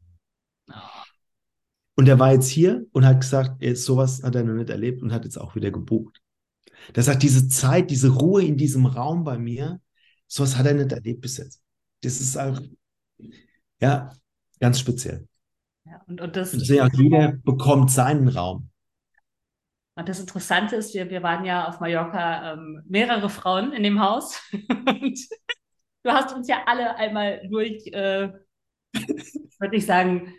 Und 1.96 2.08
er 2.08 2.18
war 2.18 2.32
jetzt 2.32 2.48
hier 2.48 2.84
und 2.92 3.06
hat 3.06 3.20
gesagt, 3.20 3.64
sowas 3.76 4.22
hat 4.22 4.34
er 4.34 4.44
noch 4.44 4.54
nicht 4.54 4.70
erlebt 4.70 5.02
und 5.02 5.12
hat 5.12 5.24
jetzt 5.24 5.38
auch 5.38 5.54
wieder 5.54 5.70
gebucht. 5.70 6.20
Das 6.92 7.06
sagt, 7.06 7.22
diese 7.22 7.48
Zeit, 7.48 7.90
diese 7.90 8.10
Ruhe 8.10 8.44
in 8.44 8.56
diesem 8.56 8.86
Raum 8.86 9.24
bei 9.24 9.38
mir, 9.38 9.80
sowas 10.26 10.56
hat 10.56 10.66
er 10.66 10.74
nicht 10.74 10.92
erlebt 10.92 11.20
bis 11.20 11.38
jetzt. 11.38 11.62
Das 12.02 12.20
ist 12.20 12.36
auch, 12.36 12.60
ja, 13.80 14.12
ganz 14.60 14.78
speziell. 14.78 15.26
Ja, 15.84 16.02
und, 16.06 16.20
und, 16.20 16.36
das, 16.36 16.52
Und 16.52 16.62
jeder 16.62 17.32
bekommt 17.44 17.90
seinen 17.90 18.28
Raum. 18.28 18.70
und 19.94 20.08
das 20.08 20.20
Interessante 20.20 20.76
ist, 20.76 20.94
wir, 20.94 21.10
wir 21.10 21.22
waren 21.22 21.44
ja 21.44 21.68
auf 21.68 21.80
Mallorca 21.80 22.52
ähm, 22.52 22.82
mehrere 22.86 23.28
Frauen 23.28 23.72
in 23.72 23.82
dem 23.82 24.00
Haus. 24.00 24.40
Und 24.52 25.18
du 26.02 26.10
hast 26.12 26.34
uns 26.34 26.48
ja 26.48 26.64
alle 26.66 26.96
einmal 26.96 27.46
durch, 27.48 27.86
äh, 27.88 28.32
würde 29.58 29.76
ich 29.76 29.86
sagen, 29.86 30.34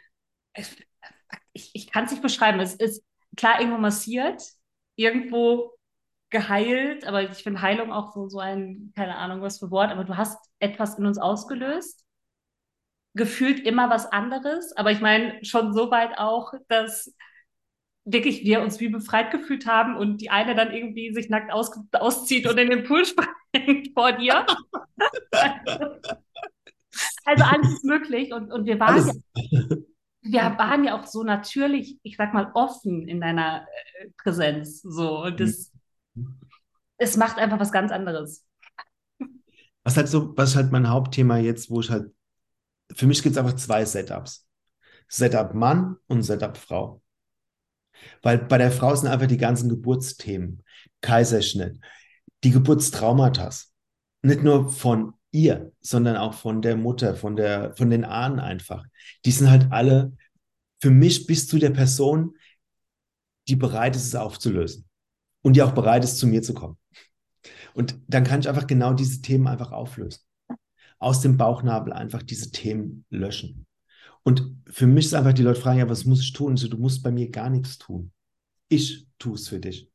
ich, 1.54 1.72
ich 1.74 1.92
kann 1.92 2.06
es 2.06 2.12
nicht 2.12 2.22
beschreiben. 2.22 2.60
Es 2.60 2.76
ist 2.76 3.04
klar 3.36 3.60
irgendwo 3.60 3.80
massiert, 3.80 4.44
irgendwo 4.96 5.77
geheilt, 6.30 7.06
aber 7.06 7.24
ich 7.24 7.44
finde 7.44 7.62
Heilung 7.62 7.92
auch 7.92 8.14
so, 8.14 8.28
so 8.28 8.40
ein, 8.40 8.92
keine 8.96 9.16
Ahnung, 9.16 9.42
was 9.42 9.60
für 9.60 9.72
Wort, 9.72 9.92
aber 9.92 10.04
du 10.04 10.18
hast 10.18 10.38
etwas 10.60 10.98
in 10.98 11.06
uns 11.06 11.18
ausgelöst. 11.18 12.04
Gefühlt 13.14 13.66
immer 13.66 13.90
was 13.90 14.12
anderes, 14.12 14.76
aber 14.76 14.92
ich 14.92 15.02
meine 15.02 15.44
schon 15.44 15.74
so 15.74 15.90
weit 15.90 16.18
auch, 16.18 16.54
dass 16.68 17.16
wirklich 18.06 18.44
wir 18.44 18.62
uns 18.62 18.80
wie 18.80 18.90
befreit 18.90 19.32
gefühlt 19.32 19.66
haben 19.66 19.98
und 19.98 20.22
die 20.22 20.30
eine 20.30 20.56
dann 20.56 20.72
irgendwie 20.72 21.14
sich 21.14 21.30
nackt 21.30 21.52
aus, 21.52 21.72
auszieht 21.94 22.48
und 22.48 22.58
in 22.58 22.70
den 22.70 22.84
Pool 22.84 23.06
springt 23.54 23.90
vor 23.94 24.12
dir. 24.14 24.46
also 27.26 27.44
alles 27.44 27.74
ist 27.74 27.86
möglich 27.86 28.34
und, 28.34 28.52
und 28.52 28.66
wir 28.66 28.80
waren 28.80 29.08
ja 29.08 29.14
wir 30.32 30.42
waren 30.58 30.84
ja 30.84 31.00
auch 31.00 31.06
so 31.06 31.24
natürlich, 31.24 32.00
ich 32.04 32.18
sag 32.18 32.34
mal, 32.34 32.52
offen 32.54 33.08
in 33.08 33.22
deiner 33.22 33.68
äh, 34.00 34.10
Präsenz. 34.18 34.82
So. 34.82 35.24
Und 35.24 35.40
das, 35.40 35.72
es 36.98 37.18
macht 37.18 37.38
einfach 37.38 37.60
was 37.60 37.72
ganz 37.72 37.92
anderes. 37.92 38.46
Was 39.84 39.98
halt 39.98 40.08
so, 40.08 40.36
was 40.36 40.56
halt 40.56 40.72
mein 40.72 40.90
Hauptthema 40.90 41.38
jetzt, 41.38 41.70
wo 41.70 41.80
ich 41.80 41.90
halt, 41.90 42.14
für 42.94 43.08
mich 43.08 43.24
gibt 43.24 43.36
es 43.36 43.38
einfach 43.38 43.56
zwei 43.56 43.86
Setups. 43.86 44.48
Setup 45.08 45.54
Mann 45.54 45.96
und 46.08 46.24
Setup 46.24 46.58
Frau. 46.58 47.02
Weil 48.22 48.40
bei 48.40 48.58
der 48.58 48.72
Frau 48.72 48.94
sind 48.96 49.10
einfach 49.10 49.28
die 49.28 49.38
ganzen 49.38 49.70
Geburtsthemen, 49.70 50.64
Kaiserschnitt, 51.02 51.80
die 52.44 52.52
Geburtstraumata. 52.52 53.50
Nicht 54.22 54.44
nur 54.44 54.70
von 54.70 55.14
ihr, 55.32 55.72
sondern 55.80 56.18
auch 56.18 56.34
von 56.34 56.62
der 56.62 56.76
Mutter, 56.76 57.16
von, 57.16 57.36
der, 57.36 57.74
von 57.76 57.90
den 57.90 58.04
Ahnen 58.04 58.40
einfach. 58.40 58.84
Die 59.26 59.32
sind 59.32 59.50
halt 59.50 59.72
alle 59.72 60.14
für 60.82 60.90
mich 60.90 61.26
bis 61.26 61.48
zu 61.48 61.58
der 61.60 61.72
Person, 61.72 62.36
die 63.48 63.56
bereit 63.56 63.96
ist, 63.96 64.06
es 64.06 64.16
aufzulösen. 64.16 64.88
Und 65.42 65.56
die 65.56 65.62
auch 65.62 65.72
bereit 65.72 66.04
ist, 66.04 66.18
zu 66.18 66.28
mir 66.28 66.42
zu 66.42 66.54
kommen. 66.54 66.78
Und 67.78 68.02
dann 68.08 68.24
kann 68.24 68.40
ich 68.40 68.50
einfach 68.50 68.66
genau 68.66 68.94
diese 68.94 69.22
Themen 69.22 69.46
einfach 69.46 69.72
auflösen. 69.72 70.22
Aus 70.98 71.22
dem 71.22 71.38
Bauchnabel 71.38 71.94
einfach 71.94 72.24
diese 72.24 72.50
Themen 72.50 73.06
löschen. 73.12 73.68
Und 74.24 74.64
für 74.66 74.88
mich 74.88 75.06
ist 75.06 75.14
einfach, 75.14 75.34
die 75.34 75.44
Leute 75.44 75.62
fragen, 75.62 75.78
ja, 75.78 75.88
was 75.88 76.04
muss 76.04 76.22
ich 76.22 76.34
tun? 76.34 76.48
Und 76.48 76.58
so, 76.58 76.70
du 76.70 76.80
musst 76.80 77.04
bei 77.04 77.12
mir 77.12 77.30
gar 77.30 77.52
nichts 77.52 77.78
tun. 77.78 78.12
Ich 78.68 79.08
tue 79.20 79.36
es 79.36 79.48
für 79.48 79.60
dich. 79.60 79.92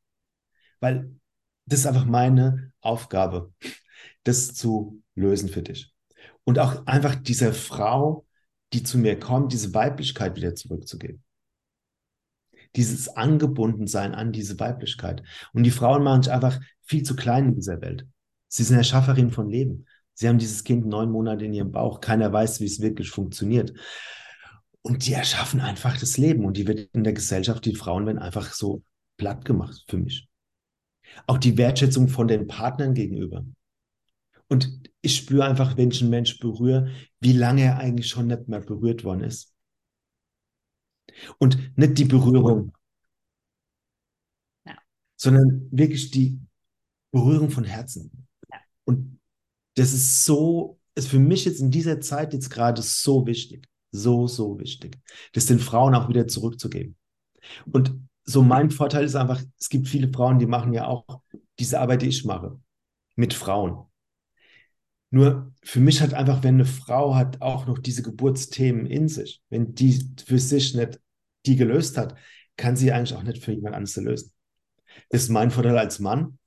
Weil 0.79 1.13
das 1.65 1.81
ist 1.81 1.85
einfach 1.85 2.05
meine 2.05 2.71
Aufgabe, 2.79 3.53
das 4.23 4.53
zu 4.53 5.03
lösen 5.15 5.49
für 5.49 5.61
dich. 5.61 5.93
Und 6.45 6.59
auch 6.59 6.87
einfach 6.87 7.15
dieser 7.15 7.51
Frau, 7.51 8.25
die 8.71 8.83
zu 8.83 8.97
mir 8.97 9.19
kommt, 9.19 9.51
diese 9.51 9.73
Weiblichkeit 9.73 10.37
wieder 10.37 10.55
zurückzugeben. 10.55 11.21
Dieses 12.75 13.09
Angebundensein 13.09 14.15
an 14.15 14.31
diese 14.31 14.59
Weiblichkeit. 14.59 15.23
Und 15.53 15.63
die 15.63 15.71
Frauen 15.71 16.03
machen 16.03 16.23
sich 16.23 16.31
einfach 16.31 16.59
viel 16.81 17.03
zu 17.03 17.15
klein 17.15 17.49
in 17.49 17.55
dieser 17.55 17.81
Welt. 17.81 18.07
Sie 18.47 18.63
sind 18.63 18.77
Erschafferin 18.77 19.31
von 19.31 19.49
Leben. 19.49 19.85
Sie 20.13 20.27
haben 20.27 20.37
dieses 20.37 20.63
Kind 20.63 20.85
neun 20.85 21.11
Monate 21.11 21.45
in 21.45 21.53
ihrem 21.53 21.71
Bauch. 21.71 22.01
Keiner 22.01 22.31
weiß, 22.31 22.59
wie 22.59 22.65
es 22.65 22.81
wirklich 22.81 23.09
funktioniert. 23.09 23.73
Und 24.81 25.07
die 25.07 25.13
erschaffen 25.13 25.61
einfach 25.61 25.97
das 25.97 26.17
Leben. 26.17 26.45
Und 26.45 26.57
die 26.57 26.67
wird 26.67 26.89
in 26.93 27.03
der 27.03 27.13
Gesellschaft, 27.13 27.65
die 27.65 27.75
Frauen 27.75 28.05
werden 28.05 28.19
einfach 28.19 28.53
so 28.53 28.83
platt 29.17 29.45
gemacht 29.45 29.83
für 29.87 29.97
mich. 29.97 30.27
Auch 31.27 31.37
die 31.37 31.57
Wertschätzung 31.57 32.07
von 32.07 32.27
den 32.27 32.47
Partnern 32.47 32.93
gegenüber. 32.93 33.45
Und 34.49 34.89
ich 35.01 35.15
spüre 35.15 35.45
einfach, 35.45 35.77
wenn 35.77 35.91
ich 35.91 36.01
einen 36.01 36.09
Mensch 36.09 36.39
berühre, 36.39 36.89
wie 37.19 37.33
lange 37.33 37.63
er 37.63 37.77
eigentlich 37.77 38.07
schon 38.07 38.27
nicht 38.27 38.47
mehr 38.47 38.61
berührt 38.61 39.03
worden 39.03 39.21
ist. 39.21 39.52
Und 41.37 41.77
nicht 41.77 41.97
die 41.97 42.05
Berührung, 42.05 42.73
ja. 44.65 44.77
sondern 45.15 45.67
wirklich 45.71 46.11
die 46.11 46.39
Berührung 47.11 47.49
von 47.49 47.63
Herzen. 47.63 48.27
Ja. 48.51 48.59
Und 48.85 49.19
das 49.75 49.93
ist 49.93 50.25
so, 50.25 50.79
ist 50.95 51.07
für 51.07 51.19
mich 51.19 51.45
jetzt 51.45 51.61
in 51.61 51.71
dieser 51.71 52.01
Zeit 52.01 52.33
jetzt 52.33 52.49
gerade 52.49 52.81
so 52.81 53.25
wichtig, 53.25 53.67
so, 53.91 54.27
so 54.27 54.59
wichtig, 54.59 54.99
das 55.33 55.45
den 55.45 55.59
Frauen 55.59 55.95
auch 55.95 56.09
wieder 56.09 56.27
zurückzugeben. 56.27 56.95
Und 57.71 57.95
so 58.25 58.41
mein 58.41 58.71
Vorteil 58.71 59.03
ist 59.03 59.15
einfach, 59.15 59.41
es 59.59 59.69
gibt 59.69 59.87
viele 59.87 60.11
Frauen, 60.11 60.39
die 60.39 60.45
machen 60.45 60.73
ja 60.73 60.87
auch 60.87 61.21
diese 61.59 61.79
Arbeit, 61.79 62.01
die 62.01 62.07
ich 62.07 62.25
mache, 62.25 62.59
mit 63.15 63.33
Frauen. 63.33 63.85
Nur 65.13 65.53
für 65.61 65.79
mich 65.79 66.01
hat 66.01 66.15
einfach, 66.15 66.41
wenn 66.41 66.55
eine 66.55 66.65
Frau 66.65 67.13
hat 67.13 67.39
auch 67.39 67.67
noch 67.67 67.77
diese 67.77 68.01
Geburtsthemen 68.01 68.87
in 68.87 69.07
sich, 69.07 69.43
wenn 69.51 69.75
die 69.75 70.11
für 70.25 70.39
sich 70.39 70.73
nicht 70.73 70.99
die 71.45 71.55
gelöst 71.55 71.99
hat, 71.99 72.17
kann 72.57 72.75
sie 72.75 72.91
eigentlich 72.91 73.15
auch 73.15 73.21
nicht 73.21 73.43
für 73.43 73.51
jemand 73.51 73.75
anderes 73.75 73.95
lösen. 73.97 74.33
Das 75.11 75.21
ist 75.21 75.29
mein 75.29 75.51
Vorteil 75.51 75.77
als 75.77 75.99
Mann. 75.99 76.39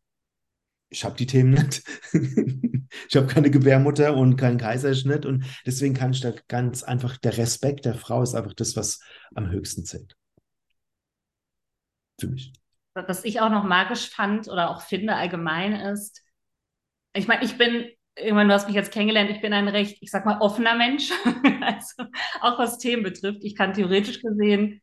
Ich 0.88 1.04
habe 1.04 1.16
die 1.16 1.26
Themen 1.26 1.50
nicht. 1.50 1.84
ich 3.08 3.14
habe 3.14 3.28
keine 3.28 3.52
Gebärmutter 3.52 4.16
und 4.16 4.34
keinen 4.34 4.58
Kaiserschnitt 4.58 5.26
und 5.26 5.44
deswegen 5.64 5.94
kann 5.94 6.10
ich 6.10 6.20
da 6.20 6.32
ganz 6.48 6.82
einfach, 6.82 7.18
der 7.18 7.38
Respekt 7.38 7.84
der 7.84 7.94
Frau 7.94 8.20
ist 8.20 8.34
einfach 8.34 8.54
das, 8.54 8.74
was 8.74 8.98
am 9.36 9.48
höchsten 9.48 9.84
zählt. 9.84 10.16
Für 12.18 12.26
mich. 12.26 12.52
Was 12.94 13.24
ich 13.24 13.40
auch 13.40 13.50
noch 13.50 13.62
magisch 13.62 14.10
fand 14.10 14.48
oder 14.48 14.70
auch 14.70 14.82
finde 14.82 15.14
allgemein 15.14 15.72
ist, 15.72 16.24
ich 17.14 17.28
meine, 17.28 17.44
ich 17.44 17.56
bin 17.56 17.86
irgendwann, 18.16 18.48
du 18.48 18.54
hast 18.54 18.66
mich 18.66 18.76
jetzt 18.76 18.92
kennengelernt, 18.92 19.30
ich 19.30 19.40
bin 19.40 19.52
ein 19.52 19.68
recht, 19.68 19.98
ich 20.00 20.10
sag 20.10 20.24
mal, 20.24 20.40
offener 20.40 20.74
Mensch. 20.74 21.10
also 21.62 22.04
auch 22.40 22.58
was 22.58 22.78
Themen 22.78 23.02
betrifft. 23.02 23.40
Ich 23.42 23.54
kann 23.54 23.74
theoretisch 23.74 24.20
gesehen, 24.20 24.82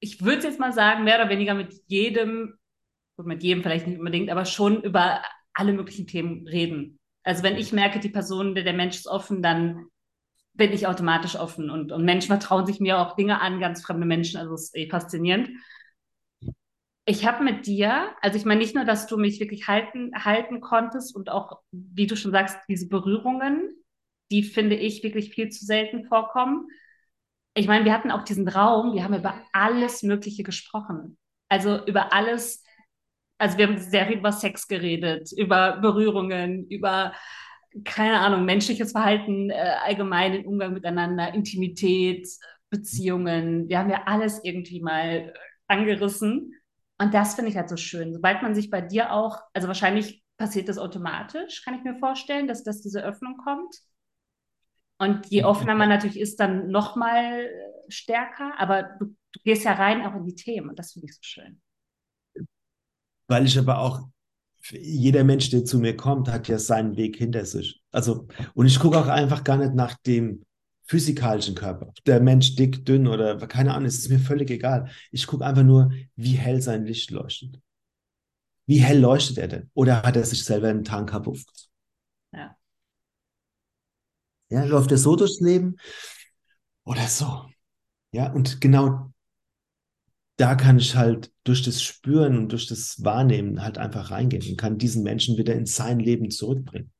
ich 0.00 0.24
würde 0.24 0.44
jetzt 0.44 0.60
mal 0.60 0.72
sagen, 0.72 1.04
mehr 1.04 1.20
oder 1.20 1.28
weniger 1.28 1.54
mit 1.54 1.74
jedem, 1.86 2.54
mit 3.16 3.42
jedem 3.42 3.62
vielleicht 3.62 3.86
nicht 3.86 3.98
unbedingt, 3.98 4.30
aber 4.30 4.46
schon 4.46 4.82
über 4.82 5.22
alle 5.52 5.72
möglichen 5.72 6.06
Themen 6.06 6.46
reden. 6.46 6.98
Also 7.22 7.42
wenn 7.42 7.56
ich 7.56 7.72
merke, 7.72 8.00
die 8.00 8.08
Person, 8.08 8.54
der, 8.54 8.64
der 8.64 8.72
Mensch 8.72 8.96
ist 8.96 9.06
offen, 9.06 9.42
dann 9.42 9.86
bin 10.54 10.72
ich 10.72 10.86
automatisch 10.86 11.36
offen 11.36 11.70
und, 11.70 11.92
und 11.92 12.04
Menschen 12.04 12.28
vertrauen 12.28 12.66
sich 12.66 12.80
mir 12.80 12.98
auch 12.98 13.14
Dinge 13.14 13.40
an, 13.40 13.60
ganz 13.60 13.82
fremde 13.82 14.06
Menschen, 14.06 14.38
also 14.38 14.54
es 14.54 14.64
ist 14.64 14.76
eh 14.76 14.88
faszinierend 14.88 15.50
ich 17.06 17.26
habe 17.26 17.42
mit 17.42 17.66
dir, 17.66 18.14
also 18.20 18.36
ich 18.36 18.44
meine 18.44 18.60
nicht 18.60 18.74
nur, 18.74 18.84
dass 18.84 19.06
du 19.06 19.16
mich 19.16 19.40
wirklich 19.40 19.68
halten, 19.68 20.12
halten 20.14 20.60
konntest 20.60 21.16
und 21.16 21.30
auch, 21.30 21.60
wie 21.72 22.06
du 22.06 22.16
schon 22.16 22.32
sagst, 22.32 22.58
diese 22.68 22.88
Berührungen, 22.88 23.70
die 24.30 24.42
finde 24.42 24.76
ich 24.76 25.02
wirklich 25.02 25.34
viel 25.34 25.48
zu 25.48 25.64
selten 25.64 26.04
vorkommen. 26.04 26.68
Ich 27.54 27.66
meine, 27.66 27.84
wir 27.84 27.92
hatten 27.92 28.10
auch 28.10 28.22
diesen 28.22 28.48
Raum, 28.48 28.94
wir 28.94 29.02
haben 29.02 29.14
über 29.14 29.42
alles 29.52 30.02
Mögliche 30.02 30.44
gesprochen. 30.44 31.18
Also 31.48 31.84
über 31.86 32.12
alles, 32.12 32.62
also 33.38 33.58
wir 33.58 33.66
haben 33.66 33.78
sehr 33.78 34.06
viel 34.06 34.18
über 34.18 34.32
Sex 34.32 34.68
geredet, 34.68 35.32
über 35.36 35.78
Berührungen, 35.78 36.68
über, 36.68 37.12
keine 37.84 38.20
Ahnung, 38.20 38.44
menschliches 38.44 38.92
Verhalten, 38.92 39.50
äh, 39.50 39.74
allgemein 39.84 40.32
den 40.32 40.46
Umgang 40.46 40.74
miteinander, 40.74 41.34
Intimität, 41.34 42.28
Beziehungen. 42.68 43.68
Wir 43.68 43.80
haben 43.80 43.90
ja 43.90 44.02
alles 44.06 44.44
irgendwie 44.44 44.80
mal 44.80 45.34
angerissen. 45.66 46.54
Und 47.00 47.14
das 47.14 47.34
finde 47.34 47.50
ich 47.50 47.56
halt 47.56 47.70
so 47.70 47.78
schön. 47.78 48.12
Sobald 48.12 48.42
man 48.42 48.54
sich 48.54 48.68
bei 48.68 48.82
dir 48.82 49.12
auch, 49.12 49.40
also 49.54 49.68
wahrscheinlich 49.68 50.22
passiert 50.36 50.68
das 50.68 50.76
automatisch, 50.76 51.64
kann 51.64 51.74
ich 51.74 51.82
mir 51.82 51.98
vorstellen, 51.98 52.46
dass, 52.46 52.62
dass 52.62 52.82
diese 52.82 53.02
Öffnung 53.02 53.38
kommt. 53.38 53.74
Und 54.98 55.26
je 55.28 55.44
offener 55.44 55.74
man 55.74 55.88
natürlich 55.88 56.20
ist, 56.20 56.40
dann 56.40 56.70
noch 56.70 56.96
mal 56.96 57.48
stärker. 57.88 58.52
Aber 58.58 58.82
du, 58.82 59.16
du 59.32 59.40
gehst 59.44 59.64
ja 59.64 59.72
rein 59.72 60.02
auch 60.02 60.14
in 60.14 60.26
die 60.26 60.34
Themen 60.34 60.68
und 60.68 60.78
das 60.78 60.92
finde 60.92 61.06
ich 61.06 61.14
so 61.14 61.22
schön. 61.22 61.62
Weil 63.28 63.46
ich 63.46 63.58
aber 63.58 63.78
auch, 63.78 64.02
jeder 64.70 65.24
Mensch, 65.24 65.48
der 65.48 65.64
zu 65.64 65.78
mir 65.78 65.96
kommt, 65.96 66.28
hat 66.28 66.48
ja 66.48 66.58
seinen 66.58 66.98
Weg 66.98 67.16
hinter 67.16 67.46
sich. 67.46 67.82
Also, 67.92 68.28
und 68.52 68.66
ich 68.66 68.78
gucke 68.78 68.98
auch 68.98 69.08
einfach 69.08 69.42
gar 69.42 69.56
nicht 69.56 69.72
nach 69.72 69.96
dem, 70.02 70.44
physikalischen 70.90 71.54
Körper. 71.54 71.92
Der 72.04 72.20
Mensch 72.20 72.56
dick, 72.56 72.84
dünn 72.84 73.06
oder 73.06 73.36
keine 73.46 73.74
Ahnung, 73.74 73.86
es 73.86 73.98
ist 73.98 74.10
mir 74.10 74.18
völlig 74.18 74.50
egal. 74.50 74.90
Ich 75.12 75.28
gucke 75.28 75.46
einfach 75.46 75.62
nur, 75.62 75.92
wie 76.16 76.32
hell 76.32 76.60
sein 76.60 76.84
Licht 76.84 77.12
leuchtet. 77.12 77.60
Wie 78.66 78.78
hell 78.78 78.98
leuchtet 78.98 79.38
er 79.38 79.46
denn? 79.46 79.70
Oder 79.74 80.02
hat 80.02 80.16
er 80.16 80.24
sich 80.24 80.44
selber 80.44 80.68
einen 80.68 80.82
Tank 80.82 81.14
aufgezogen? 81.14 81.70
Ja. 82.32 82.56
Ja, 84.48 84.64
läuft 84.64 84.90
er 84.90 84.98
so 84.98 85.14
durchs 85.14 85.38
Leben 85.38 85.76
oder 86.84 87.06
so? 87.06 87.48
Ja, 88.10 88.32
und 88.32 88.60
genau 88.60 89.12
da 90.38 90.56
kann 90.56 90.78
ich 90.78 90.96
halt 90.96 91.30
durch 91.44 91.62
das 91.62 91.80
Spüren 91.80 92.36
und 92.36 92.50
durch 92.50 92.66
das 92.66 93.04
Wahrnehmen 93.04 93.62
halt 93.62 93.78
einfach 93.78 94.10
reingehen 94.10 94.42
und 94.50 94.56
kann 94.56 94.76
diesen 94.76 95.04
Menschen 95.04 95.38
wieder 95.38 95.54
in 95.54 95.66
sein 95.66 96.00
Leben 96.00 96.32
zurückbringen 96.32 96.90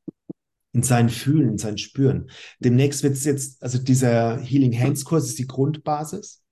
in 0.72 0.82
sein 0.82 1.08
Fühlen, 1.08 1.50
in 1.50 1.58
sein 1.58 1.78
Spüren. 1.78 2.30
Demnächst 2.60 3.02
wird 3.02 3.14
es 3.14 3.24
jetzt, 3.24 3.62
also 3.62 3.78
dieser 3.78 4.38
Healing 4.38 4.78
Hands 4.78 5.04
Kurs 5.04 5.26
ist 5.26 5.38
die 5.38 5.46
Grundbasis, 5.46 6.42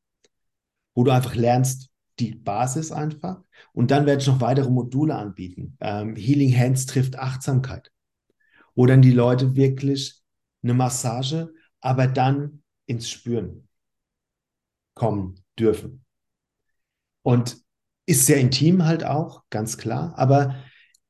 wo 0.95 1.05
du 1.05 1.13
einfach 1.13 1.35
lernst, 1.35 1.91
die 2.19 2.35
Basis 2.35 2.91
einfach. 2.91 3.43
Und 3.73 3.91
dann 3.91 4.07
werde 4.07 4.21
ich 4.21 4.27
noch 4.27 4.41
weitere 4.41 4.71
Module 4.71 5.15
anbieten. 5.15 5.77
Ähm, 5.81 6.17
Healing 6.17 6.57
Hands 6.57 6.85
trifft 6.87 7.17
Achtsamkeit, 7.17 7.93
wo 8.75 8.87
dann 8.87 9.03
die 9.03 9.13
Leute 9.13 9.55
wirklich 9.55 10.21
eine 10.63 10.75
Massage, 10.75 11.53
aber 11.81 12.09
dann 12.09 12.63
ins 12.87 13.09
Spüren 13.09 13.69
kommen 14.95 15.37
dürfen. 15.59 16.05
Und 17.23 17.59
ist 18.07 18.27
sehr 18.27 18.39
intim 18.39 18.85
halt 18.85 19.05
auch, 19.05 19.45
ganz 19.51 19.77
klar, 19.77 20.15
aber 20.17 20.57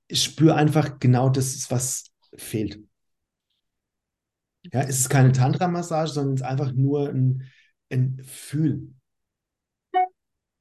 ich 0.09 0.23
spüre 0.23 0.57
einfach 0.57 0.99
genau 0.99 1.29
das, 1.29 1.71
was 1.71 2.11
fehlt. 2.37 2.81
Ja, 4.63 4.83
es 4.83 5.01
ist 5.01 5.09
keine 5.09 5.33
Tantra-Massage, 5.33 6.13
sondern 6.13 6.35
es 6.35 6.41
ist 6.41 6.47
einfach 6.47 6.73
nur 6.73 7.09
ein, 7.09 7.45
ein 7.91 8.21
Fühlen. 8.25 9.01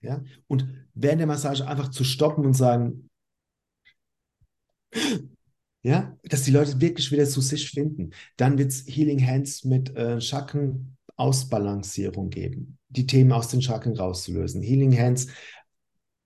Ja, 0.02 0.24
und 0.48 0.68
während 0.94 1.20
der 1.20 1.28
Massage 1.28 1.68
einfach 1.68 1.90
zu 1.90 2.04
stoppen 2.04 2.46
und 2.46 2.54
sagen, 2.54 3.10
ja, 5.84 6.18
dass 6.24 6.44
die 6.44 6.52
Leute 6.52 6.80
wirklich 6.82 7.12
wieder 7.12 7.26
zu 7.26 7.42
sich 7.42 7.70
finden. 7.70 8.12
Dann 8.36 8.58
wird 8.58 8.72
es 8.72 8.86
Healing 8.88 9.26
Hands 9.26 9.64
mit 9.64 9.96
äh, 9.96 10.20
Chakren-Ausbalancierung 10.20 12.30
geben, 12.30 12.78
die 12.90 13.06
Themen 13.06 13.32
aus 13.32 13.48
den 13.50 13.62
Chakren 13.62 13.96
rauszulösen. 13.96 14.62
Healing 14.62 14.98
Hands 14.98 15.28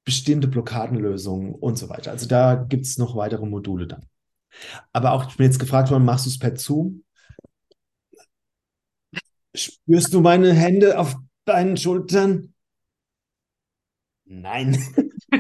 bestimmte 0.04 0.48
Blockadenlösungen 0.48 1.54
und 1.54 1.78
so 1.78 1.90
weiter. 1.90 2.12
Also 2.12 2.28
da 2.28 2.56
gibt 2.56 2.86
es 2.86 2.98
noch 2.98 3.16
weitere 3.16 3.46
Module 3.46 3.88
dann. 3.88 4.06
Aber 4.94 5.14
auch, 5.14 5.30
ich 5.30 5.38
bin 5.38 5.46
jetzt 5.46 5.60
gefragt 5.60 5.92
worden, 5.92 6.06
machst 6.06 6.26
du 6.26 6.30
es 6.30 6.40
per 6.40 6.56
Zoom? 6.58 7.04
Spürst 9.56 10.14
du 10.14 10.22
meine 10.22 10.54
Hände 10.54 10.98
auf 10.98 11.16
deinen 11.46 11.78
Schultern? 11.78 12.54
Nein. 14.26 14.78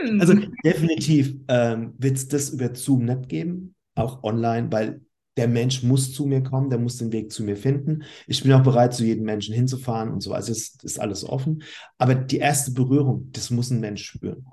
hm. 0.00 0.20
Also 0.20 0.34
definitiv 0.64 1.36
ähm, 1.48 1.94
wird 1.98 2.16
es 2.16 2.28
das 2.28 2.50
über 2.50 2.74
Zoom 2.74 3.04
nicht 3.04 3.28
geben, 3.28 3.74
auch 3.94 4.24
online, 4.24 4.70
weil 4.72 5.00
der 5.36 5.46
Mensch 5.46 5.84
muss 5.84 6.12
zu 6.12 6.26
mir 6.26 6.42
kommen, 6.42 6.68
der 6.68 6.80
muss 6.80 6.96
den 6.96 7.12
Weg 7.12 7.30
zu 7.30 7.44
mir 7.44 7.56
finden. 7.56 8.02
Ich 8.26 8.42
bin 8.42 8.52
auch 8.52 8.64
bereit, 8.64 8.92
zu 8.92 9.04
jedem 9.04 9.24
Menschen 9.24 9.54
hinzufahren 9.54 10.10
und 10.10 10.20
so. 10.20 10.32
Also 10.32 10.50
es 10.50 10.76
ist 10.82 10.98
alles 10.98 11.24
offen. 11.24 11.62
Aber 11.96 12.16
die 12.16 12.38
erste 12.38 12.72
Berührung, 12.72 13.30
das 13.30 13.50
muss 13.50 13.70
ein 13.70 13.78
Mensch 13.78 14.04
spüren. 14.04 14.44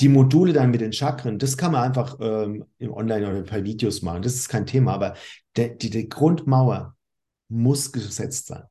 Die 0.00 0.08
Module 0.08 0.52
dann 0.52 0.70
mit 0.70 0.80
den 0.80 0.92
Chakren, 0.92 1.38
das 1.38 1.56
kann 1.56 1.72
man 1.72 1.82
einfach 1.82 2.16
ähm, 2.20 2.64
im 2.78 2.92
Online 2.92 3.28
oder 3.28 3.42
per 3.42 3.64
Videos 3.64 4.02
machen. 4.02 4.22
Das 4.22 4.34
ist 4.34 4.48
kein 4.48 4.66
Thema. 4.66 4.94
Aber 4.94 5.14
der, 5.56 5.68
die, 5.70 5.90
die 5.90 6.08
Grundmauer 6.08 6.96
muss 7.48 7.92
gesetzt 7.92 8.46
sein. 8.46 8.64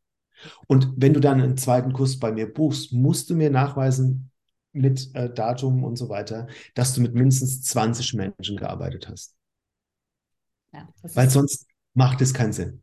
Und 0.67 0.93
wenn 0.97 1.13
du 1.13 1.19
dann 1.19 1.41
einen 1.41 1.57
zweiten 1.57 1.93
Kurs 1.93 2.19
bei 2.19 2.31
mir 2.31 2.51
buchst, 2.51 2.93
musst 2.93 3.29
du 3.29 3.36
mir 3.36 3.49
nachweisen 3.49 4.31
mit 4.71 5.13
äh, 5.15 5.33
Datum 5.33 5.83
und 5.83 5.95
so 5.95 6.10
weiter, 6.10 6.47
dass 6.75 6.93
du 6.93 7.01
mit 7.01 7.13
mindestens 7.13 7.63
20 7.63 8.13
Menschen 8.13 8.57
gearbeitet 8.57 9.10
hast. 9.10 9.36
Ja, 10.73 10.88
Weil 11.01 11.29
sonst 11.29 11.67
macht 11.93 12.21
es 12.21 12.33
keinen 12.33 12.53
Sinn. 12.53 12.81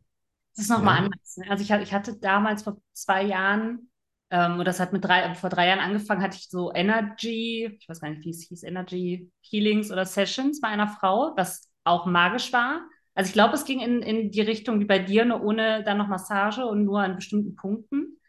Das 0.55 0.65
ist 0.65 0.69
nochmal 0.71 0.97
ja. 0.97 1.03
anders. 1.03 1.37
Ne? 1.37 1.49
Also 1.49 1.63
ich, 1.63 1.71
ich, 1.71 1.93
hatte 1.93 2.17
damals 2.17 2.63
vor 2.63 2.77
zwei 2.93 3.23
Jahren, 3.23 3.89
ähm, 4.31 4.55
oder 4.55 4.65
das 4.65 4.79
hat 4.79 4.93
mit 4.93 5.03
drei, 5.05 5.33
vor 5.35 5.49
drei 5.49 5.67
Jahren 5.67 5.79
angefangen, 5.79 6.21
hatte 6.21 6.37
ich 6.37 6.49
so 6.49 6.73
Energy, 6.73 7.77
ich 7.79 7.87
weiß 7.89 8.01
gar 8.01 8.09
nicht, 8.09 8.23
wie 8.25 8.31
es 8.31 8.47
hieß, 8.47 8.63
Energy 8.63 9.31
Healings 9.41 9.91
oder 9.91 10.05
Sessions 10.05 10.61
bei 10.61 10.67
einer 10.67 10.87
Frau, 10.87 11.33
was 11.37 11.69
auch 11.83 12.05
magisch 12.05 12.51
war. 12.53 12.81
Also 13.13 13.29
ich 13.29 13.33
glaube, 13.33 13.53
es 13.53 13.65
ging 13.65 13.79
in, 13.79 14.01
in 14.01 14.31
die 14.31 14.41
Richtung 14.41 14.79
wie 14.79 14.85
bei 14.85 14.99
dir, 14.99 15.25
nur 15.25 15.41
ohne 15.43 15.83
dann 15.83 15.97
noch 15.97 16.07
Massage 16.07 16.65
und 16.65 16.83
nur 16.85 17.01
an 17.01 17.15
bestimmten 17.15 17.55
Punkten. 17.55 18.19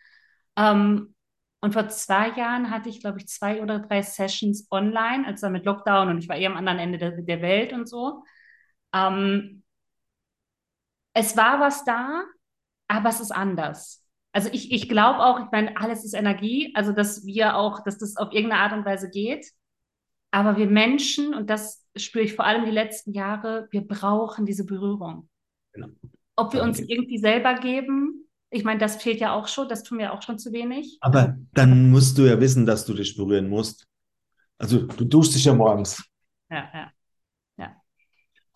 Ähm, 0.57 1.15
und 1.61 1.73
vor 1.73 1.89
zwei 1.89 2.31
Jahren 2.31 2.71
hatte 2.71 2.89
ich, 2.89 3.01
glaube 3.01 3.19
ich, 3.19 3.29
zwei 3.29 3.63
oder 3.63 3.81
drei 3.81 4.03
Sessions 4.03 4.69
online, 4.71 5.27
also 5.27 5.49
mit 5.51 5.65
Lockdown 5.65 6.09
und 6.11 6.19
ich 6.19 6.29
war 6.29 6.37
eher 6.37 6.51
am 6.51 6.57
anderen 6.57 6.79
Ende 6.79 6.99
der, 6.99 7.11
der 7.23 7.43
Welt 7.43 7.73
und 7.73 7.89
so. 7.89 8.23
Ähm, 8.95 9.63
es 11.15 11.37
war 11.37 11.61
was 11.61 11.85
da, 11.85 12.25
aber 12.89 13.09
es 13.11 13.21
ist 13.21 13.33
anders. 13.33 14.06
Also 14.37 14.51
ich, 14.53 14.71
ich 14.71 14.87
glaube 14.87 15.21
auch, 15.21 15.41
ich 15.41 15.51
meine, 15.51 15.75
alles 15.79 16.05
ist 16.05 16.13
Energie, 16.13 16.71
also 16.75 16.93
dass 16.93 17.25
wir 17.25 17.57
auch, 17.57 17.83
dass 17.83 17.97
das 17.97 18.19
auf 18.19 18.35
irgendeine 18.35 18.61
Art 18.61 18.75
und 18.75 18.85
Weise 18.85 19.09
geht. 19.09 19.47
Aber 20.31 20.59
wir 20.59 20.67
Menschen, 20.67 21.33
und 21.33 21.49
das 21.49 21.87
spüre 21.97 22.23
ich 22.23 22.35
vor 22.35 22.45
allem 22.45 22.67
die 22.67 22.71
letzten 22.71 23.15
Jahre, 23.15 23.67
wir 23.71 23.81
brauchen 23.81 24.45
diese 24.45 24.67
Berührung. 24.67 25.31
Genau. 25.73 25.89
Ob 26.37 26.53
wir 26.53 26.63
uns 26.63 26.81
irgendwie 26.81 27.17
selber 27.17 27.55
geben, 27.55 28.29
ich 28.51 28.63
meine, 28.63 28.79
das 28.79 29.03
fehlt 29.03 29.21
ja 29.21 29.33
auch 29.33 29.49
schon, 29.49 29.71
das 29.71 29.83
tun 29.83 29.97
wir 29.97 30.13
auch 30.13 30.21
schon 30.21 30.39
zu 30.39 30.53
wenig. 30.53 30.99
Aber 31.01 31.39
dann 31.55 31.89
musst 31.89 32.19
du 32.19 32.27
ja 32.27 32.39
wissen, 32.39 32.67
dass 32.67 32.85
du 32.85 32.93
dich 32.93 33.17
berühren 33.17 33.49
musst. 33.49 33.87
Also 34.59 34.83
du 34.83 35.07
duschst 35.07 35.35
dich 35.35 35.47
ja 35.47 35.55
morgens. 35.55 36.05
Ja, 36.51 36.69
ja. 36.75 36.93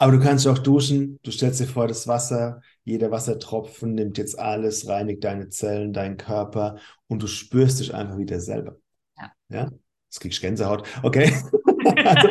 Aber 0.01 0.13
du 0.13 0.19
kannst 0.19 0.47
auch 0.47 0.57
duschen, 0.57 1.21
du 1.25 1.31
stellst 1.31 1.61
dir 1.61 1.67
vor, 1.67 1.87
das 1.87 2.09
Wasser, 2.09 2.63
jeder 2.85 3.11
Wassertropfen 3.11 3.95
nimmt 3.95 4.17
jetzt 4.17 4.39
alles, 4.39 4.89
reinigt 4.89 5.23
deine 5.25 5.51
Zellen, 5.51 5.93
deinen 5.93 6.17
Körper 6.17 6.79
und 7.07 7.23
du 7.23 7.27
spürst 7.27 7.81
dich 7.81 7.95
einfach 7.95 8.17
wieder 8.17 8.41
selber. 8.41 8.79
Ja. 9.19 9.33
ja? 9.51 9.71
Jetzt 10.07 10.21
kriegst 10.21 10.39
du 10.39 10.47
Gänsehaut. 10.47 10.89
Okay. 11.03 11.31
also, 12.07 12.29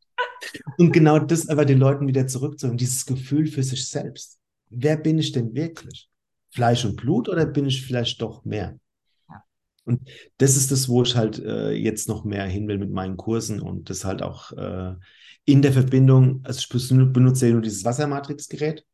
und 0.76 0.92
genau 0.92 1.18
das 1.18 1.48
aber 1.48 1.64
den 1.64 1.78
Leuten 1.78 2.06
wieder 2.08 2.26
zurückzuholen, 2.26 2.76
dieses 2.76 3.06
Gefühl 3.06 3.46
für 3.46 3.62
sich 3.62 3.88
selbst. 3.88 4.38
Wer 4.68 4.98
bin 4.98 5.18
ich 5.18 5.32
denn 5.32 5.54
wirklich? 5.54 6.10
Fleisch 6.50 6.84
und 6.84 6.96
Blut 6.96 7.30
oder 7.30 7.46
bin 7.46 7.64
ich 7.64 7.86
vielleicht 7.86 8.20
doch 8.20 8.44
mehr? 8.44 8.78
Ja. 9.30 9.42
Und 9.86 10.10
das 10.36 10.58
ist 10.58 10.70
das, 10.70 10.90
wo 10.90 11.04
ich 11.04 11.16
halt 11.16 11.38
äh, 11.38 11.70
jetzt 11.70 12.06
noch 12.06 12.24
mehr 12.24 12.44
hin 12.44 12.68
will 12.68 12.76
mit 12.76 12.90
meinen 12.90 13.16
Kursen 13.16 13.62
und 13.62 13.88
das 13.88 14.04
halt 14.04 14.20
auch 14.20 14.52
äh, 14.52 14.94
in 15.44 15.62
der 15.62 15.72
Verbindung, 15.72 16.40
also 16.44 16.60
ich 16.60 16.88
benutze 17.12 17.46
ja 17.46 17.52
nur 17.52 17.62
dieses 17.62 17.84
Wassermatrix-Gerät 17.84 18.84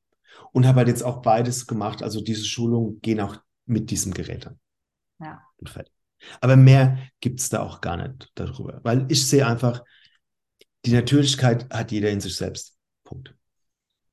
und 0.53 0.67
habe 0.67 0.79
halt 0.79 0.89
jetzt 0.89 1.03
auch 1.03 1.23
beides 1.23 1.67
gemacht. 1.67 2.03
Also 2.03 2.21
diese 2.23 2.45
Schulungen 2.45 3.01
gehen 3.01 3.21
auch 3.21 3.37
mit 3.67 3.91
diesem 3.91 4.15
Gerät 4.15 4.47
an. 4.47 4.59
Ja. 5.21 5.43
Aber 6.41 6.57
mehr 6.57 6.99
gibt 7.21 7.41
es 7.41 7.49
da 7.49 7.63
auch 7.63 7.81
gar 7.81 7.97
nicht 7.97 8.31
darüber, 8.35 8.81
weil 8.83 9.07
ich 9.09 9.27
sehe 9.27 9.47
einfach, 9.47 9.85
die 10.85 10.93
Natürlichkeit 10.93 11.73
hat 11.73 11.93
jeder 11.93 12.11
in 12.11 12.21
sich 12.21 12.37
selbst. 12.37 12.77
Punkt. 13.05 13.35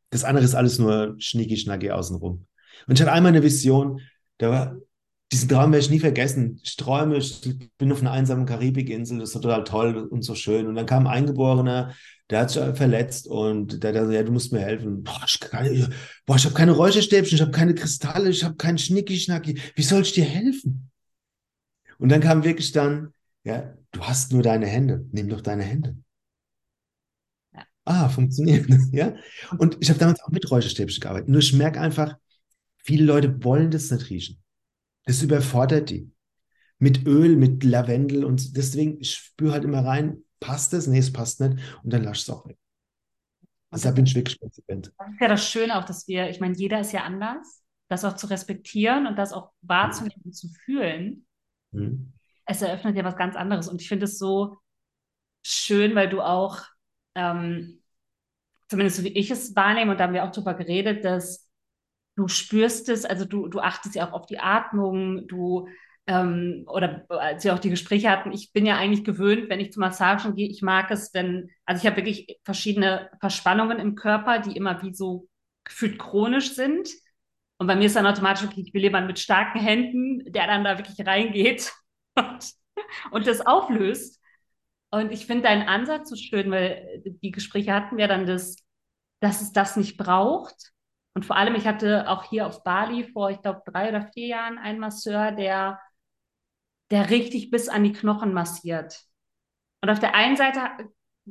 Das 0.09 0.23
andere 0.23 0.45
ist 0.45 0.55
alles 0.55 0.79
nur 0.79 1.15
schnicki 1.19 1.57
schnacki 1.57 1.91
außenrum. 1.91 2.47
Und 2.87 2.93
ich 2.93 3.01
hatte 3.01 3.11
einmal 3.11 3.31
eine 3.31 3.43
Vision, 3.43 4.01
da 4.37 4.49
war, 4.49 4.75
diesen 5.31 5.49
Traum 5.49 5.71
werde 5.71 5.83
ich 5.83 5.89
nie 5.89 5.99
vergessen. 5.99 6.59
Ich 6.63 6.75
träume, 6.75 7.17
ich 7.17 7.41
bin 7.77 7.91
auf 7.91 8.01
einer 8.01 8.11
einsamen 8.11 8.45
Karibikinsel, 8.45 9.19
das 9.19 9.29
ist 9.29 9.41
total 9.41 9.63
toll 9.63 9.97
und 9.97 10.21
so 10.21 10.35
schön. 10.35 10.67
Und 10.67 10.75
dann 10.75 10.85
kam 10.85 11.07
ein 11.07 11.13
Eingeborener, 11.13 11.93
der 12.29 12.41
hat 12.41 12.51
sich 12.51 12.61
verletzt 12.75 13.27
und 13.27 13.83
der 13.83 13.93
dachte, 13.93 14.13
ja, 14.13 14.23
du 14.23 14.31
musst 14.31 14.51
mir 14.51 14.59
helfen. 14.59 15.03
Boah, 15.03 15.21
ich, 15.25 15.39
boah, 16.25 16.35
ich 16.35 16.45
habe 16.45 16.55
keine 16.55 16.71
Räucherstäbchen, 16.71 17.35
ich 17.35 17.41
habe 17.41 17.51
keine 17.51 17.75
Kristalle, 17.75 18.29
ich 18.29 18.43
habe 18.43 18.55
keinen 18.55 18.77
Schnicki-Schnacki. 18.77 19.59
Wie 19.75 19.83
soll 19.83 20.03
ich 20.03 20.13
dir 20.13 20.25
helfen? 20.25 20.91
Und 21.97 22.09
dann 22.09 22.21
kam 22.21 22.43
wirklich 22.43 22.71
dann, 22.71 23.13
ja, 23.43 23.73
du 23.91 24.01
hast 24.01 24.31
nur 24.31 24.43
deine 24.43 24.67
Hände, 24.67 25.05
nimm 25.11 25.29
doch 25.29 25.41
deine 25.41 25.63
Hände. 25.63 25.97
Ja. 27.53 27.63
Ah, 27.85 28.09
funktioniert. 28.09 28.67
ja. 28.91 29.15
Und 29.57 29.77
ich 29.79 29.89
habe 29.89 29.99
damals 29.99 30.21
auch 30.21 30.29
mit 30.29 30.49
Räucherstäbchen 30.49 31.01
gearbeitet. 31.01 31.29
Nur 31.29 31.39
ich 31.39 31.53
merke 31.53 31.79
einfach, 31.79 32.15
viele 32.77 33.05
Leute 33.05 33.43
wollen 33.43 33.71
das 33.71 33.89
nicht 33.91 34.09
riechen. 34.09 34.44
Das 35.05 35.21
überfordert 35.21 35.89
die. 35.89 36.11
Mit 36.77 37.05
Öl, 37.07 37.37
mit 37.37 37.63
Lavendel 37.63 38.25
und 38.25 38.57
deswegen, 38.57 38.99
ich 38.99 39.15
spüre 39.15 39.53
halt 39.53 39.63
immer 39.63 39.85
rein, 39.85 40.23
passt 40.39 40.73
es? 40.73 40.87
Nee, 40.87 40.99
es 40.99 41.13
passt 41.13 41.39
nicht. 41.39 41.57
Und 41.83 41.93
dann 41.93 42.03
lasch 42.03 42.21
es 42.21 42.29
auch 42.29 42.45
weg. 42.47 42.57
Also 43.69 43.89
da 43.89 43.95
bin 43.95 44.05
ich 44.05 44.15
wirklich 44.15 44.39
konsequent. 44.39 44.91
Das 44.97 45.09
ist 45.09 45.21
ja 45.21 45.27
das 45.27 45.49
Schöne 45.49 45.77
auch, 45.77 45.85
dass 45.85 46.07
wir, 46.07 46.29
ich 46.29 46.39
meine, 46.39 46.55
jeder 46.55 46.79
ist 46.79 46.91
ja 46.91 47.03
anders, 47.03 47.63
das 47.87 48.03
auch 48.03 48.15
zu 48.15 48.27
respektieren 48.27 49.07
und 49.07 49.17
das 49.17 49.31
auch 49.31 49.51
wahrzunehmen 49.61 50.21
und 50.23 50.35
zu 50.35 50.49
fühlen. 50.49 51.25
Mhm. 51.71 52.13
Es 52.45 52.61
eröffnet 52.61 52.95
ja 52.95 53.03
was 53.03 53.15
ganz 53.15 53.35
anderes. 53.35 53.67
Und 53.67 53.81
ich 53.81 53.87
finde 53.87 54.05
es 54.05 54.17
so 54.17 54.57
schön, 55.43 55.95
weil 55.95 56.09
du 56.09 56.21
auch, 56.21 56.61
ähm, 57.15 57.81
zumindest 58.67 58.97
so 58.97 59.03
wie 59.03 59.09
ich 59.09 59.31
es 59.31 59.55
wahrnehme, 59.55 59.91
und 59.91 59.99
da 59.99 60.05
haben 60.05 60.13
wir 60.13 60.25
auch 60.25 60.31
drüber 60.31 60.53
geredet, 60.53 61.05
dass 61.05 61.44
du 62.15 62.27
spürst 62.27 62.89
es, 62.89 63.05
also 63.05 63.25
du, 63.25 63.47
du 63.47 63.59
achtest 63.59 63.95
ja 63.95 64.07
auch 64.07 64.13
auf 64.13 64.25
die 64.25 64.39
Atmung, 64.39 65.27
du 65.27 65.67
ähm, 66.07 66.65
oder 66.67 67.05
als 67.09 67.43
wir 67.43 67.53
auch 67.53 67.59
die 67.59 67.69
Gespräche 67.69 68.09
hatten, 68.09 68.31
ich 68.31 68.53
bin 68.53 68.65
ja 68.65 68.77
eigentlich 68.77 69.03
gewöhnt, 69.03 69.49
wenn 69.49 69.59
ich 69.59 69.71
zu 69.71 69.79
Massagen 69.79 70.35
gehe, 70.35 70.47
ich 70.49 70.61
mag 70.61 70.91
es, 70.91 71.13
wenn, 71.13 71.49
also 71.65 71.81
ich 71.81 71.87
habe 71.87 71.97
wirklich 71.97 72.39
verschiedene 72.43 73.09
Verspannungen 73.19 73.79
im 73.79 73.95
Körper, 73.95 74.39
die 74.39 74.55
immer 74.55 74.81
wie 74.83 74.93
so 74.93 75.27
gefühlt 75.63 75.97
chronisch 75.97 76.53
sind. 76.53 76.89
Und 77.57 77.67
bei 77.67 77.75
mir 77.75 77.85
ist 77.85 77.95
dann 77.95 78.05
automatisch, 78.05 78.45
okay, 78.45 78.61
ich 78.61 78.73
will 78.73 78.83
jemanden 78.83 79.07
mit 79.07 79.19
starken 79.19 79.59
Händen, 79.59 80.31
der 80.31 80.45
dann 80.45 80.63
da 80.63 80.77
wirklich 80.77 81.05
reingeht 81.05 81.73
und, 82.15 82.53
und 83.11 83.27
das 83.27 83.45
auflöst. 83.45 84.21
Und 84.91 85.11
ich 85.11 85.25
finde 85.25 85.43
deinen 85.43 85.67
Ansatz 85.67 86.09
so 86.09 86.15
schön, 86.15 86.51
weil 86.51 87.01
die 87.03 87.31
Gespräche 87.31 87.73
hatten 87.73 87.97
wir 87.97 88.07
dann 88.07 88.27
das, 88.27 88.57
dass 89.21 89.41
es 89.41 89.51
das 89.51 89.75
nicht 89.75 89.97
braucht. 89.97 90.74
Und 91.15 91.25
vor 91.25 91.37
allem, 91.37 91.55
ich 91.55 91.65
hatte 91.65 92.09
auch 92.09 92.23
hier 92.23 92.45
auf 92.45 92.63
Bali 92.63 93.05
vor, 93.05 93.31
ich 93.31 93.41
glaube, 93.41 93.63
drei 93.65 93.89
oder 93.89 94.07
vier 94.13 94.27
Jahren 94.27 94.57
einen 94.57 94.79
Masseur, 94.79 95.31
der 95.31 95.79
der 96.91 97.09
richtig 97.09 97.49
bis 97.49 97.69
an 97.69 97.83
die 97.83 97.93
Knochen 97.93 98.33
massiert. 98.33 99.01
Und 99.81 99.89
auf 99.89 99.99
der 99.99 100.15
einen 100.15 100.37
Seite 100.37 100.59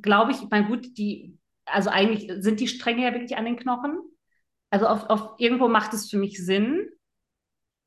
glaube 0.01 0.33
ich, 0.33 0.39
mein 0.51 0.67
gut, 0.67 0.99
die, 0.99 1.39
also 1.65 1.91
eigentlich 1.91 2.31
sind 2.43 2.61
die 2.61 2.69
Stränge 2.69 3.05
ja 3.05 3.13
wirklich 3.13 3.37
an 3.37 3.45
den 3.45 3.57
Knochen. 3.57 4.01
Also 4.71 4.87
auf, 4.87 5.09
auf 5.09 5.35
irgendwo 5.39 5.69
macht 5.69 5.95
es 5.95 6.11
für 6.11 6.19
mich 6.19 6.45
Sinn. 6.45 6.89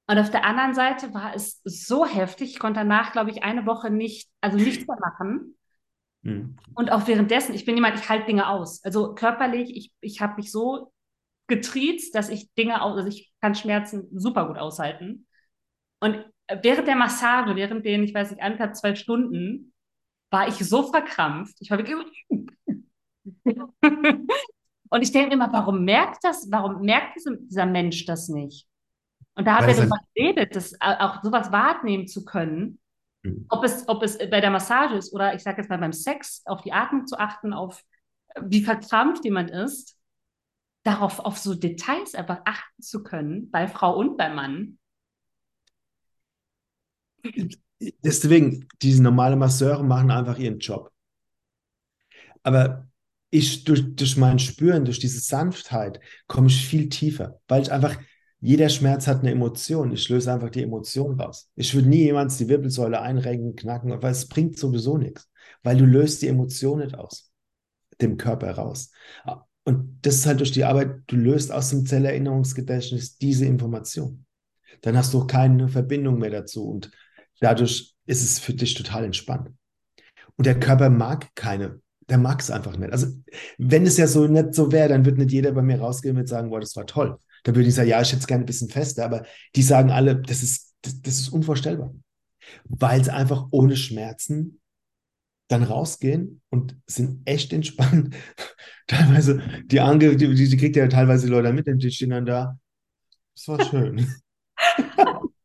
Und 0.09 0.17
auf 0.19 0.31
der 0.31 0.45
anderen 0.45 0.73
Seite 0.73 1.13
war 1.13 1.35
es 1.35 1.61
so 1.65 2.05
heftig, 2.05 2.51
ich 2.51 2.59
konnte 2.59 2.79
danach, 2.79 3.11
glaube 3.11 3.29
ich, 3.29 3.43
eine 3.43 3.65
Woche 3.65 3.89
nicht, 3.89 4.29
also 4.39 4.57
nichts 4.57 4.87
mehr 4.87 4.97
machen. 5.01 5.57
Mhm. 6.21 6.55
Und 6.75 6.91
auch 6.93 7.07
währenddessen, 7.07 7.53
ich 7.53 7.65
bin 7.65 7.75
jemand, 7.75 7.99
ich 7.99 8.07
halte 8.07 8.27
Dinge 8.27 8.47
aus. 8.47 8.81
Also 8.85 9.15
körperlich, 9.15 9.75
ich, 9.75 9.91
ich 9.99 10.21
habe 10.21 10.35
mich 10.37 10.49
so 10.49 10.93
getriezt, 11.47 12.13
dass 12.15 12.29
ich 12.29 12.53
Dinge 12.53 12.81
aus, 12.81 12.97
also 12.97 13.09
ich 13.09 13.31
kann 13.41 13.55
Schmerzen 13.55 14.07
super 14.17 14.47
gut 14.47 14.57
aushalten. 14.57 15.27
Und 15.99 16.25
während 16.61 16.87
der 16.87 16.95
Massage, 16.95 17.55
während 17.55 17.85
den, 17.85 18.03
ich 18.03 18.13
weiß 18.13 18.31
nicht, 18.31 18.41
anderthalb, 18.41 18.75
zwei 18.75 18.95
Stunden, 18.95 19.73
war 20.29 20.47
ich 20.47 20.55
so 20.55 20.83
verkrampft. 20.91 21.57
Ich 21.59 21.71
war 21.71 21.77
wirklich. 21.77 22.25
Und 24.89 25.01
ich 25.01 25.11
denke 25.11 25.33
immer, 25.33 25.51
warum 25.51 25.83
merkt 25.83 26.23
das, 26.23 26.47
warum 26.49 26.81
merkt 26.81 27.17
dieser 27.17 27.65
Mensch 27.65 28.05
das 28.05 28.29
nicht? 28.29 28.67
Und 29.35 29.45
da 29.45 29.57
hat 29.57 29.67
er 29.67 29.75
darüber 29.75 29.99
geredet, 30.15 30.55
das, 30.55 30.75
auch 30.79 31.21
sowas 31.21 31.51
wahrnehmen 31.51 32.07
zu 32.07 32.23
können. 32.25 32.79
Mhm. 33.23 33.45
Ob, 33.49 33.63
es, 33.63 33.87
ob 33.87 34.01
es 34.01 34.17
bei 34.17 34.41
der 34.41 34.49
Massage 34.49 34.95
ist 34.95 35.13
oder 35.13 35.35
ich 35.35 35.43
sage 35.43 35.57
jetzt 35.61 35.69
mal 35.69 35.77
beim 35.77 35.93
Sex, 35.93 36.41
auf 36.45 36.61
die 36.61 36.71
Atmung 36.71 37.05
zu 37.05 37.19
achten, 37.19 37.53
auf 37.53 37.83
wie 38.41 38.63
verkrampft 38.63 39.25
jemand 39.25 39.51
ist, 39.51 39.96
darauf 40.87 41.19
auf 41.19 41.37
so 41.37 41.53
Details 41.53 42.15
einfach 42.15 42.41
achten 42.45 42.81
zu 42.81 43.03
können, 43.03 43.51
bei 43.51 43.67
Frau 43.67 43.97
und 43.97 44.17
bei 44.17 44.29
Mann. 44.29 44.79
Deswegen, 48.03 48.67
diese 48.81 49.03
normalen 49.03 49.37
Masseure 49.37 49.83
machen 49.83 50.11
einfach 50.11 50.39
ihren 50.39 50.59
Job. 50.59 50.91
Aber 52.43 52.87
ich 53.29 53.65
durch, 53.65 53.95
durch 53.95 54.15
mein 54.15 54.39
Spüren, 54.39 54.85
durch 54.85 54.99
diese 54.99 55.19
Sanftheit, 55.19 55.99
komme 56.27 56.47
ich 56.47 56.65
viel 56.65 56.87
tiefer, 56.87 57.41
weil 57.47 57.63
ich 57.63 57.71
einfach, 57.71 57.99
jeder 58.39 58.69
Schmerz 58.69 59.07
hat 59.07 59.19
eine 59.19 59.31
Emotion. 59.31 59.91
Ich 59.91 60.07
löse 60.07 60.31
einfach 60.31 60.51
die 60.51 60.63
Emotion 60.63 61.19
raus. 61.19 61.49
Ich 61.55 61.73
würde 61.75 61.89
nie 61.89 62.03
jemals 62.03 62.37
die 62.37 62.47
Wirbelsäule 62.47 63.01
einrenken, 63.01 63.55
knacken, 63.55 64.01
weil 64.01 64.11
es 64.11 64.29
bringt 64.29 64.57
sowieso 64.57 64.97
nichts, 64.97 65.29
weil 65.63 65.75
du 65.75 65.85
löst 65.85 66.21
die 66.21 66.27
Emotion 66.27 66.79
nicht 66.79 66.95
aus 66.95 67.31
dem 67.99 68.15
Körper 68.15 68.51
raus. 68.51 68.91
Und 69.67 69.99
das 70.03 70.15
ist 70.15 70.25
halt 70.25 70.39
durch 70.39 70.51
die 70.51 70.63
Arbeit, 70.63 71.01
du 71.07 71.17
löst 71.17 71.51
aus 71.51 71.69
dem 71.69 71.85
Zellerinnerungsgedächtnis 71.85 73.17
diese 73.17 73.45
Information. 73.45 74.25
Dann 74.81 74.95
hast 74.95 75.13
du 75.13 75.27
keine 75.27 75.67
Verbindung 75.67 76.19
mehr 76.19 76.29
dazu 76.29 76.69
und 76.69 76.91
dadurch 77.41 77.93
ist 78.05 78.23
es 78.23 78.39
für 78.39 78.53
dich 78.53 78.75
total 78.75 79.03
entspannt. 79.03 79.49
Und 80.37 80.45
der 80.45 80.59
Körper 80.59 80.89
mag 80.89 81.35
keine 81.35 81.81
der 82.09 82.17
mag 82.17 82.39
es 82.39 82.51
einfach 82.51 82.77
nicht. 82.77 82.91
Also, 82.91 83.07
wenn 83.57 83.85
es 83.85 83.97
ja 83.97 84.07
so 84.07 84.27
nicht 84.27 84.53
so 84.53 84.71
wäre, 84.71 84.89
dann 84.89 85.05
würde 85.05 85.19
nicht 85.19 85.31
jeder 85.31 85.51
bei 85.51 85.61
mir 85.61 85.79
rausgehen 85.79 86.17
und 86.17 86.27
sagen, 86.27 86.49
boah, 86.49 86.59
das 86.59 86.75
war 86.75 86.85
toll. 86.85 87.17
Dann 87.43 87.55
würde 87.55 87.67
ich 87.67 87.75
sagen, 87.75 87.89
ja, 87.89 88.01
ich 88.01 88.09
hätte 88.09 88.21
es 88.21 88.27
gerne 88.27 88.43
ein 88.43 88.47
bisschen 88.47 88.69
fester, 88.69 89.05
aber 89.05 89.25
die 89.55 89.61
sagen 89.61 89.91
alle, 89.91 90.15
das 90.15 90.43
ist, 90.43 90.73
das, 90.81 91.01
das 91.01 91.19
ist 91.19 91.29
unvorstellbar. 91.29 91.93
Weil 92.65 93.03
sie 93.03 93.13
einfach 93.13 93.47
ohne 93.51 93.75
Schmerzen 93.75 94.59
dann 95.47 95.63
rausgehen 95.63 96.41
und 96.49 96.75
sind 96.85 97.21
echt 97.25 97.53
entspannt. 97.53 98.15
teilweise, 98.87 99.41
die 99.65 99.79
Ange, 99.79 100.15
die, 100.15 100.33
die 100.33 100.57
kriegt 100.57 100.75
ja 100.75 100.87
teilweise 100.87 101.27
Leute 101.27 101.53
mit, 101.53 101.67
die 101.67 101.91
stehen 101.91 102.09
dann 102.11 102.25
da. 102.25 102.59
Das 103.35 103.47
war 103.47 103.63
schön. 103.63 104.07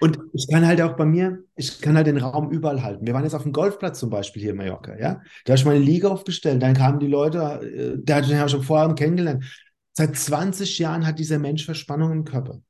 Und 0.00 0.18
ich 0.32 0.46
kann 0.50 0.66
halt 0.66 0.80
auch 0.80 0.96
bei 0.96 1.04
mir, 1.04 1.42
ich 1.54 1.80
kann 1.80 1.96
halt 1.96 2.06
den 2.06 2.18
Raum 2.18 2.50
überall 2.50 2.82
halten. 2.82 3.06
Wir 3.06 3.14
waren 3.14 3.24
jetzt 3.24 3.34
auf 3.34 3.44
dem 3.44 3.52
Golfplatz 3.52 3.98
zum 3.98 4.10
Beispiel 4.10 4.42
hier 4.42 4.50
in 4.50 4.56
Mallorca, 4.56 4.98
ja. 4.98 5.22
Da 5.44 5.52
habe 5.52 5.58
ich 5.58 5.64
meine 5.64 5.78
Liga 5.78 6.08
aufgestellt, 6.08 6.62
dann 6.62 6.74
kamen 6.74 6.98
die 6.98 7.06
Leute, 7.06 7.38
äh, 7.62 7.96
der 7.96 8.16
hat 8.16 8.28
den 8.28 8.48
schon 8.48 8.62
vorher 8.62 8.94
kennengelernt. 8.94 9.44
Seit 9.92 10.16
20 10.16 10.78
Jahren 10.78 11.06
hat 11.06 11.18
dieser 11.18 11.38
Mensch 11.38 11.64
Verspannung 11.64 12.12
im 12.12 12.24
Körper. 12.24 12.60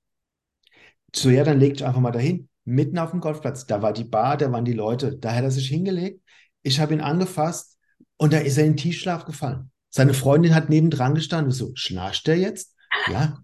So, 1.14 1.30
ja, 1.30 1.44
dann 1.44 1.59
legt 1.59 1.83
einfach 1.83 2.00
mal 2.00 2.12
dahin, 2.12 2.48
mitten 2.64 2.99
auf 2.99 3.11
dem 3.11 3.20
Golfplatz. 3.20 3.66
Da 3.66 3.83
war 3.83 3.92
die 3.92 4.05
Bar, 4.05 4.37
da 4.37 4.51
waren 4.53 4.64
die 4.64 4.73
Leute. 4.73 5.16
Da 5.16 5.35
hat 5.35 5.44
er 5.44 5.51
sich 5.51 5.68
hingelegt. 5.68 6.23
Ich 6.62 6.81
habe 6.81 6.94
ihn 6.94 7.01
angefasst 7.01 7.79
und 8.16 8.33
da 8.33 8.38
ist 8.38 8.59
er 8.59 8.66
in 8.66 8.77
Tiefschlaf 8.77 9.25
gefallen. 9.25 9.70
Seine 9.88 10.14
Freundin 10.14 10.55
hat 10.55 10.68
nebendran 10.68 11.14
gestanden. 11.14 11.53
So, 11.53 11.73
schnarcht 11.75 12.27
der 12.27 12.38
jetzt? 12.38 12.77
Ja. 13.11 13.42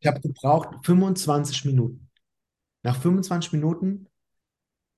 Ich 0.00 0.06
habe 0.06 0.20
gebraucht 0.20 0.84
25 0.84 1.66
Minuten. 1.66 2.08
Nach 2.82 3.00
25 3.00 3.52
Minuten 3.52 4.08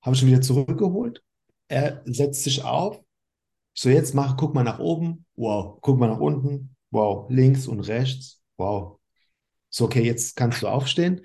habe 0.01 0.17
ich 0.17 0.23
ihn 0.23 0.29
wieder 0.29 0.41
zurückgeholt. 0.41 1.23
Er 1.69 2.03
setzt 2.07 2.45
sich 2.45 2.65
auf. 2.65 3.01
So, 3.75 3.89
jetzt 3.89 4.15
mach, 4.15 4.37
guck 4.37 4.55
mal 4.55 4.63
nach 4.63 4.79
oben. 4.79 5.27
Wow. 5.35 5.79
Guck 5.81 5.99
mal 5.99 6.09
nach 6.09 6.21
unten. 6.21 6.77
Wow. 6.91 7.29
Links 7.31 7.67
und 7.67 7.81
rechts. 7.81 8.43
Wow. 8.57 9.01
So, 9.71 9.87
okay, 9.87 10.05
jetzt 10.05 10.37
kannst 10.37 10.63
du 10.63 10.69
aufstehen. 10.69 11.23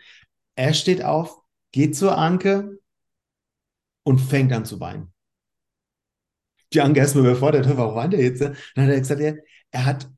Er 0.57 0.73
steht 0.73 1.03
auf, 1.03 1.41
geht 1.71 1.95
zur 1.95 2.17
Anke 2.17 2.79
und 4.03 4.19
fängt 4.19 4.51
an 4.51 4.65
zu 4.65 4.79
weinen. 4.79 5.13
Die 6.73 6.81
Anke 6.81 6.99
erstmal 6.99 7.25
überfordert, 7.25 7.65
warum 7.77 7.95
weint 7.95 8.13
er 8.13 8.21
jetzt? 8.21 8.41
Dann 8.41 8.55
hat 8.75 8.89
er 8.89 8.99
gesagt, 8.99 9.21
er, 9.21 9.37
er 9.71 9.85
hat 9.85 10.09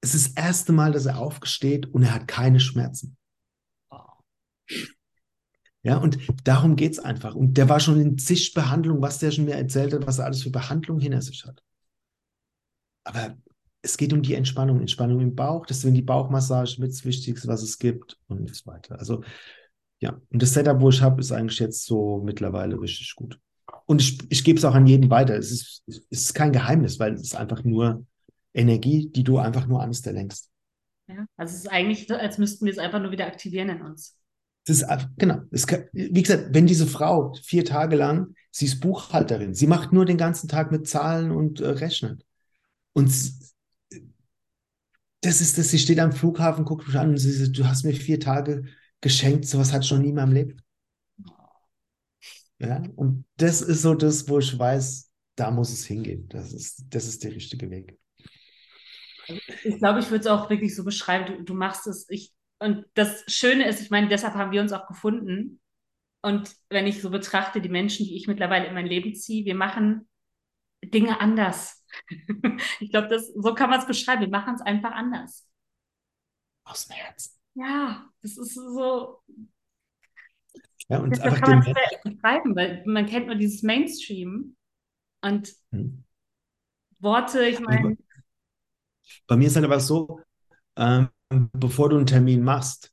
es 0.00 0.14
ist 0.14 0.28
das 0.34 0.44
erste 0.44 0.72
Mal, 0.72 0.92
dass 0.92 1.06
er 1.06 1.18
aufgesteht 1.18 1.86
und 1.92 2.02
er 2.02 2.14
hat 2.14 2.26
keine 2.26 2.60
Schmerzen. 2.60 3.16
Ja, 5.82 5.96
und 5.96 6.18
darum 6.44 6.76
geht 6.76 6.92
es 6.92 6.98
einfach. 6.98 7.34
Und 7.34 7.54
der 7.54 7.68
war 7.68 7.80
schon 7.80 8.00
in 8.00 8.18
zig 8.18 8.52
Behandlungen, 8.52 9.02
was 9.02 9.18
der 9.18 9.30
schon 9.30 9.46
mir 9.46 9.54
erzählt 9.54 9.94
hat, 9.94 10.06
was 10.06 10.18
er 10.18 10.26
alles 10.26 10.42
für 10.42 10.50
Behandlungen 10.50 11.00
hinter 11.00 11.22
sich 11.22 11.44
hat. 11.44 11.62
Aber 13.04 13.36
es 13.82 13.96
geht 13.96 14.12
um 14.12 14.22
die 14.22 14.34
Entspannung, 14.34 14.80
Entspannung 14.80 15.20
im 15.20 15.34
Bauch, 15.34 15.66
deswegen 15.66 15.94
die 15.94 16.02
Bauchmassage 16.02 16.76
mit 16.78 16.90
das 16.90 17.04
Wichtigste, 17.04 17.48
was 17.48 17.62
es 17.62 17.78
gibt 17.78 18.18
und 18.28 18.54
so 18.54 18.66
weiter. 18.66 18.98
Also, 18.98 19.22
ja, 20.00 20.20
und 20.30 20.42
das 20.42 20.52
Setup, 20.52 20.80
wo 20.80 20.90
ich 20.90 21.00
habe, 21.02 21.20
ist 21.20 21.32
eigentlich 21.32 21.58
jetzt 21.58 21.84
so 21.84 22.22
mittlerweile 22.24 22.80
richtig 22.80 23.14
gut. 23.14 23.38
Und 23.86 24.00
ich, 24.00 24.18
ich 24.30 24.44
gebe 24.44 24.58
es 24.58 24.64
auch 24.64 24.74
an 24.74 24.86
jeden 24.86 25.10
weiter. 25.10 25.36
Es 25.36 25.50
ist, 25.50 25.82
es 25.86 26.02
ist 26.10 26.34
kein 26.34 26.52
Geheimnis, 26.52 26.98
weil 26.98 27.14
es 27.14 27.22
ist 27.22 27.36
einfach 27.36 27.64
nur 27.64 28.04
Energie, 28.54 29.10
die 29.10 29.24
du 29.24 29.38
einfach 29.38 29.66
nur 29.66 29.82
an 29.82 29.92
der 29.92 30.12
lenkst. 30.12 30.48
Ja, 31.08 31.26
also 31.36 31.54
es 31.54 31.60
ist 31.60 31.70
eigentlich 31.70 32.06
so, 32.06 32.14
als 32.14 32.38
müssten 32.38 32.64
wir 32.66 32.72
es 32.72 32.78
einfach 32.78 33.00
nur 33.00 33.10
wieder 33.10 33.26
aktivieren 33.26 33.68
in 33.68 33.82
uns. 33.82 34.16
Das 34.66 34.82
ist, 34.82 34.88
genau. 35.16 35.40
Kann, 35.66 35.84
wie 35.92 36.22
gesagt, 36.22 36.48
wenn 36.52 36.66
diese 36.66 36.86
Frau 36.86 37.34
vier 37.42 37.64
Tage 37.64 37.96
lang, 37.96 38.34
sie 38.50 38.66
ist 38.66 38.80
Buchhalterin, 38.80 39.54
sie 39.54 39.66
macht 39.66 39.92
nur 39.92 40.04
den 40.04 40.18
ganzen 40.18 40.48
Tag 40.48 40.70
mit 40.70 40.86
Zahlen 40.86 41.30
und 41.30 41.60
äh, 41.60 41.68
Rechnen. 41.68 42.22
Und 42.92 43.10
das 45.20 45.40
ist 45.40 45.58
das, 45.58 45.68
sie 45.68 45.78
steht 45.78 45.98
am 46.00 46.12
Flughafen, 46.12 46.64
guckt 46.64 46.86
mich 46.86 46.96
an 46.96 47.10
und 47.10 47.18
sie 47.18 47.32
sagt, 47.32 47.58
du 47.58 47.66
hast 47.66 47.84
mir 47.84 47.92
vier 47.94 48.20
Tage 48.20 48.64
geschenkt, 49.00 49.46
sowas 49.46 49.72
hatte 49.72 49.84
ich 49.84 49.90
noch 49.90 49.98
nie 49.98 50.10
in 50.10 50.14
meinem 50.14 50.32
Leben. 50.32 50.62
Ja, 52.58 52.82
und 52.96 53.24
das 53.36 53.62
ist 53.62 53.82
so 53.82 53.94
das, 53.94 54.28
wo 54.28 54.38
ich 54.38 54.58
weiß, 54.58 55.10
da 55.36 55.50
muss 55.50 55.72
es 55.72 55.86
hingehen. 55.86 56.28
Das 56.28 56.52
ist, 56.52 56.84
das 56.90 57.06
ist 57.06 57.24
der 57.24 57.32
richtige 57.32 57.70
Weg. 57.70 57.98
Ich 59.64 59.78
glaube, 59.78 60.00
ich 60.00 60.10
würde 60.10 60.20
es 60.20 60.26
auch 60.26 60.50
wirklich 60.50 60.74
so 60.76 60.84
beschreiben. 60.84 61.38
Du, 61.38 61.42
du 61.44 61.54
machst 61.54 61.86
es. 61.86 62.06
Ich, 62.10 62.32
und 62.58 62.84
das 62.94 63.24
Schöne 63.28 63.66
ist, 63.66 63.80
ich 63.80 63.90
meine, 63.90 64.08
deshalb 64.08 64.34
haben 64.34 64.52
wir 64.52 64.60
uns 64.60 64.72
auch 64.72 64.86
gefunden. 64.86 65.60
Und 66.22 66.54
wenn 66.68 66.86
ich 66.86 67.00
so 67.00 67.08
betrachte, 67.08 67.62
die 67.62 67.70
Menschen, 67.70 68.04
die 68.04 68.16
ich 68.16 68.26
mittlerweile 68.26 68.66
in 68.66 68.74
mein 68.74 68.86
Leben 68.86 69.14
ziehe, 69.14 69.46
wir 69.46 69.54
machen 69.54 70.06
Dinge 70.84 71.20
anders. 71.20 71.79
ich 72.80 72.90
glaube, 72.90 73.18
so 73.18 73.54
kann 73.54 73.70
man 73.70 73.80
es 73.80 73.86
beschreiben. 73.86 74.22
Wir 74.22 74.28
machen 74.28 74.54
es 74.54 74.60
einfach 74.60 74.92
anders. 74.92 75.48
Aus 76.64 76.86
dem 76.86 76.96
Herzen. 76.96 77.38
Ja, 77.54 78.08
das 78.22 78.36
ist 78.36 78.54
so. 78.54 79.22
Ja, 80.88 80.98
und 80.98 81.10
das 81.10 81.20
einfach 81.20 81.40
kann 81.40 81.58
man 81.58 81.68
es 81.68 82.02
beschreiben, 82.02 82.56
weil 82.56 82.82
man 82.86 83.06
kennt 83.06 83.26
nur 83.26 83.36
dieses 83.36 83.62
Mainstream. 83.62 84.56
Und 85.22 85.52
hm. 85.70 86.04
Worte, 86.98 87.46
ich 87.46 87.60
meine, 87.60 87.96
bei 89.26 89.36
mir 89.36 89.46
ist 89.46 89.56
halt 89.56 89.64
aber 89.64 89.80
so, 89.80 90.20
ähm, 90.76 91.08
bevor 91.52 91.88
du 91.88 91.96
einen 91.96 92.06
Termin 92.06 92.42
machst, 92.42 92.92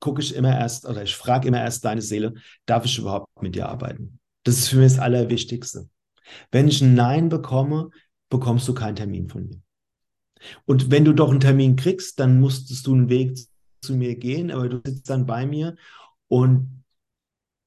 gucke 0.00 0.22
ich 0.22 0.34
immer 0.34 0.56
erst 0.56 0.86
oder 0.86 1.02
ich 1.02 1.16
frage 1.16 1.48
immer 1.48 1.60
erst 1.60 1.84
deine 1.84 2.02
Seele, 2.02 2.34
darf 2.66 2.84
ich 2.84 2.98
überhaupt 2.98 3.42
mit 3.42 3.54
dir 3.54 3.68
arbeiten? 3.68 4.20
Das 4.44 4.58
ist 4.58 4.68
für 4.68 4.76
mich 4.76 4.92
das 4.92 5.00
Allerwichtigste. 5.00 5.88
Wenn 6.50 6.68
ich 6.68 6.80
ein 6.80 6.94
Nein 6.94 7.28
bekomme, 7.28 7.90
bekommst 8.28 8.68
du 8.68 8.74
keinen 8.74 8.96
Termin 8.96 9.28
von 9.28 9.48
mir. 9.48 9.60
Und 10.66 10.90
wenn 10.90 11.04
du 11.04 11.12
doch 11.12 11.30
einen 11.30 11.40
Termin 11.40 11.76
kriegst, 11.76 12.20
dann 12.20 12.40
musstest 12.40 12.86
du 12.86 12.94
einen 12.94 13.08
Weg 13.08 13.38
zu 13.80 13.94
mir 13.94 14.16
gehen, 14.16 14.50
aber 14.50 14.68
du 14.68 14.80
sitzt 14.84 15.10
dann 15.10 15.26
bei 15.26 15.46
mir 15.46 15.76
und 16.28 16.84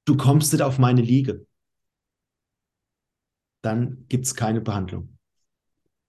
du 0.06 0.18
kommst 0.18 0.54
nicht 0.54 0.62
auf 0.62 0.78
meine 0.78 1.02
Liege. 1.02 1.46
Dann 3.62 4.06
gibt 4.08 4.26
es 4.26 4.36
keine 4.36 4.62
Behandlung. 4.62 5.18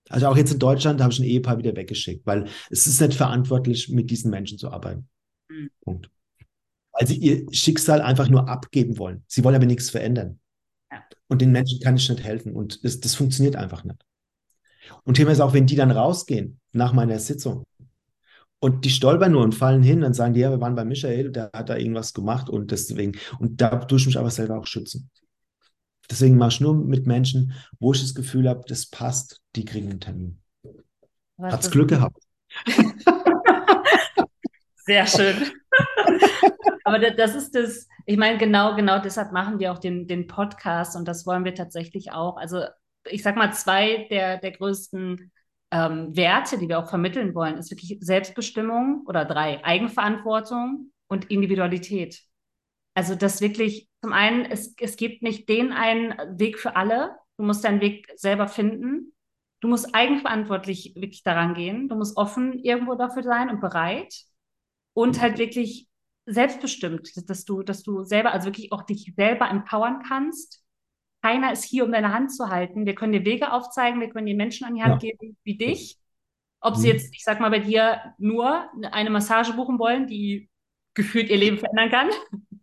Also 0.08 0.26
auch 0.26 0.36
jetzt 0.36 0.52
in 0.52 0.58
Deutschland 0.58 1.00
habe 1.00 1.12
ich 1.12 1.18
ein 1.20 1.24
Ehepaar 1.24 1.58
wieder 1.58 1.76
weggeschickt, 1.76 2.26
weil 2.26 2.48
es 2.70 2.86
ist 2.86 3.00
nicht 3.00 3.14
verantwortlich, 3.14 3.88
mit 3.88 4.10
diesen 4.10 4.30
Menschen 4.30 4.58
zu 4.58 4.70
arbeiten. 4.70 5.08
Mhm. 5.48 5.70
Punkt. 5.80 6.10
Weil 6.92 7.06
sie 7.06 7.16
ihr 7.16 7.46
Schicksal 7.52 8.02
einfach 8.02 8.28
nur 8.28 8.48
abgeben 8.48 8.98
wollen. 8.98 9.24
Sie 9.26 9.44
wollen 9.44 9.56
aber 9.56 9.66
nichts 9.66 9.90
verändern. 9.90 10.40
Ja. 10.90 11.02
Und 11.28 11.40
den 11.40 11.52
Menschen 11.52 11.80
kann 11.80 11.96
ich 11.96 12.08
nicht 12.08 12.22
helfen. 12.22 12.52
Und 12.54 12.84
das, 12.84 13.00
das 13.00 13.14
funktioniert 13.14 13.56
einfach 13.56 13.84
nicht. 13.84 14.04
Und 15.04 15.14
Thema 15.14 15.30
ist 15.32 15.40
auch, 15.40 15.54
wenn 15.54 15.66
die 15.66 15.76
dann 15.76 15.90
rausgehen 15.90 16.60
nach 16.72 16.92
meiner 16.92 17.18
Sitzung 17.18 17.64
und 18.60 18.84
die 18.84 18.90
stolpern 18.90 19.32
nur 19.32 19.42
und 19.42 19.54
fallen 19.54 19.82
hin, 19.82 20.02
dann 20.02 20.14
sagen 20.14 20.34
die, 20.34 20.40
ja, 20.40 20.50
wir 20.50 20.60
waren 20.60 20.76
bei 20.76 20.84
Michael, 20.84 21.32
der 21.32 21.50
hat 21.52 21.68
da 21.68 21.76
irgendwas 21.76 22.14
gemacht 22.14 22.48
und 22.48 22.70
deswegen, 22.70 23.18
und 23.40 23.60
da 23.60 23.76
tue 23.76 23.98
ich 23.98 24.06
mich 24.06 24.18
aber 24.18 24.30
selber 24.30 24.58
auch 24.58 24.66
schützen. 24.66 25.10
Deswegen 26.10 26.36
mache 26.36 26.50
ich 26.50 26.60
nur 26.60 26.74
mit 26.74 27.06
Menschen, 27.06 27.54
wo 27.80 27.92
ich 27.92 28.00
das 28.00 28.14
Gefühl 28.14 28.48
habe, 28.48 28.62
das 28.68 28.86
passt, 28.86 29.40
die 29.56 29.64
kriegen 29.64 29.90
einen 29.90 30.00
Termin. 30.00 30.40
Was 31.38 31.54
Hat's 31.54 31.70
Glück 31.70 31.88
gehabt. 31.88 32.22
Sehr 34.84 35.06
schön. 35.06 35.34
Aber 36.84 36.98
das 36.98 37.34
ist 37.34 37.54
das, 37.54 37.88
ich 38.06 38.16
meine, 38.16 38.38
genau, 38.38 38.76
genau 38.76 39.00
deshalb 39.00 39.32
machen 39.32 39.58
wir 39.58 39.72
auch 39.72 39.78
den, 39.78 40.06
den 40.06 40.26
Podcast 40.26 40.96
und 40.96 41.06
das 41.06 41.26
wollen 41.26 41.44
wir 41.44 41.54
tatsächlich 41.54 42.12
auch. 42.12 42.36
Also 42.36 42.64
ich 43.04 43.22
sag 43.22 43.36
mal, 43.36 43.52
zwei 43.52 44.06
der, 44.10 44.38
der 44.38 44.52
größten 44.52 45.32
ähm, 45.70 46.16
Werte, 46.16 46.58
die 46.58 46.68
wir 46.68 46.78
auch 46.78 46.88
vermitteln 46.88 47.34
wollen, 47.34 47.56
ist 47.56 47.70
wirklich 47.70 47.98
Selbstbestimmung 48.00 49.04
oder 49.06 49.24
drei, 49.24 49.64
Eigenverantwortung 49.64 50.92
und 51.08 51.30
Individualität. 51.30 52.22
Also 52.94 53.14
das 53.14 53.40
wirklich, 53.40 53.88
zum 54.02 54.12
einen, 54.12 54.44
es, 54.44 54.74
es 54.78 54.96
gibt 54.96 55.22
nicht 55.22 55.48
den 55.48 55.72
einen 55.72 56.14
Weg 56.38 56.58
für 56.58 56.76
alle. 56.76 57.16
Du 57.38 57.44
musst 57.44 57.64
deinen 57.64 57.80
Weg 57.80 58.08
selber 58.16 58.48
finden. 58.48 59.14
Du 59.60 59.68
musst 59.68 59.94
eigenverantwortlich 59.94 60.94
wirklich 60.94 61.22
daran 61.22 61.54
gehen. 61.54 61.88
Du 61.88 61.94
musst 61.94 62.16
offen 62.16 62.58
irgendwo 62.58 62.94
dafür 62.94 63.22
sein 63.22 63.48
und 63.48 63.60
bereit. 63.60 64.14
Und 64.94 65.20
halt 65.22 65.38
wirklich 65.38 65.88
selbstbestimmt, 66.26 67.28
dass 67.30 67.44
du, 67.44 67.62
dass 67.62 67.82
du 67.82 68.04
selber, 68.04 68.32
also 68.32 68.46
wirklich 68.46 68.72
auch 68.72 68.82
dich 68.82 69.12
selber 69.16 69.48
empowern 69.48 70.02
kannst. 70.06 70.61
Keiner 71.22 71.52
ist 71.52 71.64
hier, 71.64 71.84
um 71.84 71.92
deine 71.92 72.12
Hand 72.12 72.34
zu 72.34 72.48
halten. 72.48 72.84
Wir 72.84 72.94
können 72.94 73.12
dir 73.12 73.24
Wege 73.24 73.52
aufzeigen, 73.52 74.00
wir 74.00 74.10
können 74.10 74.26
dir 74.26 74.34
Menschen 74.34 74.66
an 74.66 74.74
die 74.74 74.82
Hand 74.82 75.02
ja. 75.02 75.10
geben 75.10 75.36
wie 75.44 75.56
dich. 75.56 75.98
Ob 76.60 76.76
sie 76.76 76.88
mhm. 76.88 76.94
jetzt, 76.94 77.14
ich 77.14 77.22
sag 77.24 77.40
mal, 77.40 77.50
bei 77.50 77.60
dir 77.60 78.14
nur 78.18 78.68
eine 78.90 79.10
Massage 79.10 79.52
buchen 79.52 79.78
wollen, 79.78 80.06
die 80.06 80.50
gefühlt 80.94 81.30
ihr 81.30 81.36
Leben 81.36 81.58
verändern 81.58 81.90
kann. 81.90 82.10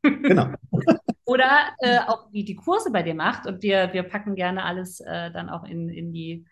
Genau. 0.03 0.47
Oder 1.25 1.69
äh, 1.79 1.99
auch 1.99 2.31
wie 2.31 2.43
die 2.43 2.55
Kurse 2.55 2.91
bei 2.91 3.03
dir 3.03 3.13
macht. 3.13 3.45
Und 3.45 3.61
wir, 3.61 3.93
wir 3.93 4.03
packen 4.03 4.35
gerne 4.35 4.63
alles 4.63 4.99
äh, 4.99 5.31
dann 5.31 5.49
auch 5.49 5.63
in, 5.63 5.89
in 5.89 6.11
die 6.11 6.45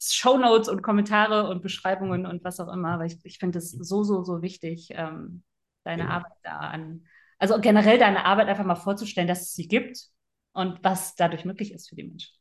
Show 0.00 0.36
Notes 0.36 0.68
und 0.68 0.82
Kommentare 0.82 1.48
und 1.48 1.62
Beschreibungen 1.62 2.26
und 2.26 2.44
was 2.44 2.60
auch 2.60 2.72
immer, 2.72 2.98
weil 2.98 3.06
ich, 3.06 3.18
ich 3.24 3.38
finde 3.38 3.58
es 3.58 3.70
so, 3.70 4.02
so, 4.02 4.22
so 4.22 4.42
wichtig, 4.42 4.88
ähm, 4.90 5.42
deine 5.84 6.02
genau. 6.02 6.14
Arbeit 6.14 6.32
da 6.42 6.58
an, 6.58 7.06
also 7.38 7.60
generell 7.60 7.98
deine 7.98 8.24
Arbeit 8.24 8.48
einfach 8.48 8.64
mal 8.64 8.74
vorzustellen, 8.74 9.28
dass 9.28 9.42
es 9.42 9.54
sie 9.54 9.68
gibt 9.68 10.08
und 10.52 10.78
was 10.82 11.14
dadurch 11.14 11.44
möglich 11.44 11.72
ist 11.72 11.88
für 11.88 11.96
die 11.96 12.04
Menschen. 12.04 12.32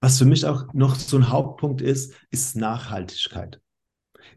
Was 0.00 0.18
für 0.18 0.24
mich 0.24 0.44
auch 0.44 0.72
noch 0.74 0.96
so 0.96 1.16
ein 1.16 1.30
Hauptpunkt 1.30 1.80
ist, 1.80 2.14
ist 2.30 2.56
Nachhaltigkeit. 2.56 3.60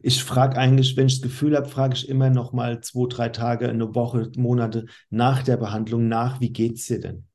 Ich 0.02 0.24
frage 0.24 0.58
eigentlich, 0.58 0.96
wenn 0.98 1.08
ich 1.08 1.16
das 1.16 1.22
Gefühl 1.22 1.56
habe, 1.56 1.68
frage 1.68 1.96
ich 1.96 2.08
immer 2.10 2.30
noch 2.30 2.54
mal 2.54 2.82
zwei, 2.82 3.08
drei 3.10 3.30
Tage, 3.30 3.70
eine 3.70 3.96
Woche, 3.96 4.32
Monate 4.38 4.86
nach 5.10 5.44
der 5.44 5.58
Behandlung 5.58 6.08
nach, 6.08 6.40
wie 6.40 6.52
geht 6.52 6.76
es 6.76 6.86
dir 6.86 7.00
denn? 7.00 7.28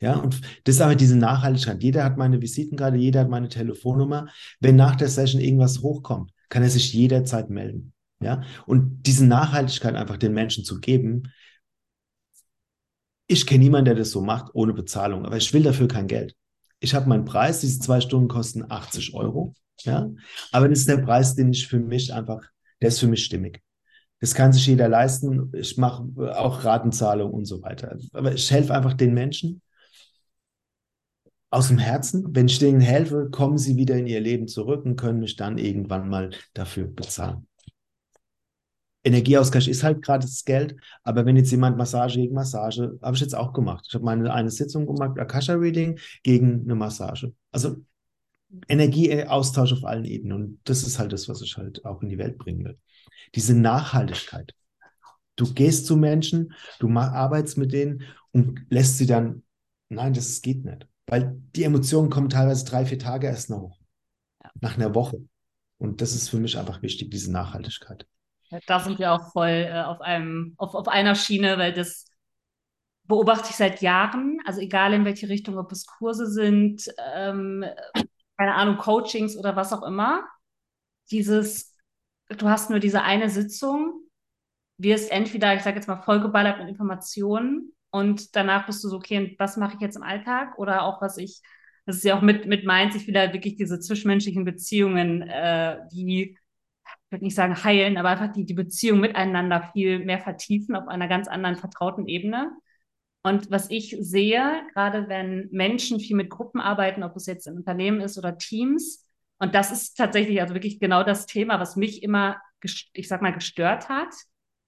Ja, 0.00 0.16
und 0.16 0.40
das 0.64 0.76
ist 0.76 0.80
aber 0.80 0.96
diese 0.96 1.16
Nachhaltigkeit. 1.16 1.82
Jeder 1.82 2.04
hat 2.04 2.18
meine 2.18 2.42
Visitenkarte, 2.42 2.96
jeder 2.96 3.20
hat 3.20 3.30
meine 3.30 3.48
Telefonnummer. 3.48 4.28
Wenn 4.60 4.76
nach 4.76 4.96
der 4.96 5.08
Session 5.08 5.40
irgendwas 5.40 5.80
hochkommt, 5.80 6.30
kann 6.48 6.62
er 6.62 6.70
sich 6.70 6.92
jederzeit 6.92 7.48
melden. 7.48 7.92
Ja, 8.20 8.42
und 8.66 9.04
diese 9.06 9.26
Nachhaltigkeit 9.26 9.94
einfach 9.94 10.16
den 10.16 10.32
Menschen 10.32 10.64
zu 10.64 10.80
geben. 10.80 11.32
Ich 13.26 13.46
kenne 13.46 13.64
niemanden, 13.64 13.86
der 13.86 13.94
das 13.94 14.10
so 14.10 14.20
macht, 14.20 14.54
ohne 14.54 14.74
Bezahlung, 14.74 15.24
aber 15.24 15.36
ich 15.36 15.52
will 15.52 15.62
dafür 15.62 15.88
kein 15.88 16.06
Geld. 16.06 16.34
Ich 16.80 16.94
habe 16.94 17.08
meinen 17.08 17.24
Preis, 17.24 17.60
diese 17.60 17.80
zwei 17.80 18.00
Stunden 18.00 18.28
kosten 18.28 18.64
80 18.68 19.14
Euro. 19.14 19.54
Ja, 19.80 20.08
aber 20.52 20.68
das 20.68 20.80
ist 20.80 20.88
der 20.88 20.98
Preis, 20.98 21.34
den 21.34 21.50
ich 21.50 21.66
für 21.66 21.80
mich 21.80 22.12
einfach, 22.12 22.42
der 22.80 22.88
ist 22.88 23.00
für 23.00 23.08
mich 23.08 23.24
stimmig. 23.24 23.62
Das 24.20 24.34
kann 24.34 24.52
sich 24.52 24.66
jeder 24.66 24.88
leisten. 24.88 25.50
Ich 25.54 25.76
mache 25.76 26.04
auch 26.38 26.64
Ratenzahlung 26.64 27.32
und 27.32 27.44
so 27.44 27.62
weiter. 27.62 27.98
Aber 28.12 28.32
ich 28.32 28.50
helfe 28.50 28.74
einfach 28.74 28.94
den 28.94 29.12
Menschen 29.12 29.60
aus 31.50 31.68
dem 31.68 31.78
Herzen. 31.78 32.34
Wenn 32.34 32.46
ich 32.46 32.58
denen 32.58 32.80
helfe, 32.80 33.28
kommen 33.30 33.58
sie 33.58 33.76
wieder 33.76 33.96
in 33.96 34.06
ihr 34.06 34.20
Leben 34.20 34.48
zurück 34.48 34.84
und 34.84 34.96
können 34.96 35.20
mich 35.20 35.36
dann 35.36 35.58
irgendwann 35.58 36.08
mal 36.08 36.30
dafür 36.54 36.86
bezahlen. 36.86 37.46
Energieausgleich 39.04 39.68
ist 39.68 39.84
halt 39.84 40.02
gratis 40.02 40.44
Geld, 40.44 40.76
aber 41.02 41.26
wenn 41.26 41.36
jetzt 41.36 41.50
jemand 41.50 41.76
Massage 41.76 42.18
gegen 42.18 42.34
Massage, 42.34 42.98
habe 43.02 43.14
ich 43.14 43.20
jetzt 43.20 43.36
auch 43.36 43.52
gemacht. 43.52 43.84
Ich 43.88 43.94
habe 43.94 44.04
meine 44.04 44.32
eine 44.32 44.50
Sitzung 44.50 44.86
gemacht, 44.86 45.18
Akasha 45.18 45.54
Reading 45.54 45.98
gegen 46.22 46.62
eine 46.62 46.74
Massage. 46.74 47.32
Also 47.52 47.76
Energieaustausch 48.68 49.72
auf 49.74 49.84
allen 49.84 50.04
Ebenen. 50.04 50.32
Und 50.32 50.60
das 50.64 50.86
ist 50.86 50.98
halt 50.98 51.12
das, 51.12 51.28
was 51.28 51.42
ich 51.42 51.56
halt 51.56 51.84
auch 51.84 52.02
in 52.02 52.08
die 52.08 52.18
Welt 52.18 52.38
bringen 52.38 52.64
will. 52.64 52.78
Diese 53.34 53.54
Nachhaltigkeit. 53.54 54.54
Du 55.36 55.52
gehst 55.52 55.86
zu 55.86 55.96
Menschen, 55.96 56.54
du 56.78 56.88
arbeitest 56.90 57.58
mit 57.58 57.72
denen 57.72 58.04
und 58.32 58.64
lässt 58.70 58.98
sie 58.98 59.06
dann, 59.06 59.42
nein, 59.88 60.14
das 60.14 60.40
geht 60.40 60.64
nicht. 60.64 60.86
Weil 61.06 61.36
die 61.54 61.64
Emotionen 61.64 62.08
kommen 62.08 62.30
teilweise 62.30 62.64
drei, 62.64 62.86
vier 62.86 62.98
Tage 62.98 63.26
erst 63.26 63.50
noch. 63.50 63.78
Nach 64.60 64.76
einer 64.76 64.94
Woche. 64.94 65.18
Und 65.78 66.00
das 66.00 66.14
ist 66.14 66.30
für 66.30 66.38
mich 66.38 66.56
einfach 66.56 66.80
wichtig, 66.82 67.10
diese 67.10 67.32
Nachhaltigkeit. 67.32 68.06
Da 68.66 68.80
sind 68.80 68.98
wir 68.98 69.12
auch 69.12 69.32
voll 69.32 69.68
äh, 69.70 69.82
auf, 69.82 70.00
einem, 70.00 70.54
auf, 70.56 70.74
auf 70.74 70.88
einer 70.88 71.14
Schiene, 71.14 71.58
weil 71.58 71.72
das 71.72 72.06
beobachte 73.04 73.48
ich 73.50 73.56
seit 73.56 73.82
Jahren. 73.82 74.38
Also 74.44 74.60
egal 74.60 74.92
in 74.92 75.04
welche 75.04 75.28
Richtung, 75.28 75.58
ob 75.58 75.72
es 75.72 75.86
Kurse 75.86 76.26
sind, 76.26 76.88
ähm, 77.14 77.64
keine 78.36 78.54
Ahnung, 78.54 78.78
Coachings 78.78 79.36
oder 79.36 79.56
was 79.56 79.72
auch 79.72 79.82
immer, 79.82 80.26
dieses, 81.10 81.76
du 82.28 82.48
hast 82.48 82.70
nur 82.70 82.80
diese 82.80 83.02
eine 83.02 83.28
Sitzung, 83.30 84.00
wirst 84.78 85.10
entweder, 85.12 85.54
ich 85.54 85.62
sage 85.62 85.76
jetzt 85.76 85.86
mal, 85.88 86.02
vollgeballert 86.02 86.58
mit 86.58 86.68
Informationen 86.68 87.72
und 87.90 88.34
danach 88.34 88.66
bist 88.66 88.82
du 88.82 88.88
so, 88.88 88.96
okay, 88.96 89.36
was 89.38 89.56
mache 89.56 89.74
ich 89.74 89.80
jetzt 89.80 89.96
im 89.96 90.02
Alltag? 90.02 90.58
Oder 90.58 90.82
auch, 90.82 91.00
was 91.00 91.16
ich, 91.16 91.40
das 91.86 91.96
ist 91.96 92.04
ja 92.04 92.16
auch 92.16 92.22
mit, 92.22 92.46
mit 92.46 92.64
meint, 92.64 92.94
ich 92.96 93.06
wieder 93.06 93.32
wirklich 93.32 93.56
diese 93.56 93.78
zwischenmenschlichen 93.78 94.44
Beziehungen, 94.44 95.22
äh, 95.22 95.78
die, 95.92 96.36
würde 97.14 97.24
nicht 97.24 97.34
sagen 97.34 97.64
heilen, 97.64 97.96
aber 97.96 98.10
einfach 98.10 98.32
die, 98.32 98.44
die 98.44 98.54
Beziehung 98.54 99.00
miteinander 99.00 99.70
viel 99.72 100.04
mehr 100.04 100.18
vertiefen 100.18 100.76
auf 100.76 100.88
einer 100.88 101.08
ganz 101.08 101.28
anderen 101.28 101.56
vertrauten 101.56 102.06
Ebene. 102.06 102.52
Und 103.22 103.50
was 103.50 103.70
ich 103.70 103.96
sehe, 104.00 104.62
gerade 104.74 105.08
wenn 105.08 105.48
Menschen 105.50 105.98
viel 105.98 106.16
mit 106.16 106.28
Gruppen 106.28 106.60
arbeiten, 106.60 107.02
ob 107.02 107.16
es 107.16 107.24
jetzt 107.24 107.48
ein 107.48 107.56
Unternehmen 107.56 108.00
ist 108.02 108.18
oder 108.18 108.36
Teams, 108.36 109.08
und 109.38 109.54
das 109.54 109.72
ist 109.72 109.96
tatsächlich 109.96 110.40
also 110.40 110.54
wirklich 110.54 110.78
genau 110.78 111.02
das 111.02 111.26
Thema, 111.26 111.58
was 111.58 111.76
mich 111.76 112.02
immer, 112.02 112.36
ich 112.62 113.08
sag 113.08 113.22
mal, 113.22 113.32
gestört 113.32 113.88
hat. 113.88 114.14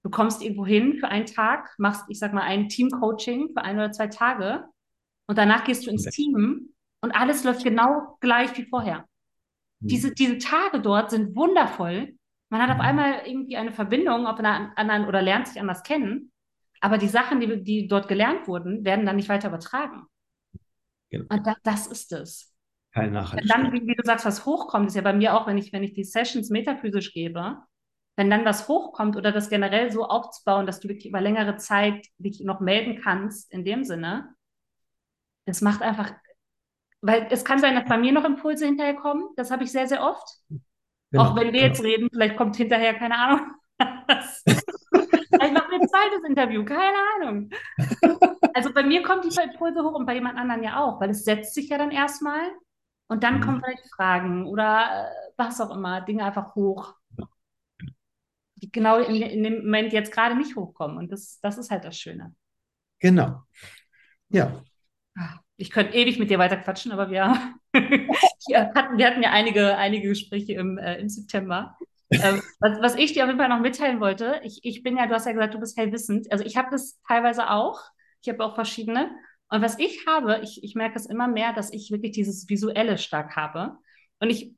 Du 0.03 0.11
kommst 0.11 0.43
irgendwo 0.43 0.65
hin 0.65 0.99
für 0.99 1.09
einen 1.09 1.27
Tag, 1.27 1.75
machst, 1.79 2.05
ich 2.09 2.19
sag 2.19 2.33
mal, 2.33 2.43
ein 2.43 2.69
Team-Coaching 2.69 3.51
für 3.55 3.63
ein 3.63 3.77
oder 3.77 3.93
zwei 3.93 4.07
Tage 4.07 4.65
und 5.27 5.39
danach 5.39 5.65
gehst 5.65 5.87
du 5.87 5.91
ins 5.91 6.05
Team 6.05 6.71
und 7.01 7.13
alles 7.13 7.45
läuft 7.45 7.65
genau 7.65 8.17
gleich 8.21 8.57
wie 8.57 8.67
vorher. 8.67 9.07
Mhm. 9.81 9.89
Diese, 9.89 10.13
diese 10.13 10.39
Tage 10.39 10.81
dort 10.81 11.11
sind 11.11 11.35
wundervoll. 11.37 12.15
Man 12.49 12.63
hat 12.63 12.71
auf 12.71 12.77
mhm. 12.77 12.83
einmal 12.83 13.27
irgendwie 13.27 13.57
eine 13.57 13.73
Verbindung 13.73 14.27
auf 14.27 14.39
einer 14.39 14.73
anderen 14.77 15.07
oder 15.07 15.23
lernt 15.23 15.49
sich 15.49 15.61
anders 15.61 15.83
kennen. 15.83 16.33
Aber 16.81 16.99
die 16.99 17.09
Sachen, 17.09 17.41
die, 17.41 17.63
die 17.63 17.89
dort 17.89 18.09
gelernt 18.09 18.47
wurden, 18.47 18.85
werden 18.85 19.07
dann 19.07 19.17
nicht 19.17 19.29
weiter 19.29 19.49
übertragen. 19.49 20.07
Genau. 21.11 21.27
Und 21.29 21.47
da, 21.47 21.55
das 21.63 21.87
ist 21.87 22.13
es. 22.13 22.55
Keine 22.93 23.13
Nachhaltigkeit. 23.13 23.59
Dann, 23.59 23.73
wie, 23.73 23.87
wie, 23.87 23.95
du 23.95 24.03
sagst, 24.05 24.25
was 24.25 24.47
hochkommt, 24.47 24.87
ist 24.87 24.97
ja 24.97 25.03
bei 25.03 25.13
mir 25.13 25.35
auch, 25.35 25.47
wenn 25.47 25.59
ich, 25.59 25.73
wenn 25.73 25.83
ich 25.83 25.95
die 25.95 26.05
Sessions 26.05 26.51
metaphysisch 26.51 27.13
gebe, 27.13 27.59
wenn 28.17 28.31
dann 28.31 28.45
was 28.45 28.69
hochkommt 28.69 29.17
oder 29.17 29.33
das 29.33 29.51
generell 29.51 29.91
so 29.91 30.07
aufzubauen, 30.07 30.67
dass 30.67 30.81
du 30.81 30.89
wirklich 30.89 31.07
über 31.07 31.21
längere 31.21 31.57
Zeit 31.57 32.07
dich 32.19 32.41
noch 32.41 32.61
melden 32.61 33.01
kannst, 33.03 33.53
in 33.53 33.65
dem 33.65 33.85
Sinne, 33.85 34.35
das 35.45 35.61
macht 35.61 35.83
einfach, 35.83 36.13
weil 37.03 37.29
es 37.31 37.45
kann 37.45 37.59
sein, 37.59 37.75
dass 37.75 37.89
bei 37.89 37.99
mir 37.99 38.13
noch 38.13 38.25
Impulse 38.25 38.65
hinterher 38.65 38.97
kommen, 38.97 39.29
das 39.37 39.51
habe 39.51 39.65
ich 39.65 39.73
sehr, 39.73 39.87
sehr 39.87 40.03
oft. 40.03 40.27
Genau, 41.17 41.31
auch 41.31 41.37
wenn 41.37 41.53
wir 41.53 41.53
genau. 41.53 41.65
jetzt 41.67 41.83
reden, 41.83 42.09
vielleicht 42.13 42.37
kommt 42.37 42.57
hinterher, 42.57 42.95
keine 42.95 43.17
Ahnung. 43.17 43.41
Ich 45.39 45.53
mache 45.53 45.69
mir 45.69 45.81
ein 45.81 45.89
zweites 45.89 46.25
Interview, 46.27 46.65
keine 46.65 46.97
Ahnung. 47.17 47.51
Also 48.55 48.73
bei 48.73 48.83
mir 48.83 49.03
kommt 49.03 49.25
die 49.25 49.41
Impulse 49.43 49.83
hoch 49.83 49.93
und 49.93 50.07
bei 50.07 50.15
jemand 50.15 50.39
anderen 50.39 50.63
ja 50.63 50.83
auch, 50.83 50.99
weil 50.99 51.11
es 51.11 51.25
setzt 51.25 51.55
sich 51.55 51.69
ja 51.69 51.77
dann 51.77 51.91
erstmal 51.91 52.41
und 53.09 53.23
dann 53.23 53.37
mhm. 53.37 53.41
kommen 53.43 53.63
vielleicht 53.63 53.95
Fragen 53.95 54.47
oder 54.47 55.11
äh, 55.11 55.33
was 55.37 55.61
auch 55.61 55.75
immer, 55.75 56.01
Dinge 56.01 56.25
einfach 56.25 56.55
hoch, 56.55 56.95
die 58.57 58.71
genau 58.71 58.99
in, 58.99 59.17
in 59.23 59.43
dem 59.43 59.57
Moment 59.65 59.93
jetzt 59.93 60.13
gerade 60.13 60.37
nicht 60.37 60.57
hochkommen. 60.57 60.97
Und 60.97 61.13
das, 61.13 61.39
das 61.41 61.59
ist 61.59 61.71
halt 61.71 61.85
das 61.85 61.99
Schöne. 61.99 62.35
Genau. 62.99 63.43
Ja. 64.31 64.63
Ah, 65.17 65.41
ich 65.57 65.71
könnte 65.71 65.95
ewig 65.95 66.19
mit 66.19 66.31
dir 66.31 66.39
weiter 66.39 66.57
quatschen, 66.57 66.93
aber 66.93 67.11
wir, 67.11 67.55
hatten, 68.55 68.99
wir 68.99 69.07
hatten 69.07 69.23
ja 69.23 69.31
einige, 69.31 69.77
einige 69.77 70.09
Gespräche 70.09 70.55
im, 70.55 70.79
äh, 70.79 70.99
im 70.99 71.09
September 71.09 71.77
ähm, 72.11 72.41
was, 72.61 72.81
was, 72.81 72.95
ich 72.97 73.13
dir 73.13 73.25
auf 73.25 73.29
jeden 73.29 73.41
Fall 73.41 73.49
noch 73.49 73.61
mitteilen 73.61 74.01
wollte, 74.01 74.41
ich, 74.45 74.61
ich 74.63 74.83
bin 74.83 74.97
ja, 74.97 75.07
du 75.07 75.15
hast 75.15 75.27
ja 75.27 75.33
gesagt, 75.33 75.55
du 75.55 75.61
bist 75.61 75.77
hellwissend. 75.77 76.31
Also 76.31 76.45
ich 76.45 76.57
habe 76.57 76.69
das 76.71 77.01
teilweise 77.07 77.51
auch. 77.51 77.81
Ich 78.23 78.29
habe 78.29 78.45
auch 78.45 78.55
verschiedene. 78.55 79.11
Und 79.49 79.63
was 79.63 79.79
ich 79.79 80.07
habe, 80.07 80.41
ich, 80.43 80.63
ich 80.63 80.75
merke 80.75 80.97
es 80.97 81.07
immer 81.07 81.29
mehr, 81.29 81.53
dass 81.53 81.73
ich 81.73 81.91
wirklich 81.91 82.13
dieses 82.13 82.49
Visuelle 82.49 82.99
stark 82.99 83.37
habe. 83.37 83.77
Und 84.21 84.31
ich 84.31 84.55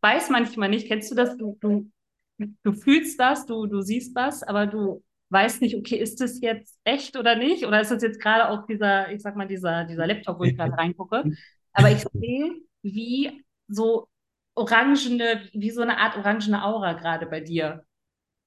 weiß 0.00 0.30
manchmal 0.30 0.68
nicht, 0.68 0.88
kennst 0.88 1.10
du 1.10 1.14
das? 1.14 1.36
Du, 1.36 1.58
du, 1.60 1.90
du 2.38 2.72
fühlst 2.72 3.18
das, 3.18 3.46
du, 3.46 3.66
du 3.66 3.80
siehst 3.82 4.14
was, 4.14 4.42
aber 4.42 4.66
du 4.66 5.02
weißt 5.30 5.60
nicht, 5.62 5.76
okay, 5.76 5.96
ist 5.96 6.20
das 6.20 6.40
jetzt 6.40 6.78
echt 6.84 7.16
oder 7.16 7.36
nicht? 7.36 7.66
Oder 7.66 7.80
ist 7.80 7.90
das 7.90 8.02
jetzt 8.02 8.20
gerade 8.20 8.48
auch 8.48 8.66
dieser, 8.66 9.10
ich 9.12 9.22
sag 9.22 9.34
mal, 9.36 9.48
dieser, 9.48 9.84
dieser 9.84 10.06
Laptop, 10.06 10.38
wo 10.38 10.44
ich 10.44 10.56
gerade 10.56 10.72
reingucke? 10.78 11.24
Aber 11.72 11.90
ich 11.90 12.04
sehe, 12.12 12.62
wie 12.82 13.44
so 13.68 14.08
orangene, 14.54 15.48
wie 15.52 15.70
so 15.70 15.82
eine 15.82 15.98
Art 15.98 16.16
orangene 16.16 16.64
Aura 16.64 16.92
gerade 16.94 17.26
bei 17.26 17.40
dir. 17.40 17.84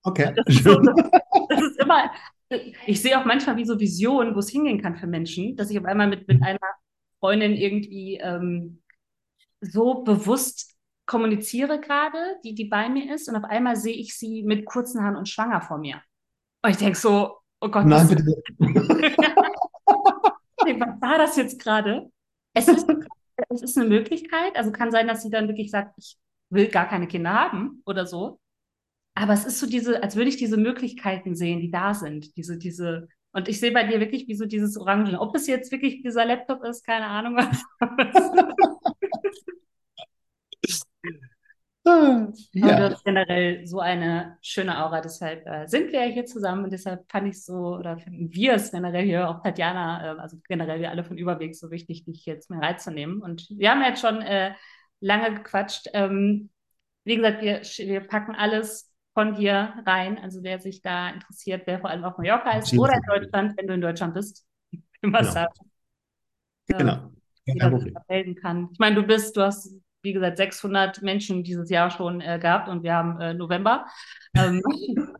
Okay. 0.04 0.34
Das 0.36 0.46
ist, 0.48 0.64
so, 0.64 0.80
das 1.50 1.62
ist 1.62 1.80
immer, 1.80 2.12
ich 2.86 3.02
sehe 3.02 3.20
auch 3.20 3.26
manchmal 3.26 3.58
wie 3.58 3.66
so 3.66 3.80
Visionen, 3.80 4.36
wo 4.36 4.40
es 4.40 4.50
hingehen 4.50 4.82
kann 4.82 4.96
für 4.98 5.08
Menschen, 5.08 5.56
dass 5.56 5.72
ich 5.72 5.80
auf 5.80 5.86
einmal 5.86 6.08
mit, 6.08 6.28
mit 6.28 6.44
einer 6.44 6.60
Freundin 7.20 7.54
irgendwie 7.54 8.18
ähm, 8.18 8.84
so 9.62 10.04
bewusst 10.04 10.76
kommuniziere 11.08 11.80
gerade, 11.80 12.38
die, 12.44 12.54
die 12.54 12.66
bei 12.66 12.90
mir 12.90 13.14
ist, 13.14 13.30
und 13.30 13.36
auf 13.36 13.44
einmal 13.44 13.76
sehe 13.76 13.96
ich 13.96 14.18
sie 14.18 14.44
mit 14.44 14.66
kurzen 14.66 15.04
Haaren 15.04 15.16
und 15.16 15.30
schwanger 15.30 15.62
vor 15.62 15.78
mir. 15.78 16.02
Und 16.64 16.72
ich 16.72 16.78
denke 16.78 16.98
so, 16.98 17.38
Oh 17.66 17.70
Gott. 17.70 17.86
Nein. 17.86 18.08
Nee, 18.60 18.80
Was 20.80 21.02
war 21.02 21.18
das 21.18 21.36
jetzt 21.36 21.60
gerade? 21.60 22.12
Es 22.56 22.68
ist, 22.68 22.88
es 23.50 23.62
ist 23.62 23.78
eine 23.78 23.88
Möglichkeit. 23.88 24.56
Also 24.56 24.72
kann 24.72 24.92
sein, 24.92 25.08
dass 25.08 25.22
sie 25.22 25.30
dann 25.30 25.48
wirklich 25.48 25.70
sagt, 25.70 25.94
ich 25.98 26.18
will 26.50 26.68
gar 26.68 26.88
keine 26.88 27.08
Kinder 27.08 27.32
haben 27.34 27.82
oder 27.86 28.08
so. 28.08 28.40
Aber 29.14 29.34
es 29.34 29.46
ist 29.46 29.60
so 29.60 29.68
diese, 29.68 30.02
als 30.04 30.16
würde 30.16 30.30
ich 30.30 30.38
diese 30.38 30.58
Möglichkeiten 30.58 31.36
sehen, 31.36 31.62
die 31.62 31.72
da 31.72 31.94
sind. 31.94 32.36
Diese, 32.38 32.58
diese, 32.58 33.08
und 33.32 33.48
ich 33.48 33.60
sehe 33.60 33.72
bei 33.72 33.84
dir 33.86 34.00
wirklich 34.00 34.28
wie 34.28 34.36
so 34.36 34.46
dieses 34.46 34.78
Orange. 34.78 35.20
Ob 35.20 35.36
es 35.36 35.48
jetzt 35.48 35.72
wirklich 35.72 36.02
dieser 36.02 36.26
Laptop 36.26 36.64
ist, 36.64 36.86
keine 36.86 37.08
Ahnung 37.08 37.36
was. 37.38 37.64
Ja. 41.86 42.78
du 42.78 42.84
hast 42.92 43.06
generell 43.06 43.66
so 43.68 43.80
eine 43.80 44.38
schöne 44.42 44.84
Aura, 44.84 45.02
deshalb 45.02 45.46
äh, 45.46 45.68
sind 45.68 45.92
wir 45.92 46.06
ja 46.06 46.12
hier 46.12 46.26
zusammen 46.26 46.64
und 46.64 46.74
deshalb 46.74 47.10
fand 47.12 47.28
ich 47.28 47.44
so, 47.44 47.76
oder 47.78 47.98
finden 48.00 48.34
wir 48.34 48.54
es 48.56 48.72
generell 48.72 49.06
hier, 49.06 49.30
auch 49.30 49.44
Tatjana, 49.44 50.16
äh, 50.16 50.20
also 50.20 50.38
generell 50.48 50.80
wir 50.80 50.90
alle 50.90 51.04
von 51.04 51.18
Überweg 51.18 51.56
so 51.56 51.70
wichtig, 51.70 52.04
dich 52.06 52.26
jetzt 52.26 52.50
mit 52.50 52.62
reinzunehmen. 52.62 53.22
Und 53.22 53.48
wir 53.52 53.70
haben 53.70 53.82
jetzt 53.84 54.02
schon 54.02 54.22
äh, 54.22 54.54
lange 55.00 55.36
gequatscht. 55.36 55.88
Ähm, 55.94 56.50
wie 57.04 57.18
gesagt, 57.18 57.42
wir, 57.44 57.62
wir 57.62 58.02
packen 58.02 58.34
alles 58.36 58.92
von 59.14 59.36
dir 59.36 59.74
rein. 59.86 60.18
Also 60.18 60.42
wer 60.44 60.60
sich 60.60 60.82
da 60.82 61.10
interessiert, 61.10 61.64
wer 61.66 61.80
vor 61.80 61.90
allem 61.92 62.04
auf 62.04 62.18
Mallorca 62.18 62.58
ist 62.58 62.78
oder 62.78 62.94
in. 62.94 63.02
Deutschland, 63.08 63.58
wenn 63.58 63.68
du 63.68 63.74
in 63.76 63.82
Deutschland 63.82 64.14
bist. 64.14 64.46
Ähm, 66.68 66.80
Genau. 66.80 67.12
Kein 67.60 67.60
sich 67.60 67.70
Problem. 67.70 67.94
da 67.94 68.02
melden 68.10 68.36
kann. 68.36 68.70
Ich 68.72 68.80
meine, 68.80 68.96
du 68.96 69.04
bist, 69.04 69.38
du 69.38 69.42
hast, 69.42 69.72
wie 70.06 70.14
gesagt, 70.14 70.38
600 70.38 71.02
Menschen 71.02 71.44
dieses 71.44 71.70
Jahr 71.70 71.92
schon 71.92 72.22
äh, 72.22 72.40
gehabt 72.40 72.70
und 72.70 72.84
wir 72.84 72.94
haben 72.94 73.20
äh, 73.20 73.34
November. 73.34 73.86
Ähm, 74.36 74.62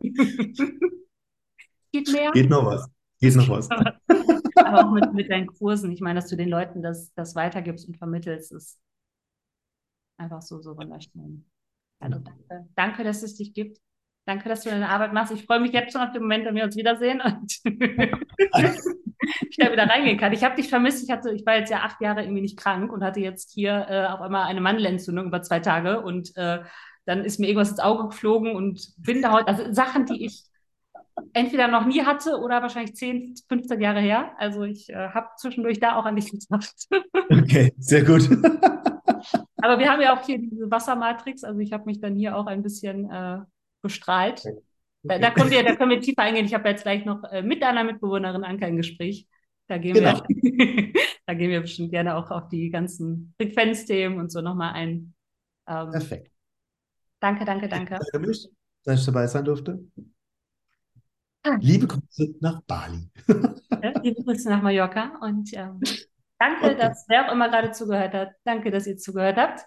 geht 1.92 2.10
mehr. 2.10 2.30
Geht 2.32 2.48
noch 2.48 2.64
was. 2.64 2.88
Geht 3.20 3.36
noch 3.36 3.48
was. 3.48 3.68
Aber 3.70 4.86
auch 4.86 4.92
mit, 4.92 5.12
mit 5.12 5.30
deinen 5.30 5.46
Kursen. 5.48 5.92
Ich 5.92 6.00
meine, 6.00 6.20
dass 6.20 6.30
du 6.30 6.36
den 6.36 6.48
Leuten 6.48 6.82
das, 6.82 7.12
das 7.14 7.34
weitergibst 7.34 7.86
und 7.86 7.98
vermittelst, 7.98 8.52
ist 8.52 8.80
einfach 10.16 10.40
so, 10.40 10.60
so 10.60 10.76
wunderschön. 10.76 11.44
Also 12.00 12.18
danke. 12.18 12.68
Danke, 12.74 13.04
dass 13.04 13.22
es 13.22 13.34
dich 13.36 13.52
gibt. 13.52 13.80
Danke, 14.26 14.48
dass 14.48 14.62
du 14.62 14.70
deine 14.70 14.88
Arbeit 14.88 15.12
machst. 15.12 15.32
Ich 15.32 15.44
freue 15.44 15.60
mich 15.60 15.72
jetzt 15.72 15.92
schon 15.92 16.00
auf 16.00 16.12
den 16.12 16.22
Moment, 16.22 16.46
wenn 16.46 16.56
wir 16.56 16.64
uns 16.64 16.76
wiedersehen 16.76 17.22
da 19.58 19.72
wieder 19.72 19.88
reingehen 19.88 20.18
kann. 20.18 20.32
Ich 20.32 20.44
habe 20.44 20.56
dich 20.56 20.68
vermisst. 20.68 21.04
Ich 21.04 21.10
hatte, 21.10 21.32
ich 21.32 21.44
war 21.46 21.56
jetzt 21.56 21.70
ja 21.70 21.78
acht 21.78 22.00
Jahre 22.00 22.22
irgendwie 22.22 22.42
nicht 22.42 22.58
krank 22.58 22.92
und 22.92 23.02
hatte 23.02 23.20
jetzt 23.20 23.52
hier 23.52 23.86
äh, 23.88 24.06
auf 24.06 24.20
einmal 24.20 24.44
eine 24.44 24.60
Mandelentzündung 24.60 25.26
über 25.26 25.42
zwei 25.42 25.60
Tage 25.60 26.00
und 26.00 26.36
äh, 26.36 26.60
dann 27.04 27.24
ist 27.24 27.38
mir 27.38 27.46
irgendwas 27.46 27.70
ins 27.70 27.80
Auge 27.80 28.08
geflogen 28.08 28.54
und 28.54 28.92
Bindehaut, 28.98 29.46
also 29.46 29.72
Sachen, 29.72 30.06
die 30.06 30.26
ich 30.26 30.44
entweder 31.32 31.68
noch 31.68 31.86
nie 31.86 32.02
hatte 32.02 32.38
oder 32.38 32.62
wahrscheinlich 32.62 32.94
10, 32.96 33.36
15 33.48 33.80
Jahre 33.80 34.00
her. 34.00 34.32
Also 34.38 34.64
ich 34.64 34.90
äh, 34.90 35.08
habe 35.10 35.28
zwischendurch 35.36 35.80
da 35.80 35.96
auch 35.96 36.04
an 36.04 36.16
dich 36.16 36.30
gedacht. 36.30 36.74
Okay, 37.28 37.72
sehr 37.78 38.04
gut. 38.04 38.22
Aber 39.56 39.80
wir 39.80 39.90
haben 39.90 40.00
ja 40.00 40.16
auch 40.16 40.24
hier 40.24 40.38
diese 40.38 40.70
Wassermatrix. 40.70 41.42
Also 41.42 41.58
ich 41.58 41.72
habe 41.72 41.84
mich 41.86 42.00
dann 42.00 42.14
hier 42.14 42.36
auch 42.36 42.46
ein 42.46 42.62
bisschen 42.62 43.10
äh, 43.10 43.38
bestrahlt. 43.82 44.44
Da, 45.08 45.18
da, 45.18 45.30
können 45.30 45.50
wir, 45.50 45.62
da 45.64 45.74
können 45.76 45.90
wir 45.90 46.00
tiefer 46.00 46.22
eingehen. 46.22 46.46
Ich 46.46 46.54
habe 46.54 46.68
jetzt 46.68 46.82
gleich 46.82 47.04
noch 47.04 47.22
äh, 47.24 47.42
mit 47.42 47.62
einer 47.62 47.84
Mitbewohnerin 47.84 48.44
Anka 48.44 48.66
ein 48.66 48.76
Gespräch. 48.76 49.26
Da 49.68 49.78
gehen, 49.78 49.94
Genau. 49.94 50.22
wir, 50.28 50.92
da 51.26 51.34
gehen 51.34 51.50
wir 51.50 51.60
bestimmt 51.60 51.90
gerne 51.90 52.16
auch 52.16 52.30
auf 52.30 52.48
die 52.48 52.70
ganzen 52.70 53.34
Frequenzthemen 53.40 54.18
und 54.18 54.30
so 54.30 54.40
nochmal 54.40 54.74
ein. 54.74 55.14
Ähm, 55.68 55.90
Perfekt. 55.90 56.30
danke, 57.20 57.44
danke, 57.44 57.68
danke. 57.68 57.98
Danke 58.12 58.26
mich, 58.26 58.48
dass 58.84 59.00
ich 59.00 59.06
dabei 59.06 59.26
sein 59.26 59.44
durfte. 59.44 59.80
Liebe 61.60 61.86
Grüße 61.86 62.34
nach 62.40 62.60
Bali. 62.62 63.08
Liebe 64.02 64.22
Grüße 64.24 64.48
nach 64.48 64.62
Mallorca 64.62 65.16
und 65.20 65.50
ähm, 65.54 65.80
danke, 66.38 66.66
Okay. 66.66 66.76
dass 66.76 67.04
wer 67.08 67.28
auch 67.28 67.32
immer 67.32 67.48
gerade 67.48 67.70
zugehört 67.70 68.14
hat. 68.14 68.30
Danke, 68.44 68.70
dass 68.70 68.86
ihr 68.86 68.96
zugehört 68.96 69.36
habt 69.36 69.64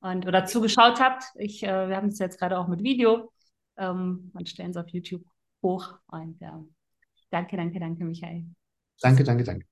und 0.00 0.26
oder 0.26 0.44
zugeschaut 0.44 1.00
habt. 1.00 1.24
Ich, 1.36 1.62
äh, 1.64 1.88
wir 1.88 1.96
haben 1.96 2.08
es 2.08 2.18
jetzt 2.20 2.38
gerade 2.38 2.58
auch 2.58 2.68
mit 2.68 2.82
Video 2.82 3.32
ähm, 3.80 4.30
und 4.34 4.48
stellen 4.48 4.70
es 4.70 4.76
auf 4.76 4.88
YouTube 4.90 5.24
hoch. 5.62 5.98
Und 6.06 6.40
ähm, 6.42 6.74
danke, 7.30 7.56
danke, 7.56 7.80
danke, 7.80 8.04
Michael. 8.04 8.44
Danke, 9.00 9.24
danke, 9.24 9.44
danke. 9.44 9.69